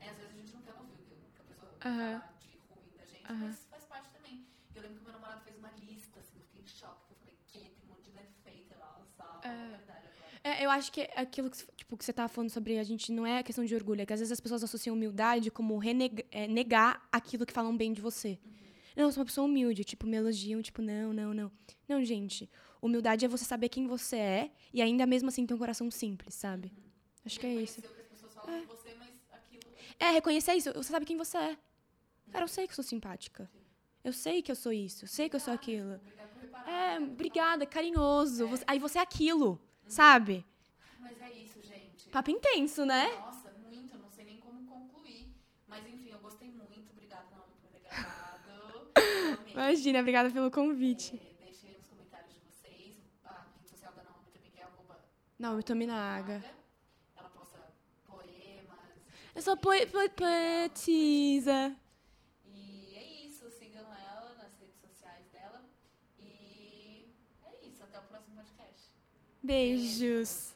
É. 0.00 0.06
é. 0.06 0.10
às 0.10 0.16
vezes 0.16 0.32
a 0.32 0.36
gente 0.38 0.54
não 0.54 0.62
quer 0.62 0.74
ouvir 0.74 0.94
o 0.94 1.32
que 1.36 1.40
a 1.40 1.44
pessoa 1.44 1.70
uh 1.70 1.74
-huh. 1.76 2.20
fala 2.20 2.34
de 2.40 2.58
ruim 2.68 2.96
da 2.96 3.04
gente, 3.06 3.22
uh 3.22 3.36
-huh. 3.36 3.46
mas 3.46 3.64
faz 3.70 3.84
parte 3.84 4.10
também. 4.10 4.44
Eu 4.74 4.82
lembro 4.82 4.98
que 4.98 5.04
meu 5.04 5.12
namorado 5.12 5.40
fez 5.42 5.56
uma 5.56 5.70
lista, 5.78 6.18
assim, 6.18 6.40
eu 6.40 6.44
fiquei 6.46 6.62
em 6.62 6.66
choque. 6.66 7.12
Eu 7.12 7.16
falei, 7.16 7.36
que 7.46 7.52
tem 7.52 7.72
um 7.84 7.94
monte 7.94 8.10
de 8.10 8.10
defeito 8.10 8.78
lá, 8.78 9.00
só, 9.16 9.37
é. 9.48 9.78
É, 10.44 10.64
eu 10.64 10.70
acho 10.70 10.92
que 10.92 11.02
aquilo 11.14 11.50
que, 11.50 11.58
tipo, 11.76 11.96
que 11.96 12.04
você 12.04 12.10
estava 12.10 12.28
falando 12.28 12.50
sobre 12.50 12.78
a 12.78 12.84
gente 12.84 13.12
não 13.12 13.26
é 13.26 13.42
questão 13.42 13.64
de 13.64 13.74
orgulho, 13.74 14.02
é 14.02 14.06
que 14.06 14.12
às 14.12 14.20
vezes 14.20 14.32
as 14.32 14.40
pessoas 14.40 14.62
associam 14.62 14.94
humildade 14.94 15.50
como 15.50 15.76
reneg 15.78 16.24
é, 16.30 16.46
negar 16.46 17.06
aquilo 17.10 17.44
que 17.44 17.52
falam 17.52 17.76
bem 17.76 17.92
de 17.92 18.00
você. 18.00 18.38
Uhum. 18.44 18.52
Não, 18.96 19.04
eu 19.04 19.12
sou 19.12 19.20
uma 19.20 19.26
pessoa 19.26 19.46
humilde, 19.46 19.84
tipo, 19.84 20.06
me 20.06 20.16
elogiam, 20.16 20.62
tipo, 20.62 20.80
não, 20.80 21.12
não, 21.12 21.34
não. 21.34 21.52
Não, 21.88 22.04
gente, 22.04 22.48
humildade 22.80 23.24
é 23.24 23.28
você 23.28 23.44
saber 23.44 23.68
quem 23.68 23.86
você 23.86 24.16
é 24.16 24.50
e 24.72 24.80
ainda 24.80 25.06
mesmo 25.06 25.28
assim 25.28 25.44
ter 25.44 25.54
um 25.54 25.58
coração 25.58 25.90
simples, 25.90 26.34
sabe? 26.34 26.72
Uhum. 26.76 26.84
Acho 27.26 27.40
que 27.40 27.46
é 27.46 27.54
isso. 27.54 27.80
É. 27.80 28.60
Você, 28.66 28.88
aquilo... 29.32 29.72
é, 29.98 30.10
reconhecer 30.10 30.54
isso. 30.54 30.72
Você 30.72 30.90
sabe 30.90 31.04
quem 31.04 31.16
você 31.16 31.36
é. 31.36 31.58
Cara, 32.30 32.44
eu 32.44 32.48
sei 32.48 32.66
que 32.66 32.72
eu 32.72 32.76
sou 32.76 32.84
simpática. 32.84 33.50
Eu 34.08 34.12
sei 34.12 34.40
que 34.40 34.50
eu 34.50 34.56
sou 34.56 34.72
isso, 34.72 35.04
eu 35.04 35.08
sei 35.08 35.28
que 35.28 35.36
eu 35.36 35.40
sou 35.40 35.52
aquilo. 35.52 36.00
É, 36.66 36.98
obrigada, 36.98 37.66
carinhoso. 37.66 38.48
Você, 38.48 38.64
aí 38.66 38.78
você 38.78 38.98
é 38.98 39.02
aquilo. 39.02 39.60
Sabe? 39.86 40.46
Mas 40.98 41.20
é 41.20 41.30
isso, 41.30 41.60
gente. 41.62 42.08
Papo 42.08 42.30
intenso, 42.30 42.86
né? 42.86 43.06
Nossa, 43.18 43.52
muito. 43.70 43.94
Eu 43.94 44.00
não 44.00 44.10
sei 44.10 44.24
nem 44.24 44.38
como 44.38 44.64
concluir. 44.66 45.26
Mas 45.66 45.86
enfim, 45.86 46.08
eu 46.10 46.18
gostei 46.20 46.50
muito. 46.50 46.90
Obrigada, 46.90 47.26
Naomi, 47.30 47.52
por 47.60 47.68
ter 47.70 47.80
gravado. 47.80 48.92
Imagina, 49.52 50.00
obrigada 50.00 50.30
pelo 50.30 50.50
convite. 50.50 51.20
É, 51.40 51.44
deixei 51.44 51.72
nos 51.76 51.86
comentários 51.86 52.32
de 52.32 52.40
vocês. 52.40 52.96
A 53.26 53.44
rede 53.54 53.68
social 53.68 53.92
da 53.92 54.02
Naomi 54.04 54.30
também, 54.32 54.50
que 54.50 54.58
é 54.58 54.64
arroba. 54.64 54.98
Naomi 55.38 55.62
Tominaga. 55.62 56.42
Ela 57.14 57.28
posta 57.28 57.58
poemas. 58.06 58.78
Eu 59.34 59.42
sou 59.42 59.56
poe 59.56 59.86
poetisa. 59.86 61.76
E 62.46 62.94
é 62.96 63.26
isso. 63.26 63.48
Sigam 63.50 63.86
ela 63.94 64.34
nas 64.38 64.52
redes 64.60 64.76
sociais 64.80 65.26
dela. 65.32 65.64
E 66.20 67.06
é 67.44 67.66
isso. 67.66 67.82
Até 67.82 67.98
o 67.98 68.02
próximo 68.02 68.36
podcast. 68.36 68.90
Beijos. 69.48 70.52